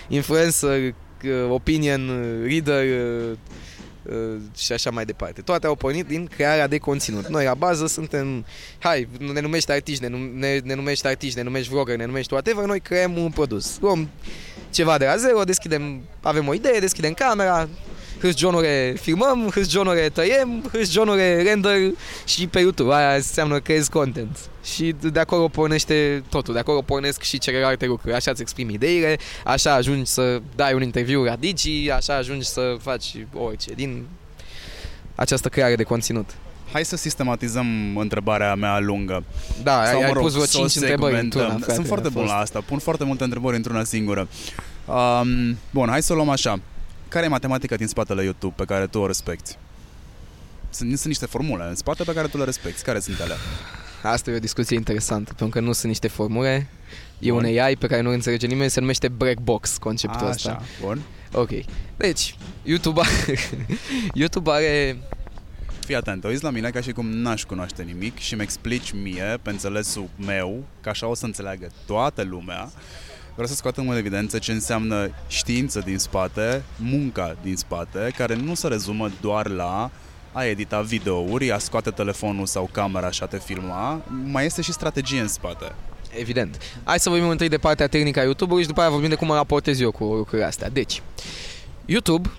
[0.08, 0.94] Influencer,
[1.50, 2.12] opinion,
[2.46, 3.38] reader, Uh,
[4.56, 5.42] și așa mai departe.
[5.42, 7.28] Toate au pornit din crearea de conținut.
[7.28, 8.46] Noi la bază suntem,
[8.80, 12.66] hai, ne numești artiști, ne, ne, ne numești artiști, ne numești vlogger, ne numești whatever,
[12.66, 13.78] noi creăm un produs.
[13.80, 14.10] Luăm
[14.70, 17.70] ceva de la zero, deschidem, avem o idee, deschidem camera,
[18.24, 21.92] hârjonure filmăm, hârjonure tăiem, hârjonure render
[22.26, 22.94] și pe YouTube.
[22.94, 24.38] Aia înseamnă creezi content.
[24.64, 28.16] Și de acolo pornește totul, de acolo pornesc și celelalte lucruri.
[28.16, 32.76] Așa îți exprimi ideile, așa ajungi să dai un interviu la Digi, așa ajungi să
[32.82, 34.06] faci orice din
[35.16, 36.30] această creare de conținut.
[36.72, 39.24] Hai să sistematizăm întrebarea mea lungă.
[39.64, 41.58] Da, Sau, ai, ai pus vreo 5 întrebări într-una.
[41.68, 44.28] Sunt foarte bun la asta, pun foarte multe întrebări într-una singură.
[44.86, 46.60] Um, bun, hai să o luăm așa.
[47.14, 49.58] Care e matematica din spatele YouTube pe care tu o respecti?
[50.70, 52.82] Sunt, sunt niște formule în spate pe care tu le respecti.
[52.82, 53.34] Care sunt ele?
[54.04, 56.68] Asta e o discuție interesantă, pentru că nu sunt niște formule.
[57.20, 57.44] E bun.
[57.44, 60.62] un AI pe care nu înțelege nimeni, se numește Black Box conceptul Așa, ăsta.
[60.82, 61.02] bun.
[61.32, 61.50] Ok.
[61.98, 63.40] Deci, YouTube are,
[64.22, 64.98] YouTube are
[65.86, 68.92] Fii atent, te uiți la mine ca și cum n-aș cunoaște nimic și mi explici
[68.92, 72.72] mie, pe înțelesul meu, că așa o să înțeleagă toată lumea,
[73.34, 78.54] Vreau să scoatem în evidență ce înseamnă știință din spate, munca din spate, care nu
[78.54, 79.92] se rezumă doar la
[80.32, 84.72] a edita videouri, a scoate telefonul sau camera și a te filma, mai este și
[84.72, 85.76] strategie în spate.
[86.20, 86.58] Evident.
[86.84, 89.28] Hai să vorbim întâi de partea tehnică a YouTube-ului și după aia vorbim de cum
[89.28, 90.70] mă raportez eu cu lucrurile astea.
[90.70, 91.02] Deci,
[91.86, 92.30] YouTube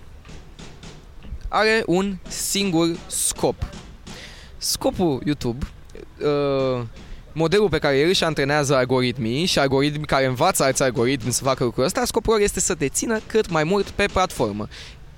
[1.49, 3.55] are un singur scop.
[4.57, 5.67] Scopul YouTube,
[6.21, 6.83] uh,
[7.35, 11.65] modelul pe care el își antrenează algoritmii și algoritmii care învață alți algoritmi să facă
[11.65, 14.69] lucrul ăsta, scopul lor este să te țină cât mai mult pe platformă.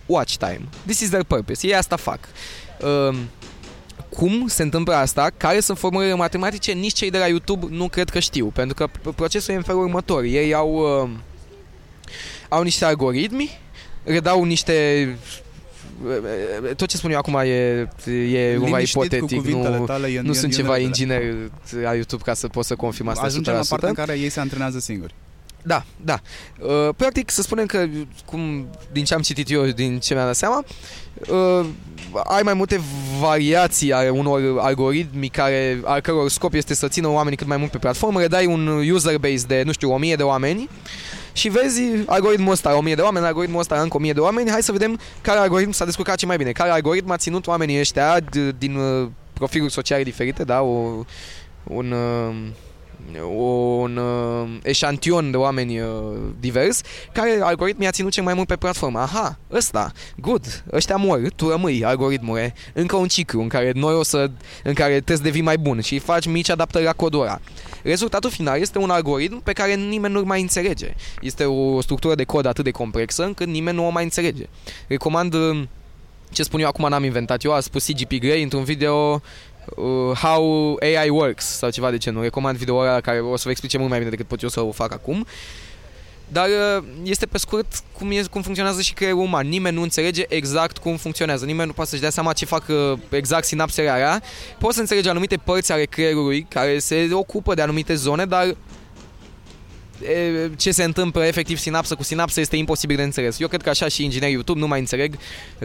[0.07, 0.61] Watch time.
[0.85, 1.67] This is their purpose.
[1.67, 2.19] Ei asta fac.
[2.81, 3.17] Uh,
[4.09, 8.09] cum se întâmplă asta, care sunt formulele matematice, nici cei de la YouTube nu cred
[8.09, 10.23] că știu, pentru că procesul e în felul următor.
[10.23, 11.11] Ei au, uh,
[12.49, 13.59] au niște algoritmi,
[14.05, 15.19] redau niște
[16.76, 17.88] tot ce spun eu acum e,
[18.32, 21.22] e cumva ipotetic, nu, tale, e, nu e, sunt e ceva inginer
[21.82, 24.40] la YouTube ca să pot să confirm asta Ajungem la partea în care ei se
[24.40, 25.14] antrenează singuri.
[25.66, 26.20] Da, da.
[26.59, 27.86] Uh, practic, să spunem că,
[28.24, 30.64] cum, din ce am citit eu, din ce mi-am dat seama,
[31.28, 31.66] uh,
[32.24, 32.80] ai mai multe
[33.20, 37.70] variații ale unor algoritmi care, al căror scop este să țină oamenii cât mai mult
[37.70, 40.68] pe platformă, le dai un user base de, nu știu, 1000 de oameni
[41.37, 44.72] și vezi algoritmul ăsta, 1000 de oameni, algoritmul ăsta încă 1000 de oameni, hai să
[44.72, 48.20] vedem care algoritm s-a descurcat ce mai bine, care algoritm a ținut oamenii ăștia
[48.59, 51.05] din uh, profiluri sociale diferite, da, o,
[51.64, 51.95] un...
[53.13, 53.21] Uh,
[53.83, 55.89] un uh, eșantion de oameni uh,
[56.41, 56.81] divers,
[57.13, 58.99] care algoritmii a ținut cel mai mult pe platformă.
[58.99, 64.03] Aha, ăsta, good, ăștia mor, tu rămâi, algoritmul încă un ciclu în care noi o
[64.03, 64.31] să,
[64.63, 67.41] în care trebuie să devii mai bun și faci mici adaptări la codul ăla.
[67.83, 70.95] Rezultatul final este un algoritm pe care nimeni nu-l mai înțelege.
[71.21, 74.45] Este o structură de cod atât de complexă încât nimeni nu o mai înțelege.
[74.87, 75.63] Recomand uh,
[76.33, 79.23] ce spun eu acum n-am inventat eu, a spus CGP Grey într-un video
[79.77, 82.23] uh, How AI Works sau ceva de genul.
[82.23, 84.61] Recomand video ăla care o să vă explice mult mai bine decât pot eu să
[84.61, 85.27] o fac acum.
[86.29, 89.49] Dar uh, este pe scurt cum, e, cum funcționează și creierul uman.
[89.49, 91.45] Nimeni nu înțelege exact cum funcționează.
[91.45, 94.23] Nimeni nu poate să-și dea seama ce fac uh, exact sinapsele alea.
[94.59, 98.57] Poți să înțelegi anumite părți ale creierului care se ocupă de anumite zone, dar
[100.57, 103.40] ce se întâmplă efectiv sinapsă cu sinapsă este imposibil de înțeles.
[103.40, 105.16] Eu cred că așa și inginerii YouTube nu mai înțeleg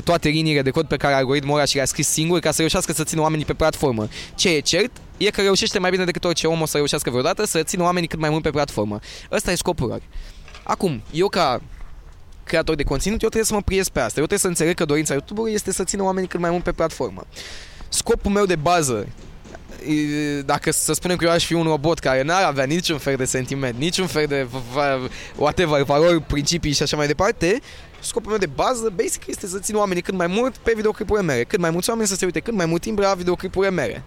[0.03, 2.93] toate liniile de cod pe care algoritmul ăla și le-a scris singur ca să reușească
[2.93, 4.07] să țină oamenii pe platformă.
[4.35, 7.45] Ce e cert e că reușește mai bine decât orice om o să reușească vreodată
[7.45, 8.99] să țină oamenii cât mai mult pe platformă.
[9.31, 10.01] Ăsta e scopul lor.
[10.63, 11.61] Acum, eu ca
[12.43, 14.19] creator de conținut, eu trebuie să mă priez pe asta.
[14.19, 16.71] Eu trebuie să înțeleg că dorința YouTube-ului este să țină oamenii cât mai mult pe
[16.71, 17.25] platformă.
[17.89, 19.07] Scopul meu de bază
[20.45, 23.25] dacă să spunem că eu aș fi un robot care n-ar avea niciun fel de
[23.25, 24.47] sentiment, niciun fel de
[25.35, 27.59] whatever, valori, principii și așa mai departe,
[27.99, 31.43] scopul meu de bază, basic, este să țin oamenii cât mai mult pe videoclipurile mele.
[31.43, 34.03] Cât mai mulți oameni să se uite cât mai mult timp la videoclipurile mele.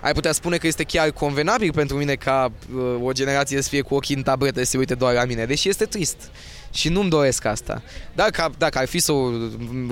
[0.00, 3.80] Ai putea spune că este chiar convenabil pentru mine ca uh, o generație să fie
[3.80, 6.30] cu ochii în tabletă să se uite doar la mine, deși este trist.
[6.72, 7.82] Și nu-mi doresc asta.
[8.14, 9.12] Dacă, dacă ar fi să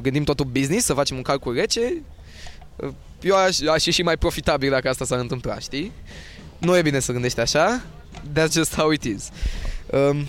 [0.02, 2.02] gândim totul business, să facem un calcul rece,
[3.20, 5.92] eu aș, aș ieși mai profitabil dacă asta s-ar întâmpla, știi?
[6.58, 7.82] Nu e bine să gândești așa,
[8.34, 9.28] that's just how it is.
[9.90, 10.26] Um,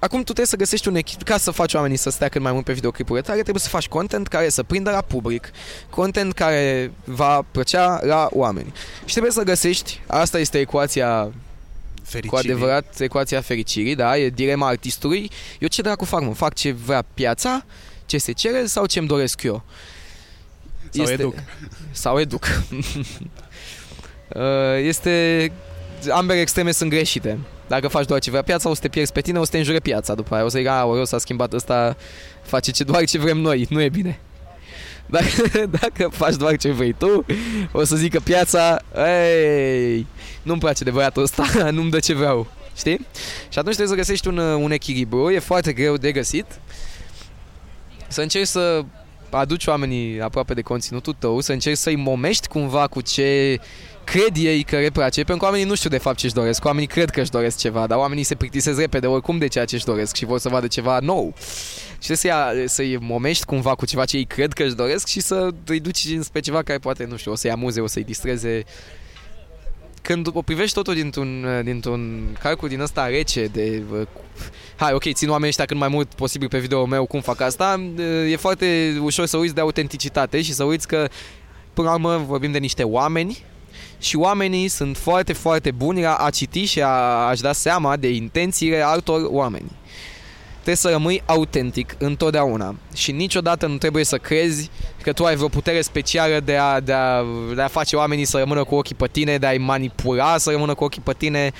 [0.00, 2.52] Acum tu trebuie să găsești un echip ca să faci oamenii să stea cât mai
[2.52, 5.50] mult pe videoclipurile tale, trebuie să faci content care să prindă la public,
[5.90, 8.72] content care va plăcea la oameni.
[9.04, 11.32] Și trebuie să găsești, asta este ecuația
[12.02, 12.28] Fericirii.
[12.28, 15.30] cu adevărat ecuația fericirii, da, e dilema artistului.
[15.58, 16.34] Eu ce dracu fac, mă?
[16.34, 17.64] Fac ce vrea piața,
[18.06, 19.62] ce se cere sau ce îmi doresc eu?
[20.90, 21.22] Sau este...
[21.22, 21.34] educ.
[21.90, 22.44] Sau educ.
[24.28, 24.42] Uh,
[24.82, 25.52] este...
[26.10, 27.38] Ambele extreme sunt greșite.
[27.68, 29.58] Dacă faci doar ce vrea piața, o să te pierzi pe tine, o să te
[29.58, 30.44] înjure piața după aia.
[30.44, 31.96] O să zic, a, o s-a schimbat ăsta,
[32.42, 34.20] face ce doar ce vrem noi, nu e bine.
[35.10, 37.24] Dacă, dacă faci doar ce vrei tu,
[37.72, 40.06] o să zică piața, ei,
[40.42, 42.46] nu-mi place de băiatul ăsta, nu-mi dă ce vreau.
[42.76, 43.06] Știi?
[43.48, 46.46] Și atunci trebuie să găsești un, un echilibru, e foarte greu de găsit.
[48.08, 48.84] Să încerci să
[49.30, 53.60] aduci oamenii aproape de conținutul tău, să încerci să-i momești cumva cu ce
[54.04, 56.64] cred ei că le place, pentru că oamenii nu știu de fapt ce își doresc,
[56.64, 59.74] oamenii cred că își doresc ceva, dar oamenii se plictisesc repede oricum de ceea ce
[59.74, 61.34] își doresc și vor să vadă ceva nou.
[62.00, 65.48] Și să să-i momești cumva cu ceva ce ei cred că își doresc și să
[65.66, 68.64] îi duci spre ceva care poate, nu știu, o să-i amuze, o să-i distreze
[70.08, 73.82] când o privești totul dintr-un, dintr-un calcul din ăsta rece de
[74.76, 77.80] hai, ok, țin oamenii ăștia cât mai mult posibil pe video meu cum fac asta,
[78.28, 81.08] e foarte ușor să uiți de autenticitate și să uiți că
[81.74, 83.44] până la urmă vorbim de niște oameni
[83.98, 86.88] și oamenii sunt foarte, foarte buni la a citi și a,
[87.28, 89.70] a-și da seama de intențiile altor oameni
[90.68, 94.70] trebuie să rămâi autentic întotdeauna și niciodată nu trebuie să crezi
[95.02, 97.24] că tu ai vreo putere specială de a, de a,
[97.54, 100.74] de a face oamenii să rămână cu ochii pe tine, de a-i manipula să rămână
[100.74, 101.52] cu ochii pe tine.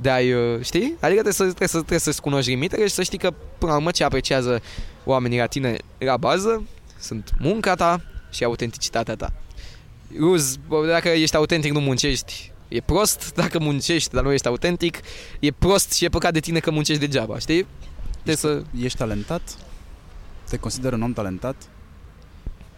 [0.00, 0.18] de a
[0.62, 0.96] știi?
[1.00, 3.76] Adică trebuie să, trebuie, să, trebuie să-ți cunoști limitele și să știi că până la
[3.76, 4.62] urmă ce apreciază
[5.04, 6.66] oamenii la tine la bază
[6.98, 9.32] sunt munca ta și autenticitatea ta.
[10.18, 10.56] Ruz,
[10.86, 13.32] dacă ești autentic, nu muncești, e prost.
[13.34, 15.00] Dacă muncești, dar nu ești autentic,
[15.40, 17.66] e prost și e păcat de tine că muncești degeaba, știi?
[18.26, 18.62] Ești, să...
[18.80, 19.42] ești talentat?
[20.48, 21.56] Te consider un om talentat?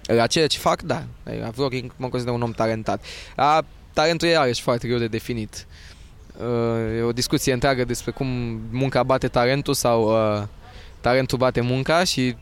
[0.02, 1.04] La ceea ce fac, da.
[1.40, 3.04] La vlogging mă consider un om talentat.
[3.36, 5.66] La talentul e iarăși foarte greu de definit.
[6.36, 8.26] Uh, e o discuție întreagă despre cum
[8.70, 10.42] munca bate talentul sau uh,
[11.00, 12.36] talentul bate munca și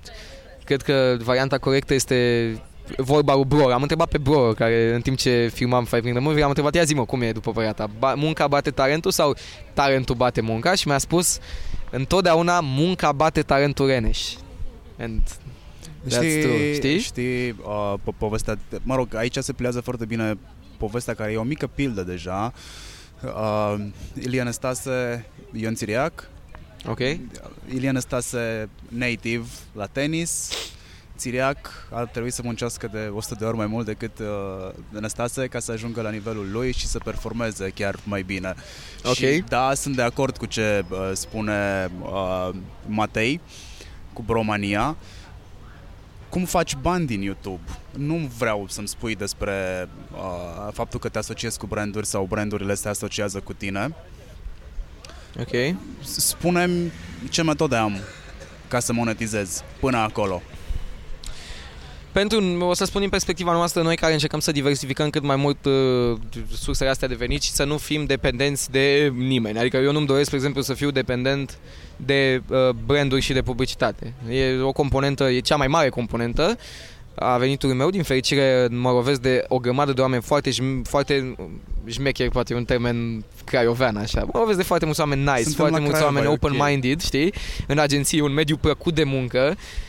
[0.65, 2.51] cred că varianta corectă este
[2.97, 3.73] vorba lui Bror.
[3.73, 6.75] Am întrebat pe Bror, care în timp ce filmam Five Ring the Movie, am întrebat,
[6.75, 7.91] ia zi mă, cum e după părerea ta?
[7.99, 9.37] Ba- munca bate talentul sau
[9.73, 10.75] talentul bate munca?
[10.75, 11.39] Și mi-a spus,
[11.91, 14.35] întotdeauna munca bate talentul Reneș.
[14.99, 15.23] And
[16.09, 16.99] știi, true, știi?
[16.99, 20.39] Știi uh, po- povestea, mă rog, aici se pliază foarte bine
[20.77, 22.53] povestea care e o mică pildă deja.
[23.23, 23.75] Uh,
[24.23, 26.31] Ilie Năstase, Ion Țiriac,
[26.89, 26.99] Ok.
[27.75, 30.51] Ilie Năstase native la tenis,
[31.17, 34.27] Țiriac ar trebui să muncească de 100 de ori mai mult decât uh,
[34.89, 38.55] Năstase ca să ajungă la nivelul lui și să performeze chiar mai bine.
[39.05, 39.15] Ok.
[39.15, 42.51] Și da, sunt de acord cu ce uh, spune uh,
[42.87, 43.41] Matei
[44.13, 44.97] cu Bromania.
[46.29, 47.63] Cum faci bani din YouTube?
[47.97, 52.89] Nu vreau să-mi spui despre uh, faptul că te asociezi cu branduri sau brandurile se
[52.89, 53.95] asociază cu tine.
[55.41, 55.77] Ok.
[56.03, 56.93] Spune-mi
[57.31, 57.99] ce metode am
[58.69, 60.43] ca să monetizez până acolo.
[62.23, 65.65] Pentru, o să spun din perspectiva noastră, noi care încercăm să diversificăm cât mai mult
[65.65, 66.19] uh,
[66.53, 69.59] sursele astea de venit și să nu fim dependenți de nimeni.
[69.59, 71.59] Adică eu nu-mi doresc, spre exemplu, să fiu dependent
[71.97, 74.13] de uh, branduri și de publicitate.
[74.31, 76.59] E o componentă, e cea mai mare componentă
[77.15, 77.91] a venitului meu.
[77.91, 80.51] Din fericire mă rovesc de o grămadă de oameni foarte,
[80.83, 81.37] foarte
[81.87, 84.21] șmecheri, poate un termen craiovean așa.
[84.21, 87.07] Mă rovesc de foarte mulți oameni nice, Suntem foarte mulți oameni open-minded, okay.
[87.07, 87.33] știi?
[87.67, 89.86] În agenție, un mediu plăcut de muncă Uh,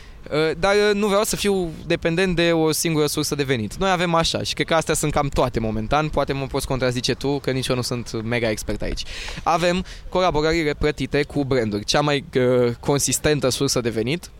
[0.58, 3.74] dar uh, nu vreau să fiu dependent de o singură sursă de venit.
[3.76, 7.14] Noi avem așa și cred că astea sunt cam toate momentan, poate mă poți contrazice
[7.14, 9.02] tu, că nici eu nu sunt mega expert aici.
[9.42, 14.30] Avem colaborările plătite cu branduri, cea mai uh, consistentă sursă de venit,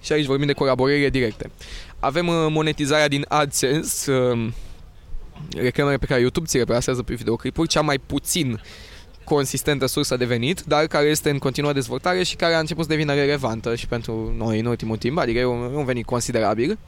[0.00, 1.50] și aici vorbim de colaborările directe.
[1.98, 4.48] Avem uh, monetizarea din AdSense, uh,
[5.56, 8.60] reclamele pe care YouTube ți le plasează pe videoclipuri, cea mai puțin
[9.24, 12.90] consistentă sursă de venit, dar care este în continuă dezvoltare și care a început să
[12.90, 16.78] devină relevantă și pentru noi în ultimul timp, adică e un, un venit considerabil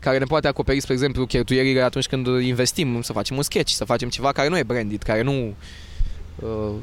[0.00, 3.84] care ne poate acoperi, spre exemplu, cheltuielile atunci când investim, să facem un sketch, să
[3.84, 5.54] facem ceva care nu e branded, care nu
[6.38, 6.74] uh,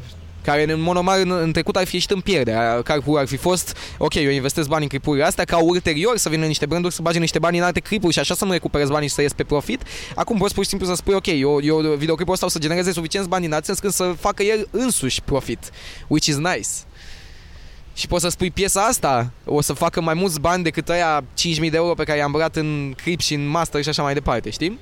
[0.43, 2.81] care în mod normal în, în trecut ar fi ieșit în pierdere.
[2.84, 6.45] Carrefour ar fi fost, ok, eu investesc bani în clipurile astea ca ulterior să vină
[6.45, 9.07] niște branduri să bage niște bani în alte clipuri și așa să mă recuperez banii
[9.07, 9.81] și să ies pe profit.
[10.15, 12.91] Acum poți pur și simplu să spui, ok, eu, eu videoclipul ăsta o să genereze
[12.91, 15.69] suficient bani în AdSense când să facă el însuși profit,
[16.07, 16.69] which is nice.
[17.93, 21.59] Și poți să spui piesa asta o să facă mai mulți bani decât aia 5.000
[21.59, 24.49] de euro pe care i-am băgat în clip și în master și așa mai departe,
[24.49, 24.80] știi?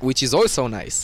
[0.00, 0.94] Which is also nice.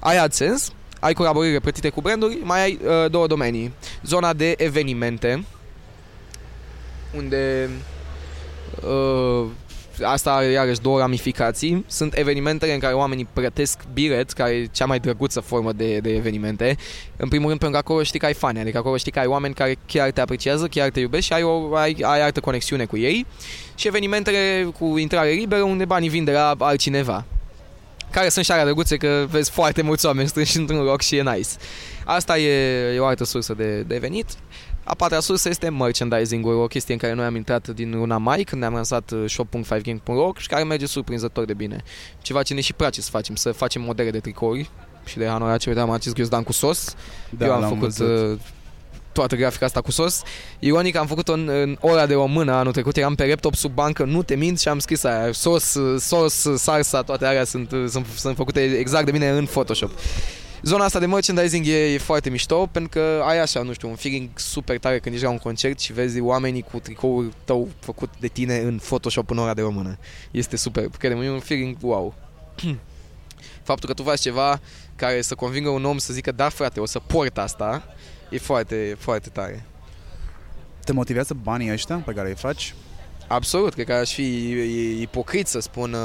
[0.00, 0.70] Ai AdSense,
[1.00, 3.72] ai colaborări plătite cu branduri, mai ai uh, două domenii.
[4.02, 5.44] Zona de evenimente,
[7.16, 7.70] unde
[8.82, 9.46] uh,
[10.02, 11.84] asta are iarăși două ramificații.
[11.88, 16.14] Sunt evenimentele în care oamenii plătesc bilet, care e cea mai drăguță formă de, de
[16.14, 16.76] evenimente.
[17.16, 19.26] În primul rând pentru că acolo știi că ai fani, adică acolo știi că ai
[19.26, 22.84] oameni care chiar te apreciază, chiar te iubesc și ai, o, ai, ai altă conexiune
[22.84, 23.26] cu ei.
[23.74, 27.24] Și evenimentele cu intrare liberă unde banii vin de la altcineva
[28.10, 31.22] care sunt și alea drăguțe că vezi foarte mulți oameni strânși într-un loc și e
[31.22, 31.48] nice.
[32.04, 34.26] Asta e, e o altă sursă de, de venit.
[34.84, 38.42] A patra sursă este merchandising-ul, o chestie în care noi am intrat din luna mai
[38.42, 41.82] când ne-am lansat uh, shop.5gang.ro și care merge surprinzător de bine.
[42.22, 44.70] Ceva ce ne și place să facem, să facem modele de tricouri
[45.04, 46.94] și de hanorace, uite, am acest ghiozdan cu sos.
[47.30, 48.40] Da, Eu am făcut văzut.
[49.10, 50.22] Uh, toată grafica asta cu sos.
[50.58, 53.72] Ironic, am făcut-o în, în ora de o mână anul trecut, eram pe laptop sub
[53.72, 58.06] bancă, nu te mint și am scris aia, sos, sos, salsa, toate alea sunt, sunt,
[58.16, 59.90] sunt făcute exact de mine în Photoshop.
[60.62, 63.94] Zona asta de merchandising e, e foarte mișto pentru că ai așa, nu știu, un
[63.94, 68.10] feeling super tare când ești la un concert și vezi oamenii cu tricoul tău făcut
[68.18, 69.98] de tine în Photoshop în ora de română.
[70.30, 72.14] Este super, credem, e un feeling wow.
[73.62, 74.60] Faptul că tu faci ceva
[74.96, 77.94] care să convingă un om să zică da frate, o să port asta
[78.30, 79.64] e foarte, foarte tare.
[80.84, 82.74] Te motivează banii ăștia pe care îi faci?
[83.28, 84.50] Absolut, cred că aș fi
[85.00, 85.96] ipocrit să spun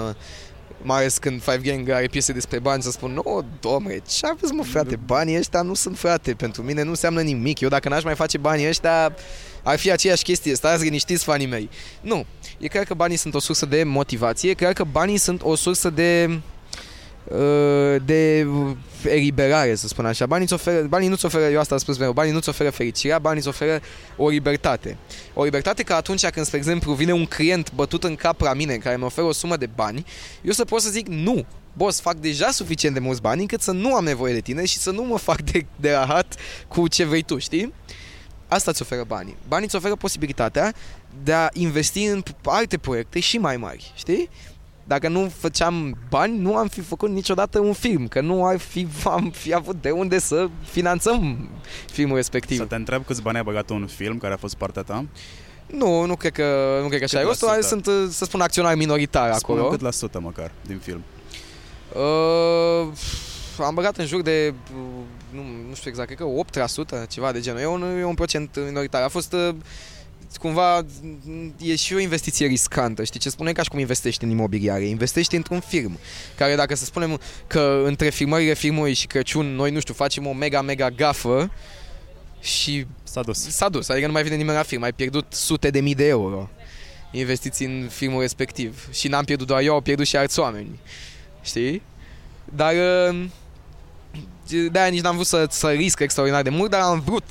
[0.81, 4.53] mai ales când Five Gang are piese despre bani, să spun, nu, domne, ce aveți
[4.53, 7.59] mă, frate, banii ăștia nu sunt, frate, pentru mine nu înseamnă nimic.
[7.59, 9.15] Eu dacă n-aș mai face banii ăștia,
[9.63, 11.69] ar fi aceeași chestie, stați liniștiți, fanii mei.
[12.01, 12.25] Nu,
[12.57, 15.55] e clar că banii sunt o sursă de motivație, e clar că banii sunt o
[15.55, 16.37] sursă de uh,
[18.05, 18.47] de
[19.03, 20.25] eliberare, să spun așa.
[20.25, 23.39] Banii, oferă, banii nu-ți oferă, eu asta am spus mereu, banii nu-ți oferă fericirea, banii
[23.39, 23.81] îți oferă
[24.17, 24.97] o libertate.
[25.33, 28.75] O libertate că atunci când, spre exemplu, vine un client bătut în cap la mine
[28.75, 30.05] care mi oferă o sumă de bani,
[30.41, 33.71] eu să pot să zic nu, boss, fac deja suficient de mulți bani încât să
[33.71, 36.35] nu am nevoie de tine și să nu mă fac de, de rahat
[36.67, 37.73] cu ce vrei tu, știi?
[38.47, 39.35] Asta îți oferă banii.
[39.47, 40.73] Banii îți oferă posibilitatea
[41.23, 44.29] de a investi în alte proiecte și mai mari, știi?
[44.87, 48.87] Dacă nu făceam bani, nu am fi făcut niciodată un film, că nu ar fi,
[49.03, 51.49] am fi avut de unde să finanțăm
[51.91, 52.57] filmul respectiv.
[52.57, 55.05] Să te întreb câți bani ai băgat un film care a fost partea ta?
[55.65, 57.23] Nu, nu cred că, nu cred că așa e.
[57.23, 59.67] Rostul sunt, să spun, acționari minoritar acolo.
[59.67, 61.03] cât la sută măcar din film?
[61.93, 62.87] Uh,
[63.65, 64.53] am băgat în jur de,
[65.29, 67.59] nu, nu știu exact, cred că 8%, ceva de genul.
[67.59, 69.01] E un, e un procent minoritar.
[69.01, 69.55] A fost uh,
[70.39, 70.85] cumva
[71.61, 73.51] e și o investiție riscantă, știi ce spune?
[73.51, 75.97] Ca și cum investești în imobiliare, investești într-un film,
[76.37, 80.33] care dacă să spunem că între filmările filmului și Crăciun noi, nu știu, facem o
[80.33, 81.51] mega, mega gafă
[82.41, 83.49] și s-a dus.
[83.49, 86.07] S-a dus, adică nu mai vine nimeni la film, ai pierdut sute de mii de
[86.07, 86.49] euro
[87.17, 88.87] investiți în filmul respectiv.
[88.91, 90.79] Și n-am pierdut doar eu, au pierdut și alți oameni,
[91.41, 91.81] știi?
[92.45, 93.25] Dar uh,
[94.71, 97.23] de-aia nici n-am vrut să, să risc extraordinar de mult, dar am vrut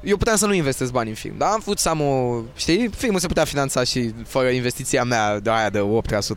[0.00, 2.88] eu puteam să nu investesc bani în film, dar am vrut să am o, știi,
[2.88, 5.80] filmul se putea finanța și fără investiția mea de aia de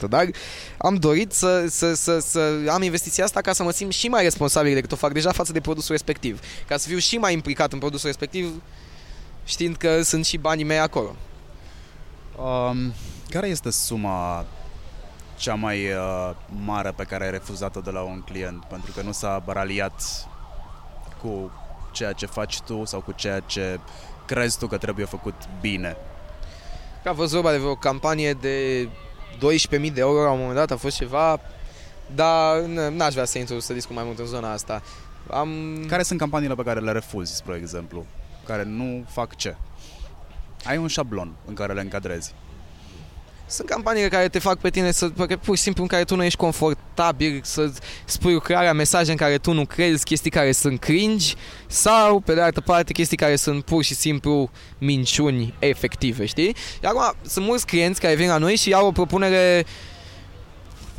[0.06, 0.30] 8%, dar
[0.77, 4.23] am dorit să, să, să, să am investiția asta ca să mă simt și mai
[4.23, 7.73] responsabil decât o fac deja față de produsul respectiv, ca să fiu și mai implicat
[7.73, 8.61] în produsul respectiv
[9.45, 11.15] știind că sunt și banii mei acolo.
[12.38, 12.94] Um,
[13.30, 14.45] care este suma
[15.38, 16.31] cea mai uh,
[16.65, 18.64] mare pe care ai refuzat-o de la un client?
[18.64, 20.27] Pentru că nu s-a baraliat
[21.22, 21.52] cu
[21.91, 23.79] ceea ce faci tu sau cu ceea ce
[24.25, 25.97] crezi tu că trebuie făcut bine?
[27.05, 28.87] A fost vorba de o campanie de
[29.35, 31.39] 12.000 de euro la un moment dat, a fost ceva,
[32.15, 32.59] dar
[32.89, 34.81] n-aș vrea să intru să discut mai mult în zona asta.
[35.31, 35.49] Am...
[35.87, 38.05] Care sunt campaniile pe care le refuzi, spre exemplu?
[38.45, 39.55] Care nu fac ce?
[40.65, 42.33] Ai un șablon în care le încadrezi.
[43.49, 45.09] Sunt campaniile care te fac pe tine să,
[45.43, 47.71] pur și simplu în care tu nu ești confortabil, să
[48.05, 51.34] spui crearea mesaje în care tu nu crezi, chestii care sunt cringe
[51.67, 56.55] sau, pe de altă parte, chestii care sunt pur și simplu minciuni efective, știi?
[56.84, 59.65] Iar acum, sunt mulți clienți care vin la noi și au o propunere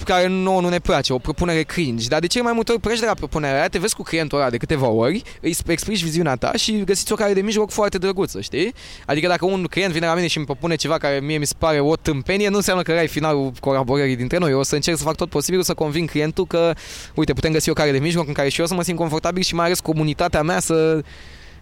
[0.05, 2.09] care nouă nu ne place, o propunere cringe.
[2.09, 4.39] Dar de ce mai multe ori pleci de la propunerea aia, te vezi cu clientul
[4.39, 7.98] ăla de câteva ori, îi explici viziunea ta și găsiți o care de mijloc foarte
[7.98, 8.74] drăguță, știi?
[9.06, 11.55] Adică dacă un client vine la mine și îmi propune ceva care mie mi se
[11.59, 14.51] pare o tâmpenie, nu înseamnă că ai finalul colaborării dintre noi.
[14.51, 16.72] Eu o să încerc să fac tot posibilul să conving clientul că,
[17.14, 19.43] uite, putem găsi o care de mijloc în care și eu să mă simt confortabil
[19.43, 21.02] și mai ales comunitatea mea să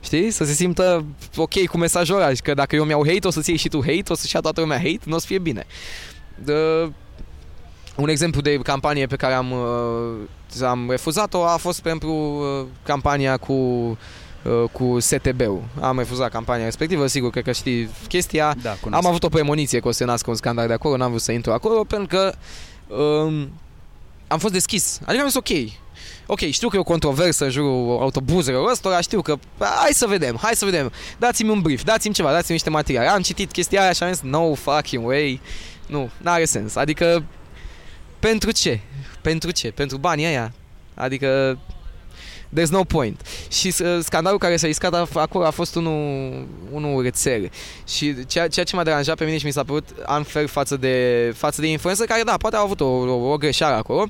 [0.00, 0.30] știi?
[0.30, 1.04] Să se simtă
[1.36, 4.12] ok cu mesajul ăla, că dacă eu mi-au hate, o să-ți iei și tu hate,
[4.12, 5.66] o să-și ia toată lumea hate, nu o să fie bine.
[6.44, 6.52] De,
[7.98, 13.36] un exemplu de campanie pe care am, uh, am refuzat-o a fost pentru uh, campania
[13.36, 15.62] cu uh, cu STB-ul.
[15.80, 18.54] Am refuzat campania respectivă, sigur, cred că știi chestia.
[18.62, 21.22] Da, am avut o premoniție că o să nască un scandal de acolo, n-am vrut
[21.22, 22.34] să intru acolo, pentru că
[22.94, 23.50] um,
[24.26, 25.00] am fost deschis.
[25.04, 25.72] Adică am zis ok,
[26.26, 30.38] ok, știu că e o controversă în jurul autobuzelor ăstora, știu că hai să vedem,
[30.42, 33.08] hai să vedem, dați-mi un brief, dați-mi ceva, dați-mi niște materiale.
[33.08, 35.40] Am citit chestia aia și am zis, no fucking way,
[35.86, 36.76] nu, n-are sens.
[36.76, 37.24] Adică
[38.18, 38.80] pentru ce?
[39.20, 39.70] Pentru ce?
[39.70, 40.52] Pentru banii aia?
[40.94, 41.58] Adică
[42.56, 43.20] There's no point.
[43.48, 47.50] Și uh, scandalul care s-a iscat acolo a fost unul, unul rețel.
[47.88, 51.32] Și ceea, ceea ce m-a deranjat pe mine și mi s-a părut unfair față de,
[51.36, 54.06] față de influență care, da, poate au avut o, o, o greșeală acolo,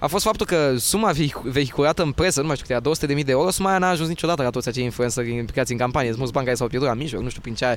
[0.00, 1.12] a fost faptul că suma
[1.42, 4.08] vehiculată în presă, nu mai știu cât era, 200.000 de euro, suma aia n-a ajuns
[4.08, 6.06] niciodată la toți acei influenceri implicați în campanie.
[6.06, 7.76] Sunt mulți bani care s-au pierdut la mijloc, nu știu prin ce,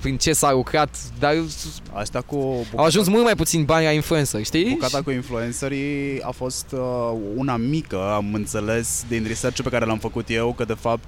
[0.00, 1.34] prin ce s-a lucrat, dar
[1.92, 4.70] Asta cu bucata, au ajuns mult mai puțin bani la influencer, știi?
[4.70, 9.98] Bucata cu influencerii a fost uh, una mică, am înțeles din research pe care l-am
[9.98, 11.04] făcut eu, că de fapt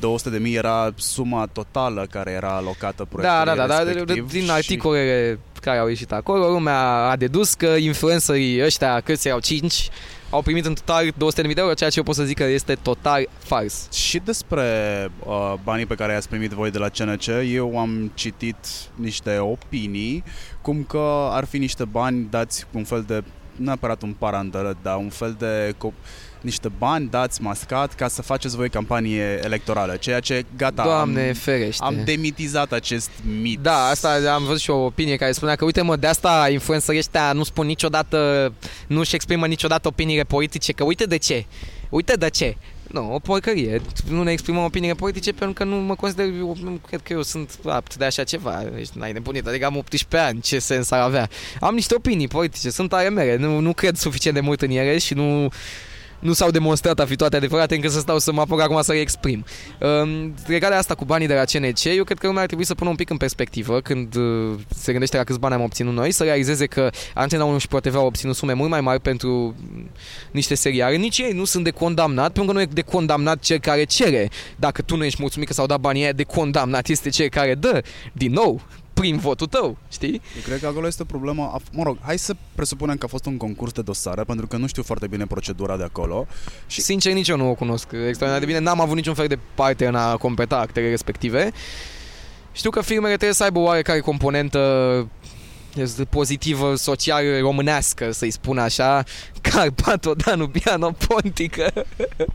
[0.00, 4.50] 200 de mii era suma totală care era alocată proiectului Da, da, da, da din
[4.50, 5.60] articolele și...
[5.60, 9.88] care au ieșit acolo, lumea a dedus că influencerii ăștia, câți erau 5,
[10.30, 12.74] au primit în total 200.000 de euro, ceea ce eu pot să zic că este
[12.74, 13.92] total fals.
[13.92, 14.62] Și despre
[15.26, 18.56] uh, banii pe care i-ați primit voi de la CNC, eu am citit
[18.94, 20.24] niște opinii,
[20.62, 23.22] cum că ar fi niște bani dați cu un fel de,
[23.56, 25.74] nu neapărat un parandără, dar un fel de...
[25.74, 31.28] Co- niște bani dați mascat ca să faceți voi campanie electorală, ceea ce gata, Doamne,
[31.28, 31.84] am, ferește.
[31.84, 33.10] am demitizat acest
[33.40, 33.58] mit.
[33.58, 36.98] Da, asta am văzut și o opinie care spunea că uite mă, de asta influencerii
[36.98, 38.52] ăștia nu spun niciodată,
[38.86, 41.44] nu-și exprimă niciodată opiniile politice, că uite de ce,
[41.88, 42.56] uite de ce.
[42.94, 43.80] Nu, o porcărie.
[44.08, 47.22] Nu ne exprimăm opiniile politice pentru că nu mă consider, eu, nu cred că eu
[47.22, 48.62] sunt apt de așa ceva.
[48.78, 51.28] Ești, n-ai nebunit, adică am 18 ani, ce sens ar avea?
[51.60, 54.98] Am niște opinii politice, sunt ale mele, nu, nu cred suficient de mult în ele
[54.98, 55.48] și nu
[56.24, 58.92] nu s-au demonstrat a fi toate adevărate încât să stau să mă apuc acum să
[58.92, 59.44] le exprim.
[59.80, 62.74] Um, legarea asta cu banii de la CNC, eu cred că lumea ar trebui să
[62.74, 66.10] pună un pic în perspectivă când uh, se gândește la câți bani am obținut noi,
[66.10, 69.54] să realizeze că Antena 1 și ProTV au obținut sume mult mai mari pentru
[70.30, 70.96] niște seriale.
[70.96, 74.30] Nici ei nu sunt de condamnat, pentru că nu e de condamnat cel care cere.
[74.56, 77.54] Dacă tu nu ești mulțumit că s-au dat banii aia, de condamnat este cel care
[77.54, 77.82] dă.
[78.12, 78.60] Din nou,
[78.94, 80.12] prin votul tău, știi?
[80.12, 83.36] Eu cred că acolo este problema, mă rog, hai să presupunem că a fost un
[83.36, 86.26] concurs de dosare, pentru că nu știu foarte bine procedura de acolo.
[86.66, 86.80] Și...
[86.80, 89.86] Sincer, nici eu nu o cunosc extraordinar de bine, n-am avut niciun fel de parte
[89.86, 91.50] în a completa actele respective.
[92.52, 94.58] Știu că firmele trebuie să aibă oarecare componentă
[96.10, 99.04] pozitivă social românească, să-i spun așa,
[99.50, 101.72] Carpato, Danubiano, Pontică,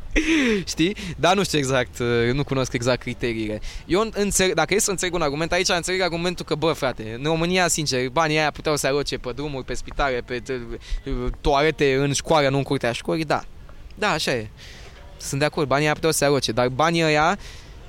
[0.71, 0.95] știi?
[1.17, 1.99] Dar nu știu exact,
[2.33, 3.61] nu cunosc exact criteriile.
[3.85, 7.23] Eu înțeleg, dacă e să înțeleg un argument, aici înțeleg argumentul că, bă, frate, în
[7.23, 10.41] România, sincer, banii aia puteau să aloce pe drumuri, pe spitale, pe
[11.41, 13.43] toalete în școală, nu în curtea școlii, da.
[13.95, 14.47] Da, așa e.
[15.17, 17.37] Sunt de acord, banii aia puteau să aloce, dar banii ăia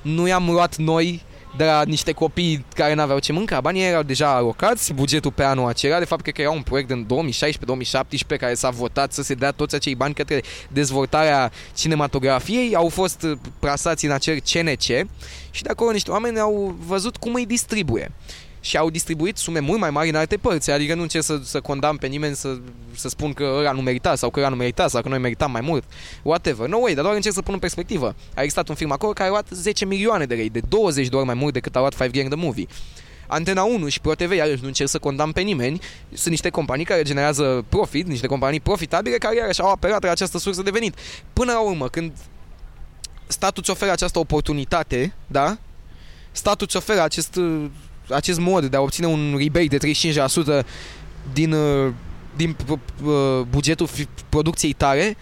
[0.02, 1.22] nu i-am luat noi
[1.56, 3.60] de la niște copii care n-aveau ce mânca.
[3.60, 6.90] Banii erau deja alocați, bugetul pe anul acela, de fapt cred că era un proiect
[6.90, 7.06] în
[8.34, 13.26] 2016-2017 care s-a votat să se dea toți acei bani către dezvoltarea cinematografiei, au fost
[13.58, 15.08] prasați în acel CNC
[15.50, 18.10] și de acolo niște oameni au văzut cum îi distribuie
[18.60, 20.70] și au distribuit sume mult mai mari în alte părți.
[20.70, 22.58] Adică nu încerc să, să condamn pe nimeni să,
[22.94, 25.50] să spun că ăla nu merita sau că ăla nu merita sau că noi meritam
[25.50, 25.84] mai mult.
[26.22, 26.68] Whatever.
[26.68, 28.14] No way, dar doar încerc să pun în perspectivă.
[28.34, 31.16] A existat un film acolo care a luat 10 milioane de lei, de 20 de
[31.16, 32.66] ori mai mult decât a luat 5 Gang The Movie.
[33.26, 35.80] Antena 1 și ProTV, iarăși nu încerc să condamn pe nimeni,
[36.12, 40.38] sunt niște companii care generează profit, niște companii profitabile care iarăși au apelat la această
[40.38, 40.94] sursă de venit.
[41.32, 42.12] Până la urmă, când
[43.26, 45.58] statul îți oferă această oportunitate, da?
[46.32, 47.38] Statul îți oferă acest
[48.10, 49.92] acest mod de a obține un rebate de
[50.62, 50.64] 35%
[51.32, 51.92] din, uh,
[52.36, 53.88] din uh, bugetul
[54.28, 55.16] producției tare,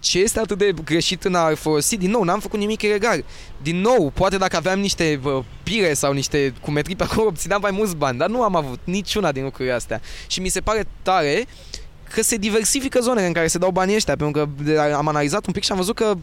[0.00, 1.96] ce este atât de greșit în a folosi?
[1.96, 3.24] Din nou, n-am făcut nimic ilegal.
[3.62, 7.70] Din nou, poate dacă aveam niște uh, pire sau niște cumetrii pe acolo, obțineam mai
[7.70, 10.00] mulți bani, dar nu am avut niciuna din lucrurile astea.
[10.26, 11.46] Și mi se pare tare
[12.12, 15.52] că se diversifică zonele în care se dau banii ăștia, pentru că am analizat un
[15.52, 16.14] pic și am văzut că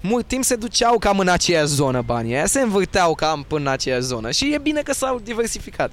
[0.00, 3.66] mult timp se duceau cam în aceeași zonă banii aia, se învârteau cam până în
[3.66, 5.90] aceeași zonă și e bine că s-au diversificat.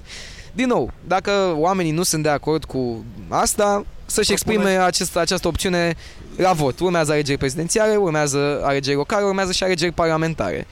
[0.52, 5.94] Din nou, dacă oamenii nu sunt de acord cu asta, să-și exprime acest, această opțiune
[6.36, 6.80] la vot.
[6.80, 10.66] Urmează alegeri prezidențiale, urmează alegeri locale, urmează și alegeri parlamentare.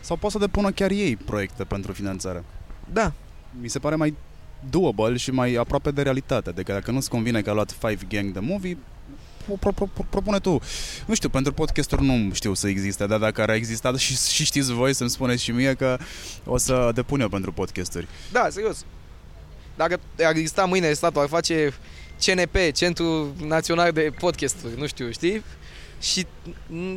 [0.00, 2.44] Sau pot să depună chiar ei proiecte pentru finanțare.
[2.92, 3.12] Da.
[3.60, 4.14] Mi se pare mai
[4.70, 6.48] doable și mai aproape de realitate.
[6.48, 8.78] Adică dacă nu-ți convine că a luat Five Gang de movie,
[9.60, 10.60] pro, pro, pro, propune tu.
[11.06, 14.72] Nu știu, pentru podcasturi nu știu să existe, dar dacă ar exista și, și știți
[14.72, 15.98] voi să-mi spuneți și mie că
[16.44, 18.06] o să depun eu pentru podcasturi.
[18.32, 18.84] Da, serios.
[19.76, 21.72] Dacă ar exista mâine statul, ar face
[22.24, 25.42] CNP, Centru Național de Podcasturi, nu știu, știi?
[26.00, 26.26] Și,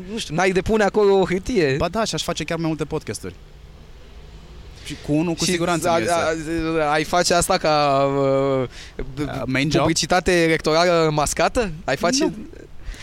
[0.09, 1.75] nu știu, n-ai depune acolo o hârtie.
[1.77, 3.35] Ba da, și aș face chiar mai multe podcasturi.
[4.85, 5.99] Și cu unul cu și siguranță a,
[6.79, 8.67] a, Ai face asta ca uh,
[9.45, 10.43] Main publicitate job?
[10.43, 11.71] electorală mascată?
[11.83, 12.23] Ai face...
[12.23, 12.33] Nu.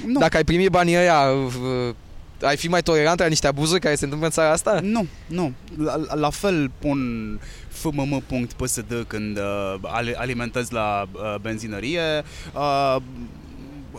[0.06, 0.18] nu.
[0.18, 1.94] Dacă ai primi banii ăia, uh,
[2.42, 4.80] ai fi mai tolerant la niște abuzuri care se întâmplă în țara asta?
[4.82, 5.52] Nu, nu.
[5.76, 7.00] La, la fel pun
[7.68, 9.74] fmm.psd când uh,
[10.14, 12.22] alimentezi la uh, benzinărie.
[12.54, 12.96] Uh,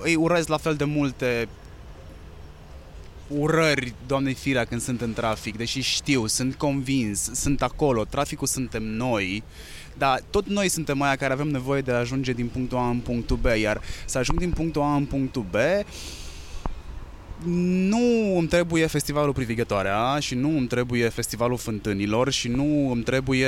[0.03, 1.47] îi urez la fel de multe
[3.37, 8.83] urări doamnei Firea când sunt în trafic, deși știu, sunt convins, sunt acolo, traficul suntem
[8.83, 9.43] noi,
[9.97, 12.99] dar tot noi suntem aia care avem nevoie de a ajunge din punctul A în
[12.99, 15.55] punctul B, iar să ajung din punctul A în punctul B
[17.45, 23.47] nu îmi trebuie festivalul Privighetoarea și nu îmi trebuie festivalul Fântânilor și nu îmi trebuie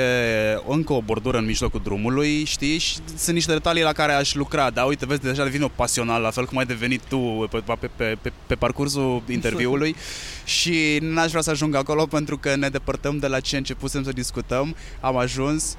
[0.68, 2.78] încă o bordură în mijlocul drumului, știi?
[2.78, 6.22] Și sunt niște detalii la care aș lucra, dar uite, vezi, deja devin o pasional,
[6.22, 9.96] la fel cum ai devenit tu pe, pe, pe, pe, pe parcursul interviului
[10.44, 14.12] și n-aș vrea să ajung acolo pentru că ne depărtăm de la ce începusem să
[14.12, 15.76] discutăm, am ajuns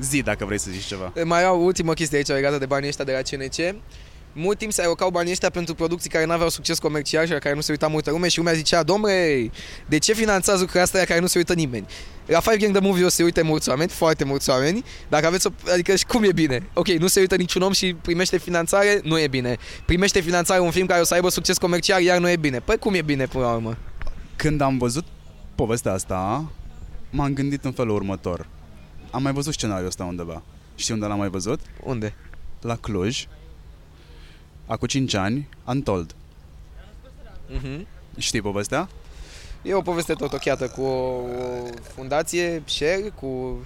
[0.00, 1.12] Zi dacă vrei să zici ceva.
[1.24, 3.74] Mai au ultimă chestie aici legată de banii ăștia de la CNC
[4.32, 7.38] mult timp se alocau banii ăștia pentru producții care nu aveau succes comercial și la
[7.38, 9.50] care nu se uita multă lume și lumea zicea, domnule,
[9.88, 11.86] de ce finanțați lucrurile astea la care nu se uită nimeni?
[12.26, 15.26] La Five Gang The Movie o să se uite mulți oameni, foarte mulți oameni, dacă
[15.26, 15.50] aveți o...
[15.72, 16.68] adică și cum e bine?
[16.72, 19.56] Ok, nu se uită niciun om și primește finanțare, nu e bine.
[19.84, 22.58] Primește finanțare un film care o să aibă succes comercial, iar nu e bine.
[22.58, 23.76] Păi cum e bine până la urmă?
[24.36, 25.04] Când am văzut
[25.54, 26.50] povestea asta,
[27.10, 28.46] m-am gândit în felul următor.
[29.10, 30.42] Am mai văzut scenariul ăsta undeva.
[30.74, 31.60] Știi unde l-am mai văzut?
[31.82, 32.14] Unde?
[32.60, 33.26] La Cluj,
[34.72, 36.14] acum 5 ani, Untold.
[37.56, 37.80] Uh-huh.
[38.18, 38.88] Știi povestea?
[39.62, 41.26] E o poveste tot ochiată cu o, o
[41.94, 43.56] fundație, share, cu...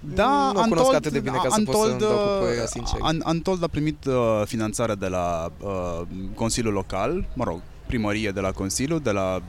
[0.00, 2.30] Da, nu o cunosc Untold- atât de bine ca să pot Untold, să-mi dau cu
[2.32, 2.98] uh, părerea sincer.
[3.02, 6.00] An- Untold a primit uh, finanțare de la uh,
[6.34, 9.42] Consiliul Local, mă rog, primărie de la Consiliu, de la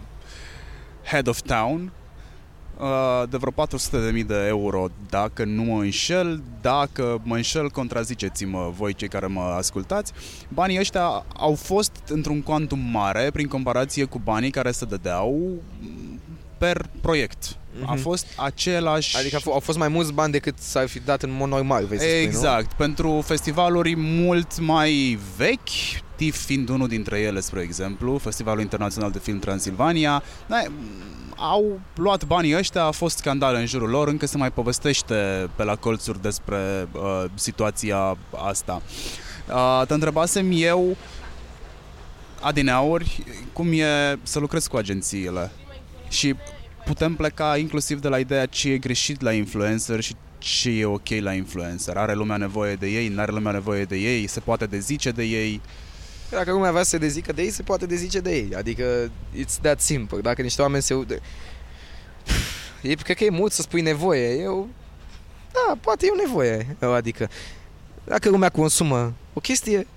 [1.03, 1.91] Head of Town, uh,
[3.29, 6.41] de vreo 400.000 de euro, dacă nu mă înșel.
[6.61, 10.11] Dacă mă înșel, contraziceți-mă voi cei care mă ascultați.
[10.49, 15.51] Banii ăștia au fost într-un quantum mare prin comparație cu banii care se dădeau
[16.57, 17.55] per proiect.
[17.85, 18.01] A Mhm.
[18.01, 19.17] fost același...
[19.17, 21.85] Adică au f- au fost mai mulți bani decât s-ar fi dat în mod normal,
[21.85, 22.27] vei să spui, nu?
[22.27, 29.11] Exact, pentru festivaluri mult mai vechi, TIFF fiind unul dintre ele, spre exemplu, Festivalul Internațional
[29.11, 30.63] de Film Transilvania, da,
[31.38, 35.64] au luat banii ăștia, a fost scandal în jurul lor, încă se mai povestește pe
[35.64, 38.18] la colțuri despre uh, situația
[38.49, 38.81] asta.
[39.49, 40.97] Uh, te întrebasem eu,
[42.41, 43.23] adineauri,
[43.53, 45.51] cum e să lucrezi cu agențiile
[46.10, 46.35] și
[46.85, 51.10] putem pleca inclusiv de la ideea ce e greșit la influencer și ce e ok
[51.19, 51.97] la influencer.
[51.97, 55.23] Are lumea nevoie de ei, nu are lumea nevoie de ei, se poate dezice de
[55.23, 55.61] ei.
[56.34, 58.55] Dacă lumea vrea să se dezică de ei, se poate dezice de ei.
[58.55, 60.22] Adică, it's that simple.
[60.22, 60.93] Dacă niște oameni se...
[60.93, 61.19] ude-
[62.81, 64.41] E, cred că e mult să spui nevoie.
[64.41, 64.69] Eu...
[65.51, 66.77] Da, poate e o nevoie.
[66.80, 67.30] Adică,
[68.03, 69.88] dacă lumea consumă o chestie,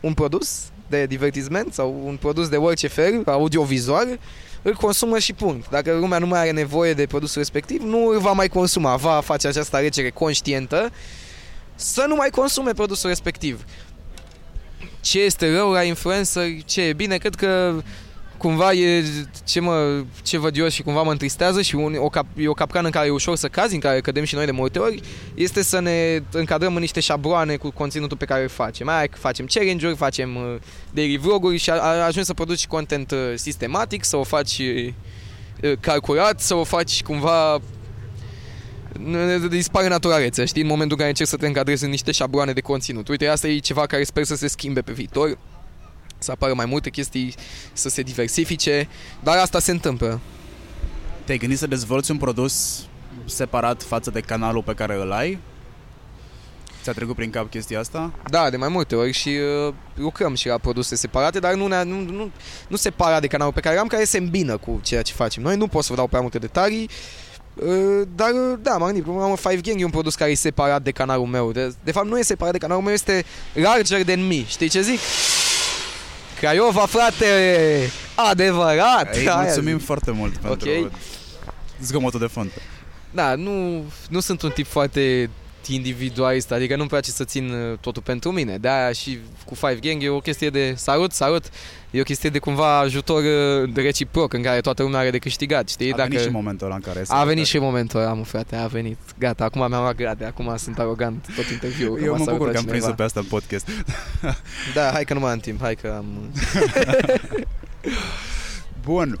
[0.00, 4.18] un produs de divertisment sau un produs de orice fel, audiovizual,
[4.62, 5.70] îl consumă și punct.
[5.70, 8.96] Dacă lumea nu mai are nevoie de produsul respectiv, nu îl va mai consuma.
[8.96, 10.92] Va face această alegere conștientă
[11.74, 13.64] să nu mai consume produsul respectiv
[15.00, 17.74] ce este rău la influencer, ce e bine, cred că
[18.36, 19.04] cumva e
[19.44, 22.52] ce, mă, ce văd eu și cumva mă întristează și un, o, cap, e o
[22.52, 25.00] capcană în care e ușor să cazi, în care cădem și noi de multe ori,
[25.34, 28.86] este să ne încadrăm în niște șabloane cu conținutul pe care îl facem.
[28.86, 30.56] Mai că facem challenge-uri, facem uh,
[30.90, 35.72] daily vlog-uri și a- a- ajungi să produci content uh, sistematic, să o faci uh,
[35.80, 37.60] calculat, să o faci cumva
[38.96, 42.52] n- dispare naturalețea, știi, în momentul în care încerci să te încadrezi în niște șabloane
[42.52, 43.08] de conținut.
[43.08, 45.38] Uite, asta e ceva care sper să se schimbe pe viitor,
[46.18, 47.34] să apară mai multe chestii,
[47.72, 48.88] să se diversifice,
[49.22, 50.20] dar asta se întâmplă.
[51.24, 52.84] Te-ai gândit să dezvolți un produs
[53.24, 55.38] separat față de canalul pe care îl ai?
[56.82, 58.12] Ți-a trecut prin cap chestia asta?
[58.30, 61.82] Da, de mai multe ori și uh, lucrăm și la produse separate, dar nu, ne,
[61.82, 62.30] nu, nu,
[62.68, 65.42] nu separat de canalul pe care am, care se îmbină cu ceea ce facem.
[65.42, 67.25] Noi nu pot să vă dau prea multe detalii, uh,
[68.14, 70.90] dar uh, da, m-am gândit, am 5 Gang e un produs care e separat de
[70.90, 71.52] canalul meu.
[71.52, 73.24] De, de fapt, nu e separat de canalul meu, este
[73.54, 74.44] larger than me.
[74.46, 74.98] Știi ce zic?
[76.40, 77.26] Craiova, frate!
[78.14, 79.16] Adevărat!
[79.16, 79.86] Ei, Aia mulțumim zic.
[79.86, 80.90] foarte mult pentru Ok.
[81.82, 82.50] zgomotul de fond.
[83.10, 85.30] Da, nu, nu sunt un tip foarte
[85.74, 88.58] individualist, adică nu-mi place să țin uh, totul pentru mine.
[88.58, 91.44] De-aia și cu Five Gang e o chestie de salut, salut,
[91.90, 95.18] e o chestie de cumva ajutor uh, de reciproc în care toată lumea are de
[95.18, 95.92] câștigat, știi?
[95.92, 98.66] A venit și momentul ăla în care a venit și momentul ăla, mă frate, a
[98.66, 98.98] venit.
[99.18, 102.02] Gata, acum mi-am luat grade, acum sunt arogant tot interviul.
[102.02, 103.68] Eu mă bucur că am prins-o pe asta în podcast.
[104.74, 106.06] Da, hai că nu mai am timp, hai că am...
[108.84, 109.18] Bun.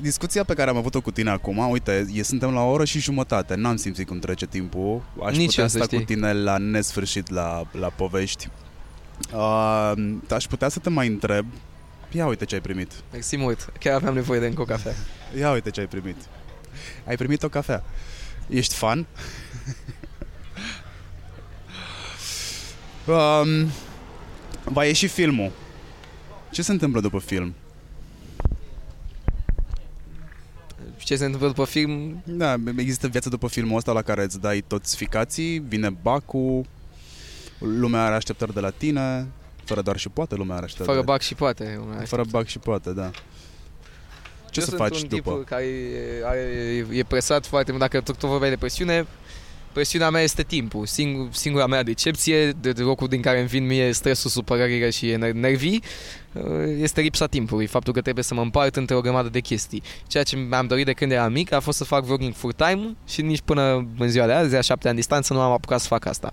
[0.00, 2.98] Discuția pe care am avut-o cu tine acum, uite, e, suntem la o oră și
[3.00, 6.14] jumătate, n-am simțit cum trece timpul, aș Nici putea eu, să sta cu știi.
[6.14, 8.48] tine la nesfârșit la, la povești.
[9.34, 9.92] Uh,
[10.30, 11.46] aș putea să te mai întreb,
[12.10, 14.92] ia uite ce ai primit, Mersi mult, chiar aveam nevoie de încă o cafea.
[15.38, 16.16] ia uite ce ai primit.
[17.06, 17.84] Ai primit o cafea.
[18.48, 19.06] Ești fan?
[23.06, 23.70] um,
[24.64, 25.50] va ieși filmul.
[26.50, 27.54] Ce se întâmplă după film?
[31.06, 32.22] Ce se întâmplă după film?
[32.24, 36.66] Da, există viață după filmul ăsta la care îți dai toți ficații, vine bacul,
[37.58, 39.26] lumea are așteptări de la tine,
[39.64, 40.90] fără doar și poate lumea are așteptări.
[40.90, 41.80] Fără de- bac și poate.
[42.04, 43.10] Fără bac și poate, da.
[44.50, 45.30] Ce Eu să sunt faci un după?
[45.36, 46.40] tip care e, are,
[46.92, 49.06] e presat foarte mult, dacă tot, tot vorbeai de presiune,
[49.76, 50.86] presiunea mea este timpul.
[50.86, 55.12] Singur, singura mea decepție, de, de locul din care îmi vin mie stresul, supărările și
[55.12, 55.82] ener- nervii,
[56.32, 56.42] uh,
[56.80, 57.66] este lipsa timpului.
[57.66, 59.82] Faptul că trebuie să mă împart între o grămadă de chestii.
[60.06, 63.22] Ceea ce mi-am dorit de când eram mic a fost să fac vlogging full-time și
[63.22, 66.06] nici până în ziua de azi, a șapte ani distanță, nu am apucat să fac
[66.06, 66.32] asta.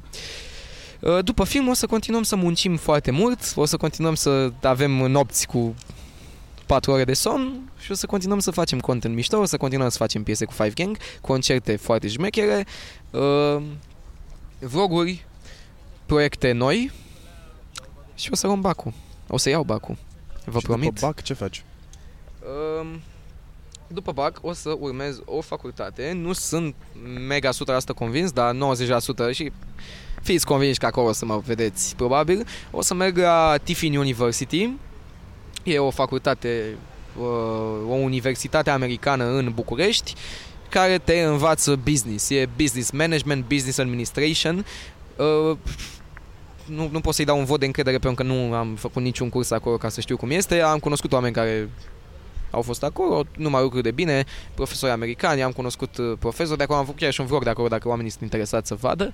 [0.99, 4.91] Uh, După film o să continuăm să muncim foarte mult, o să continuăm să avem
[4.91, 5.75] nopți cu
[6.65, 9.89] 4 ore de somn și o să continuăm să facem content mișto, o să continuăm
[9.89, 12.65] să facem piese cu Five Gang, concerte foarte șmechere,
[13.13, 13.63] uh,
[14.59, 15.25] vloguri,
[16.05, 16.91] proiecte noi
[18.15, 18.93] și o să luăm bacul.
[19.27, 19.97] O să iau bacul.
[20.45, 20.93] Vă și promit.
[20.93, 21.63] după bac ce faci?
[22.79, 23.01] Um,
[23.87, 26.11] după BAC o să urmez o facultate.
[26.11, 26.75] Nu sunt
[27.27, 27.53] mega 100%
[27.95, 29.51] convins, dar 90% și
[30.21, 32.45] fiți convinși că acolo o să mă vedeți probabil.
[32.71, 34.69] O să merg la Tiffin University.
[35.63, 36.77] E o facultate
[37.19, 37.25] uh,
[37.89, 40.13] o universitate americană în București
[40.73, 42.29] care te învață business.
[42.29, 44.65] E business management, business administration.
[45.15, 45.57] Uh,
[46.65, 49.29] nu, nu pot să-i dau un vot de încredere pentru că nu am făcut niciun
[49.29, 50.61] curs acolo ca să știu cum este.
[50.61, 51.69] Am cunoscut oameni care
[52.51, 56.79] au fost acolo, numai lucruri de bine, profesori americani, am cunoscut uh, profesori de acolo,
[56.79, 59.13] am făcut chiar și un vlog de acolo dacă oamenii sunt interesați să vadă.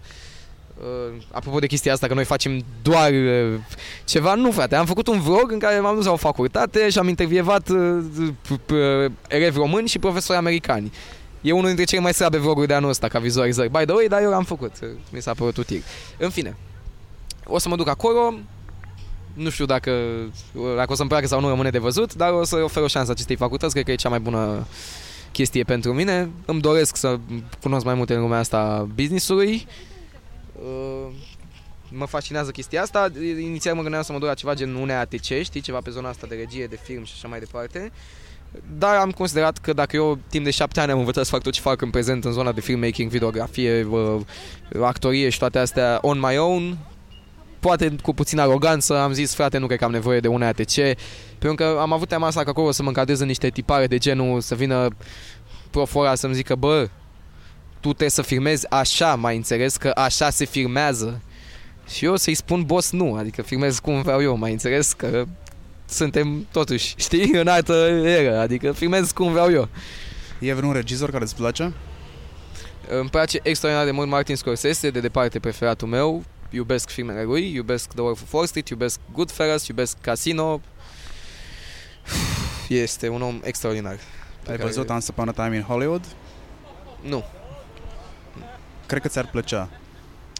[0.77, 3.59] Uh, apropo de chestia asta că noi facem doar uh,
[4.05, 6.97] ceva, nu frate, am făcut un vlog în care m-am dus la o facultate și
[6.97, 8.03] am intervievat uh,
[8.49, 10.91] uh, elevi români și profesori americani.
[11.41, 13.69] E unul dintre cele mai slabe vloguri de anul ăsta ca vizualizări.
[13.69, 14.71] By the way, dar eu l-am făcut.
[15.11, 15.83] Mi s-a părut util.
[16.17, 16.55] În fine,
[17.45, 18.33] o să mă duc acolo,
[19.33, 19.91] nu știu dacă,
[20.75, 23.11] dacă o să-mi placă sau nu rămâne de văzut, dar o să ofer o șansă
[23.11, 24.67] acestei facultăți, cred că e cea mai bună
[25.31, 26.29] chestie pentru mine.
[26.45, 27.19] Îmi doresc să
[27.61, 29.67] cunosc mai multe în lumea asta business-ului.
[30.53, 31.13] Uh,
[31.89, 33.11] mă fascinează chestia asta.
[33.39, 36.27] Inițial mă gândeam să mă duc la ceva gen UNEATC, știi, ceva pe zona asta
[36.27, 37.91] de regie, de film și așa mai departe.
[38.77, 41.53] Dar am considerat că dacă eu timp de șapte ani am învățat să fac tot
[41.53, 44.21] ce fac în prezent în zona de filmmaking, videografie, uh,
[44.81, 46.77] actorie și toate astea on my own,
[47.59, 50.75] poate cu puțin aroganță am zis, frate, nu cred că am nevoie de un ATC,
[51.39, 53.97] pentru că am avut teama asta că acolo să mă încadrez în niște tipare de
[53.97, 54.87] genul să vină
[55.69, 56.89] profora să-mi zică, bă,
[57.79, 61.21] tu trebuie să filmezi așa, mai înțeles că așa se filmează.
[61.87, 65.25] Și eu să-i spun boss nu, adică filmez cum vreau eu, mai înțeles că
[65.89, 69.69] suntem totuși, știi, în altă eră, adică filmez cum vreau eu.
[70.39, 71.73] E vreun regizor care îți place?
[72.87, 77.89] Îmi place extraordinar de mult Martin Scorsese, de departe preferatul meu, iubesc filmele lui, iubesc
[77.89, 80.61] The Wolf of Wall Street, iubesc Goodfellas, iubesc Casino.
[82.67, 83.91] Este un om extraordinar.
[83.93, 83.99] Ai
[84.43, 84.63] care...
[84.63, 86.05] văzut Once Upon a Time in Hollywood?
[87.01, 87.23] Nu.
[88.85, 89.69] Cred că ți-ar plăcea.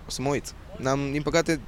[0.07, 0.53] O să mă uit.
[0.77, 1.59] N-am, din păcate,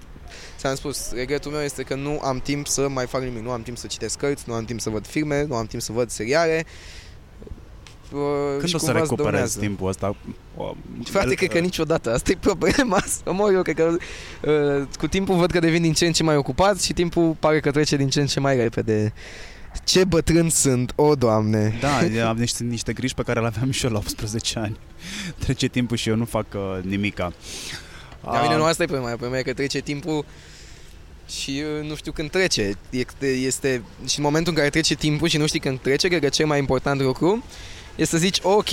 [0.61, 3.43] ți-am spus, regretul meu este că nu am timp să mai fac nimic.
[3.43, 5.81] Nu am timp să citesc cărți, nu am timp să văd filme, nu am timp
[5.81, 6.65] să văd seriale.
[8.59, 9.59] Când o să recuperezi dăunează.
[9.59, 10.15] timpul ăsta?
[11.03, 12.13] Frate, cred că niciodată.
[12.13, 13.03] Asta e problema.
[13.23, 13.95] Să mor eu, cred că
[14.41, 17.59] uh, cu timpul văd că devin din ce în ce mai ocupat și timpul pare
[17.59, 19.13] că trece din ce în ce mai repede.
[19.83, 21.77] Ce bătrân sunt, o, Doamne!
[21.79, 24.79] Da, am niște, niște griji pe care le aveam și eu la 18 ani.
[25.39, 27.33] Trece timpul și eu nu fac uh, nimica.
[28.21, 30.25] La mine nu asta e problema, problema e că trece timpul
[31.39, 32.71] și uh, nu știu când trece.
[32.89, 36.21] Este, este, și în momentul în care trece timpul și nu știi când trece, cred
[36.21, 37.43] că cel mai important lucru
[37.95, 38.69] e să zici, ok,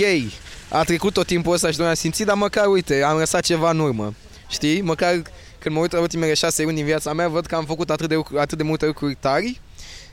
[0.69, 3.71] a trecut tot timpul ăsta și nu am simțit, dar măcar, uite, am lăsat ceva
[3.71, 4.15] în urmă.
[4.49, 4.81] Știi?
[4.81, 5.23] Măcar
[5.59, 8.09] când mă uit la ultimele șase luni din viața mea, văd că am făcut atât
[8.09, 9.61] de, atât de multe lucruri tari,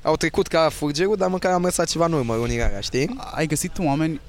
[0.01, 3.15] au trecut ca furgerul, dar măcar am lăsat ceva în urmă, unirarea, știi?
[3.17, 4.21] Ai găsit oameni,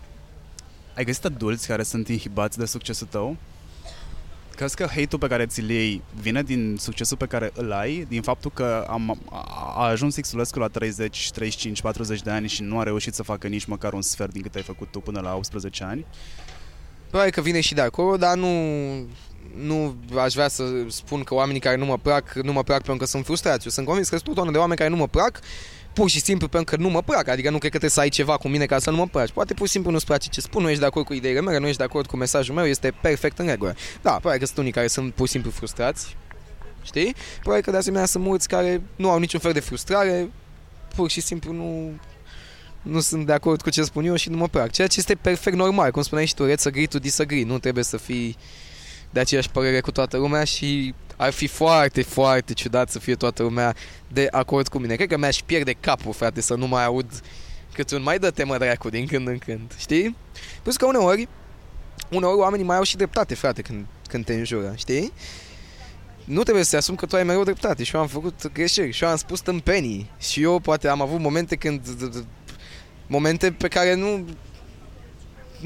[0.96, 3.36] ai găsit adulți care sunt inhibați de succesul tău?
[4.56, 8.22] Crezi că hate-ul pe care ți-l iei vine din succesul pe care îl ai, din
[8.22, 9.18] faptul că am,
[9.76, 13.46] a ajuns Xulescu la 30, 35, 40 de ani și nu a reușit să facă
[13.46, 16.06] nici măcar un sfert din cât ai făcut tu până la 18 ani?
[17.08, 18.50] Probabil că vine și de acolo, dar nu,
[19.56, 23.04] nu aș vrea să spun că oamenii care nu mă plac, nu mă plac pentru
[23.04, 23.64] că sunt frustrați.
[23.64, 25.40] Eu sunt convins că sunt o de oameni care nu mă plac
[25.96, 28.08] pur și simplu pentru că nu mă plac, adică nu cred că trebuie să ai
[28.08, 29.30] ceva cu mine ca să nu mă placi.
[29.30, 31.58] Poate pur și simplu nu-ți place ce spun, nu ești de acord cu ideile mele,
[31.58, 33.74] nu ești de acord cu mesajul meu, este perfect în regulă.
[34.02, 36.16] Da, probabil că sunt unii care sunt pur și simplu frustrați,
[36.82, 37.14] știi?
[37.40, 40.30] Probabil că de asemenea sunt mulți care nu au niciun fel de frustrare,
[40.94, 41.90] pur și simplu nu,
[42.82, 44.70] nu sunt de acord cu ce spun eu și nu mă plac.
[44.70, 47.84] Ceea ce este perfect normal, cum spuneai și tu, let's agree to disagree, nu trebuie
[47.84, 48.36] să fii
[49.16, 53.42] de aceeași părere cu toată lumea și ar fi foarte, foarte ciudat să fie toată
[53.42, 53.74] lumea
[54.08, 54.94] de acord cu mine.
[54.94, 57.10] Cred că mi-aș pierde capul, frate, să nu mai aud
[57.72, 60.16] cât un mai dă temă dracu din când în când, știi?
[60.62, 61.28] Plus că uneori,
[62.10, 65.12] uneori oamenii mai au și dreptate, frate, când, când te înjură, știi?
[66.24, 69.04] Nu trebuie să-ți asumi că tu ai mereu dreptate și eu am făcut greșeli și
[69.04, 71.80] eu am spus tâmpenii și eu poate am avut momente când
[73.06, 74.24] momente pe care nu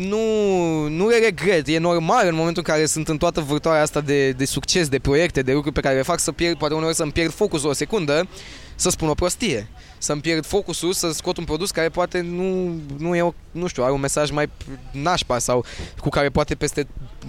[0.08, 4.00] nu, nu le regret, e normal în momentul în care sunt în toată vârtoarea asta
[4.00, 6.94] de, de succes, de proiecte, de lucruri pe care le fac să pierd, poate uneori
[6.94, 8.28] să-mi pierd focusul o secundă,
[8.74, 9.68] să spun o prostie
[10.02, 13.82] să-mi pierd focusul, să scot un produs care poate nu, nu e, o, nu știu,
[13.82, 14.50] are un mesaj mai
[14.90, 15.64] nașpa sau
[15.98, 16.86] cu care poate peste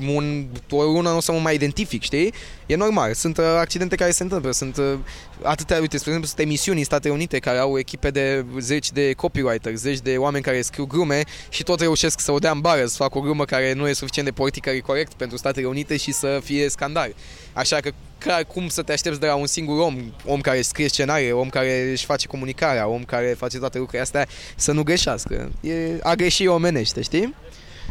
[0.07, 2.33] un, o lună nu o să mă mai identific, știi?
[2.65, 4.93] E normal, sunt uh, accidente care se întâmplă, sunt uh,
[5.41, 9.13] atâtea, uite, spre exemplu, sunt emisiuni în Statele Unite care au echipe de zeci de
[9.13, 12.85] copywriter, zeci de oameni care scriu glume și tot reușesc să o dea în bară,
[12.85, 16.11] să facă o glumă care nu e suficient de politică corect pentru Statele Unite și
[16.11, 17.15] să fie scandal.
[17.53, 17.91] Așa că
[18.21, 19.95] clar, cum să te aștepți de la un singur om,
[20.25, 24.27] om care scrie scenarii, om care își face comunicarea, om care face toate lucrurile astea,
[24.55, 25.51] să nu greșească.
[25.61, 27.35] E a greși omenește, știi?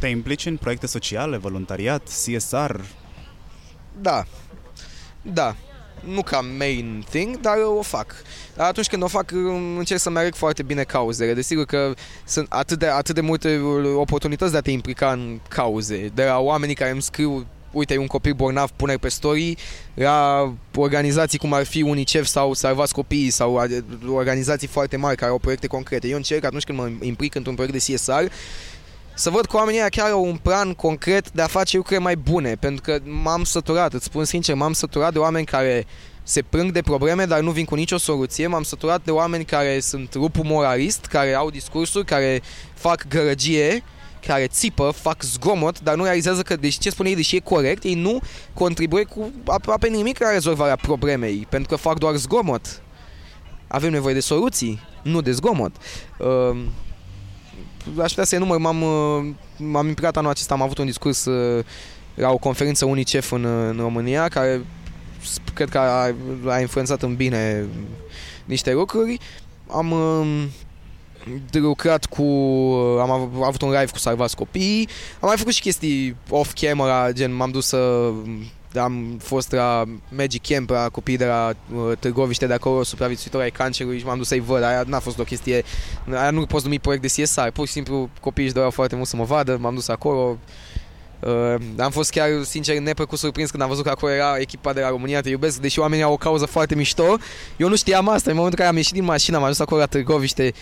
[0.01, 2.75] Te implici în proiecte sociale, voluntariat, CSR?
[4.01, 4.25] Da.
[5.23, 5.57] Da.
[6.05, 8.15] nu ca main thing, dar o fac.
[8.57, 9.31] Dar atunci când o fac,
[9.77, 11.35] încerc să merg foarte bine cauzele.
[11.35, 11.95] Desigur că
[12.25, 13.59] sunt atât de, atât de multe
[13.95, 16.11] oportunități de a te implica în cauze.
[16.15, 19.57] De la oamenii care îmi scriu uite, e un copil bolnav, pune pe story,
[19.95, 23.61] la organizații cum ar fi UNICEF sau Salvați Copiii sau
[24.09, 26.09] organizații foarte mari care au proiecte concrete.
[26.09, 28.25] Eu încerc atunci când mă implic într-un proiect de CSR
[29.15, 32.55] să văd că oamenii chiar au un plan concret de a face lucruri mai bune,
[32.55, 35.87] pentru că m-am săturat, îți spun sincer, m-am săturat de oameni care
[36.23, 38.47] se plâng de probleme, dar nu vin cu nicio soluție.
[38.47, 42.43] M-am săturat de oameni care sunt rupul moralist, care au discursuri, care
[42.75, 43.83] fac gărăgie,
[44.27, 47.83] care țipă, fac zgomot, dar nu realizează că, deși ce spune ei, deși e corect,
[47.83, 48.21] ei nu
[48.55, 52.83] contribuie cu aproape nimic la rezolvarea problemei, pentru că fac doar zgomot.
[53.67, 55.73] Avem nevoie de soluții, nu de zgomot.
[56.19, 56.59] Uh,
[58.03, 61.65] aș putea să număr, m-am, uh, m-am implicat anul acesta, am avut un discurs uh,
[62.15, 64.65] la o conferință UNICEF în, în România, care
[65.55, 66.15] cred că a,
[66.47, 67.67] a influențat în bine
[68.45, 69.19] niște lucruri.
[69.67, 70.45] Am uh,
[71.53, 72.23] lucrat cu...
[73.01, 73.11] Am
[73.43, 74.89] avut un live cu Salvați Copii.
[75.21, 78.13] Am mai făcut și chestii off-camera, gen m-am dus să
[78.79, 83.51] am fost la Magic Camp la copii de la uh, Târgoviște de acolo, supraviețuitori ai
[83.51, 84.63] cancerului și m-am dus să-i văd.
[84.63, 85.65] Aia n-a fost o chestie,
[86.13, 89.09] aia nu poți numi proiect de CSR, pur și simplu copiii își doreau foarte mult
[89.09, 90.39] să mă vadă, m-am dus acolo.
[91.21, 94.81] Uh, am fost chiar, sincer, neplăcut surprins când am văzut că acolo era echipa de
[94.81, 97.17] la România Te Iubesc, deși oamenii au o cauză foarte mișto.
[97.57, 99.81] Eu nu știam asta, în momentul în care am ieșit din mașină, am ajuns acolo
[99.81, 100.53] la Târgoviște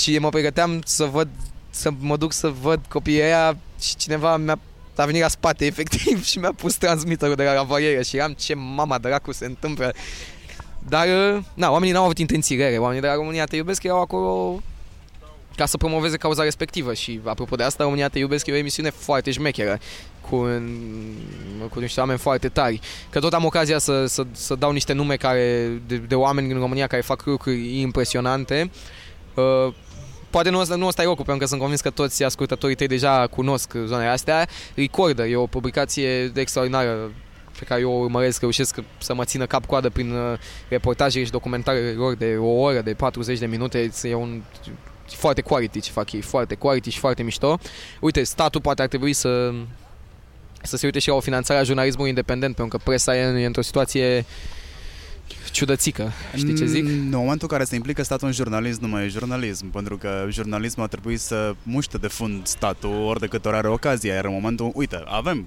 [0.00, 1.28] și mă pregăteam să văd,
[1.70, 4.58] să mă duc să văd copiii aia și cineva mi-a
[5.02, 8.54] a venit la spate efectiv și mi-a pus transmitterul de la ravarieră și eram ce
[8.54, 9.94] mama dracu se întâmplă.
[10.88, 12.76] Dar, uh, na, oamenii n-au avut intenții rele.
[12.76, 14.62] Oamenii de la România Te Iubesc erau acolo
[15.56, 18.90] ca să promoveze cauza respectivă și apropo de asta, România Te Iubesc e o emisiune
[18.90, 19.78] foarte șmecheră
[20.20, 20.36] cu,
[21.70, 22.80] cu niște oameni foarte tari.
[23.10, 26.58] Că tot am ocazia să, să, să dau niște nume care, de, de oameni din
[26.58, 28.70] România care fac lucruri impresionante.
[29.34, 29.74] Uh,
[30.30, 33.26] poate nu, nu ăsta e locul, pentru că sunt convins că toți ascultătorii tăi deja
[33.26, 34.48] cunosc zonele astea.
[34.74, 37.10] Recorder e o publicație de extraordinară
[37.58, 40.38] pe care eu o urmăresc, reușesc să mă țină cap-coadă prin uh,
[40.68, 43.90] reportaje și documentare lor de o oră, de 40 de minute.
[44.02, 44.42] E un
[45.06, 47.58] foarte quality ce fac ei, foarte quality și foarte mișto.
[48.00, 49.52] Uite, statul poate ar trebui să
[50.62, 53.46] să se uite și la o finanțare a jurnalismului independent, pentru că presa e, e
[53.46, 54.24] într-o situație
[55.50, 56.84] ciudățică, știi ce zic?
[56.84, 60.26] În momentul în care se implică statul în jurnalism, nu mai e jurnalism, pentru că
[60.30, 64.24] jurnalismul a trebuit să muște de fund statul ori de câte ori are ocazia, iar
[64.24, 65.46] în momentul, uite, avem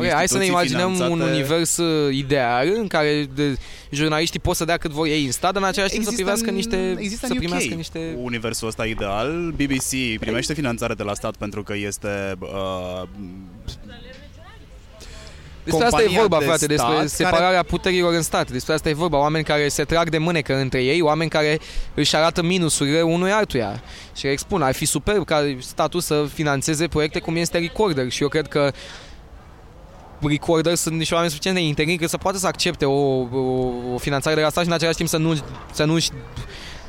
[0.00, 1.10] Păi, hai să ne imaginăm finanțate...
[1.10, 3.56] un univers uh, ideal în care de,
[3.90, 6.96] jurnaliștii pot să dea cât vor ei în stat, în același timp să privească niște...
[6.98, 8.16] Există să primească UK niște...
[8.16, 9.50] universul ăsta ideal.
[9.50, 13.08] BBC primește finanțare de la stat pentru că este uh,
[15.70, 17.62] despre asta e vorba, frate, despre separarea care...
[17.62, 18.50] puterilor în stat.
[18.50, 19.18] Despre asta e vorba.
[19.18, 21.60] Oameni care se trag de mânecă între ei, oameni care
[21.94, 23.82] își arată minusurile unui altuia.
[24.16, 28.10] Și expun, ar fi superb ca statul să financeze proiecte cum este Recorder.
[28.10, 28.72] Și eu cred că
[30.20, 34.34] Recorder sunt niște oameni suficient de integri să poată să accepte o, o, o finanțare
[34.34, 35.38] de la stat și în același timp să nu,
[35.72, 35.98] să nu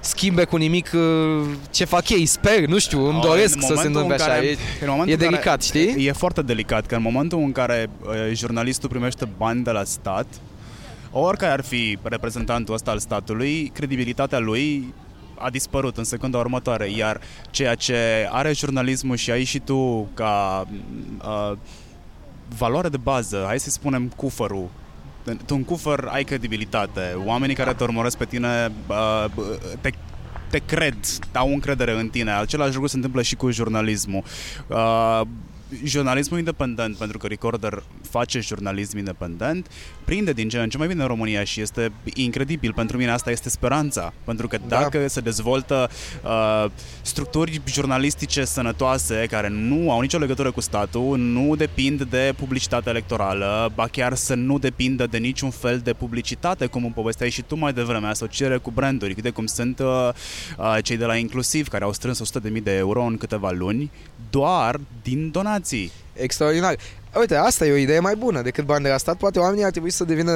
[0.01, 4.13] schimbe cu nimic uh, ce fac ei, sper, nu știu, îmi doresc să se întâmple
[4.13, 4.25] așa.
[4.25, 6.05] Care, e, e delicat, știi?
[6.05, 10.25] E foarte delicat, că în momentul în care uh, jurnalistul primește bani de la stat,
[11.11, 14.93] oricare ar fi reprezentantul ăsta al statului, credibilitatea lui
[15.37, 20.67] a dispărut în secunda următoare, iar ceea ce are jurnalismul și ai și tu ca
[21.25, 21.57] uh,
[22.57, 24.69] valoare de bază, hai să spunem cufărul
[25.45, 27.17] tu în cufăr ai credibilitate.
[27.25, 28.71] Oamenii care te urmăresc pe tine
[29.81, 29.89] te
[30.49, 30.95] te cred,
[31.33, 32.31] au încredere în tine.
[32.31, 34.23] Același lucru se întâmplă și cu jurnalismul.
[35.71, 39.67] Uh, jurnalismul independent, pentru că Recorder face jurnalism independent,
[40.05, 42.73] prinde din ce în ce mai bine în România și este incredibil.
[42.73, 44.79] Pentru mine asta este speranța, pentru că da.
[44.79, 45.07] dacă da.
[45.07, 45.89] se dezvoltă
[46.23, 46.65] uh,
[47.01, 53.71] structuri jurnalistice sănătoase care nu au nicio legătură cu statul, nu depind de publicitate electorală,
[53.75, 57.55] ba chiar să nu depindă de niciun fel de publicitate, cum îmi povesteai și tu
[57.55, 60.09] mai devreme, asociere cu branduri, de cum sunt uh,
[60.57, 63.91] uh, cei de la Inclusiv, care au strâns 100.000 de euro în câteva luni,
[64.29, 65.60] doar din donații.
[66.13, 66.75] Extraordinar.
[67.19, 69.17] Uite, asta e o idee mai bună decât bani de la stat.
[69.17, 70.31] Poate oamenii ar trebui să devină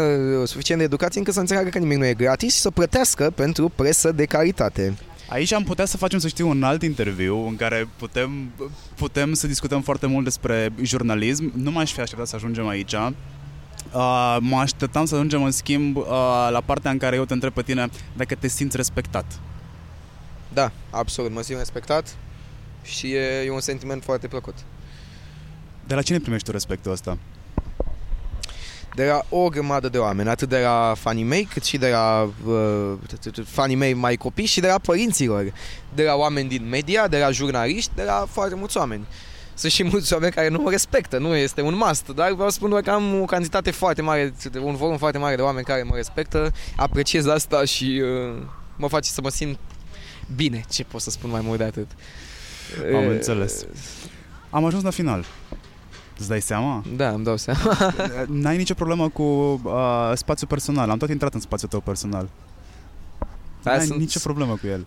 [0.46, 3.70] suficient de educați încât să înțeleagă că nimic nu e gratis și să plătească pentru
[3.70, 4.98] presă de caritate.
[5.30, 8.52] Aici am putea să facem, să știu, un alt interviu în care putem,
[8.96, 11.52] putem să discutăm foarte mult despre jurnalism.
[11.56, 12.94] Nu m-aș fi așteptat să ajungem aici.
[12.94, 16.04] Uh, mă așteptam să ajungem, în schimb, uh,
[16.50, 19.26] la partea în care eu te întreb pe tine dacă te simți respectat.
[20.54, 21.32] Da, absolut.
[21.32, 22.16] Mă simt respectat
[22.84, 24.56] și e, e un sentiment foarte plăcut.
[25.88, 27.18] De la cine primești tu respectul ăsta?
[28.96, 32.30] de la o grămadă de oameni, atât de la fanii mei, cât și de la
[32.46, 32.94] uh,
[33.46, 35.54] fanii mei mai copii și de la părinților,
[35.96, 39.06] de la oameni din media, de la jurnaliști, de la foarte mulți oameni.
[39.54, 42.56] Sunt și mulți oameni care nu mă respectă, nu este un must, dar vreau să
[42.56, 45.84] spun doar că am o cantitate foarte mare, un volum foarte mare de oameni care
[45.84, 48.42] mă respectă, apreciez asta și uh,
[48.76, 49.60] mă face să mă simt
[50.36, 51.88] bine, ce pot să spun mai mult de atât.
[52.96, 53.66] Am uh, înțeles.
[54.50, 55.26] Am ajuns la final.
[56.18, 56.84] Îți dai seama?
[56.96, 57.94] Da, îmi dau seama.
[58.42, 60.90] N-ai nicio problemă cu uh, spațiul personal.
[60.90, 62.30] Am tot intrat în spațiul tău personal.
[63.64, 64.00] N-ai sunt...
[64.00, 64.86] nicio problemă cu el.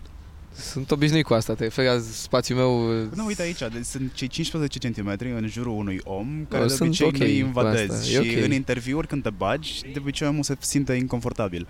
[0.53, 2.91] Sunt obișnuit cu asta, te referi spațiul meu...
[3.15, 7.07] Nu, uite aici, deci sunt cei 15 cm în jurul unui om care de obicei
[7.07, 8.41] okay nu invadezi și okay.
[8.43, 11.67] în interviuri când te bagi, de obicei omul se simte inconfortabil.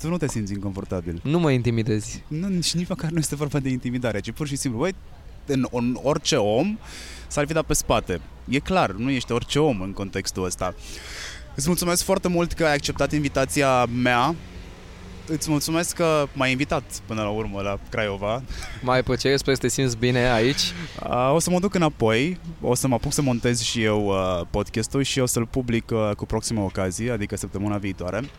[0.00, 1.20] Tu nu te simți inconfortabil.
[1.22, 2.22] Nu mă intimidezi.
[2.28, 4.94] Nu, nici, nici măcar nu este vorba de intimidare, ci pur și simplu, băi,
[5.46, 6.78] în, în orice om
[7.26, 8.20] s-ar fi dat pe spate.
[8.50, 10.74] E clar, nu ești orice om în contextul ăsta.
[11.54, 14.34] Îți mulțumesc foarte mult că ai acceptat invitația mea.
[15.26, 18.42] Îți mulțumesc că m-ai invitat până la urmă la Craiova.
[18.82, 20.72] Mai plăcere, sper să te simți bine aici.
[21.32, 25.02] O să mă duc înapoi, o să mă apuc să montez și eu uh, podcastul
[25.02, 28.30] și o să-l public uh, cu proxima ocazie, adică săptămâna viitoare.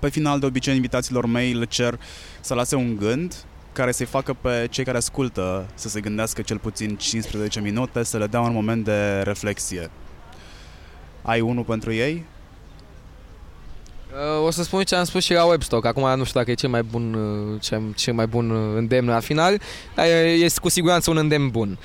[0.00, 2.00] Pe final, de obicei, invitațiilor mei le cer
[2.40, 3.44] să lase un gând
[3.74, 8.18] care să-i facă pe cei care ascultă să se gândească cel puțin 15 minute, să
[8.18, 9.90] le dea un moment de reflexie.
[11.22, 12.24] Ai unul pentru ei?
[14.14, 15.84] Uh, o să spun ce am spus și la Webstock.
[15.84, 19.08] Acum nu știu dacă e cel mai bun, uh, cel, cel mai bun uh, îndemn
[19.08, 19.60] la final,
[19.94, 21.78] dar este cu siguranță un îndemn bun.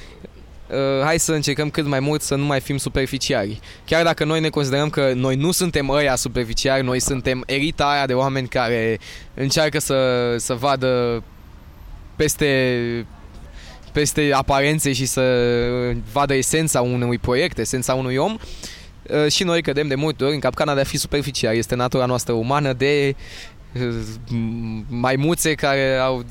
[1.03, 3.59] hai să încercăm cât mai mult să nu mai fim superficiali.
[3.85, 8.05] Chiar dacă noi ne considerăm că noi nu suntem ăia superficiali, noi suntem elita aia
[8.05, 8.99] de oameni care
[9.33, 11.23] încearcă să, să vadă
[12.19, 13.05] peste
[13.91, 15.23] peste aparențe și să
[16.11, 20.39] vadă esența unui proiect, esența unui om uh, și noi cădem de multe ori în
[20.39, 21.55] capcana de a fi superficial.
[21.55, 23.15] Este natura noastră umană de
[24.87, 26.25] maimuțe care au,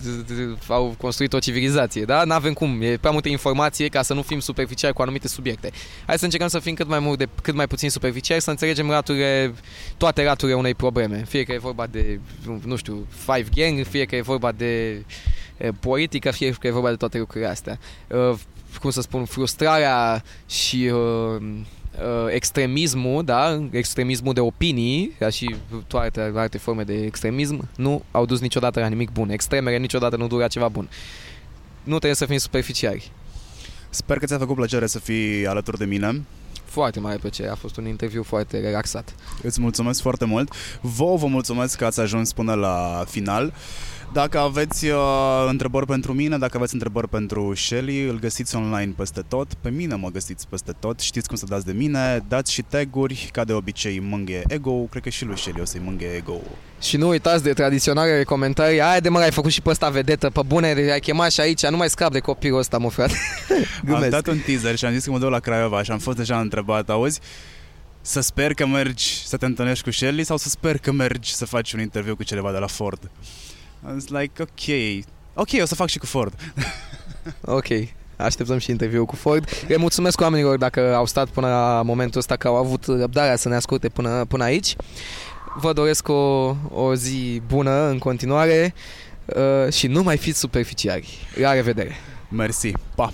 [0.69, 2.24] au construit o civilizație, da?
[2.24, 5.70] Nu avem cum, e prea multe informație ca să nu fim superficiali cu anumite subiecte.
[6.06, 8.90] Hai să încercăm să fim cât mai mult de cât mai puțin superficiali, să înțelegem
[8.90, 9.55] raturile,
[9.97, 11.24] toate raturile unei probleme.
[11.28, 12.20] Fie că e vorba de,
[12.65, 15.05] nu știu, Five Gang, fie că e vorba de
[15.80, 17.78] politică, fie că e vorba de toate lucrurile astea.
[18.80, 21.43] Cum să spun, frustrarea și uh,
[22.28, 25.55] extremismul, da, extremismul de opinii, ca și
[25.86, 29.30] toate alte forme de extremism, nu au dus niciodată la nimic bun.
[29.30, 30.89] Extremele niciodată nu dura ceva bun.
[31.82, 33.10] Nu trebuie să fim superficiali.
[33.90, 36.24] Sper că ți-a făcut plăcere să fii alături de mine.
[36.64, 39.14] Foarte mare plăcere, a fost un interviu foarte relaxat.
[39.43, 40.52] Îți mulțumesc foarte mult.
[40.80, 43.52] Vă vă mulțumesc că ați ajuns până la final.
[44.12, 49.20] Dacă aveți uh, întrebări pentru mine, dacă aveți întrebări pentru Shelly, îl găsiți online peste
[49.28, 49.55] tot.
[49.55, 51.01] Pe mine mă găsiți peste tot.
[51.01, 52.24] Știți cum să dați de mine.
[52.28, 54.72] Dați și taguri, ca de obicei mânghe ego.
[54.72, 56.40] Cred că și lui Shelly o să-i mânghe ego.
[56.80, 58.80] Și nu uitați de tradiționale comentarii.
[58.80, 61.66] Aia de mă, ai făcut și pe ăsta vedetă, pe bune, ai chemat și aici,
[61.66, 63.14] nu mai scap de copilul ăsta, mă frate.
[63.94, 66.16] am dat un teaser și am zis că mă duc la Craiova și am fost
[66.16, 67.20] deja întrebat, auzi,
[68.01, 71.47] să sper că mergi să te întâlnești cu Shelly sau să sper că mergi să
[71.47, 73.10] faci un interviu cu cineva de la Ford?
[73.82, 76.34] I was like, ok, ok, o să fac și cu Ford.
[77.59, 77.66] ok,
[78.16, 79.48] așteptăm și interviul cu Ford.
[79.66, 83.48] Le mulțumesc oamenilor dacă au stat până la momentul ăsta, că au avut răbdarea să
[83.48, 84.76] ne asculte până, până aici.
[85.60, 88.74] Vă doresc o, o zi bună în continuare
[89.24, 91.09] uh, și nu mai fiți superficiali.
[91.34, 91.96] La revedere!
[92.28, 92.72] Mersi!
[92.94, 93.12] Pa!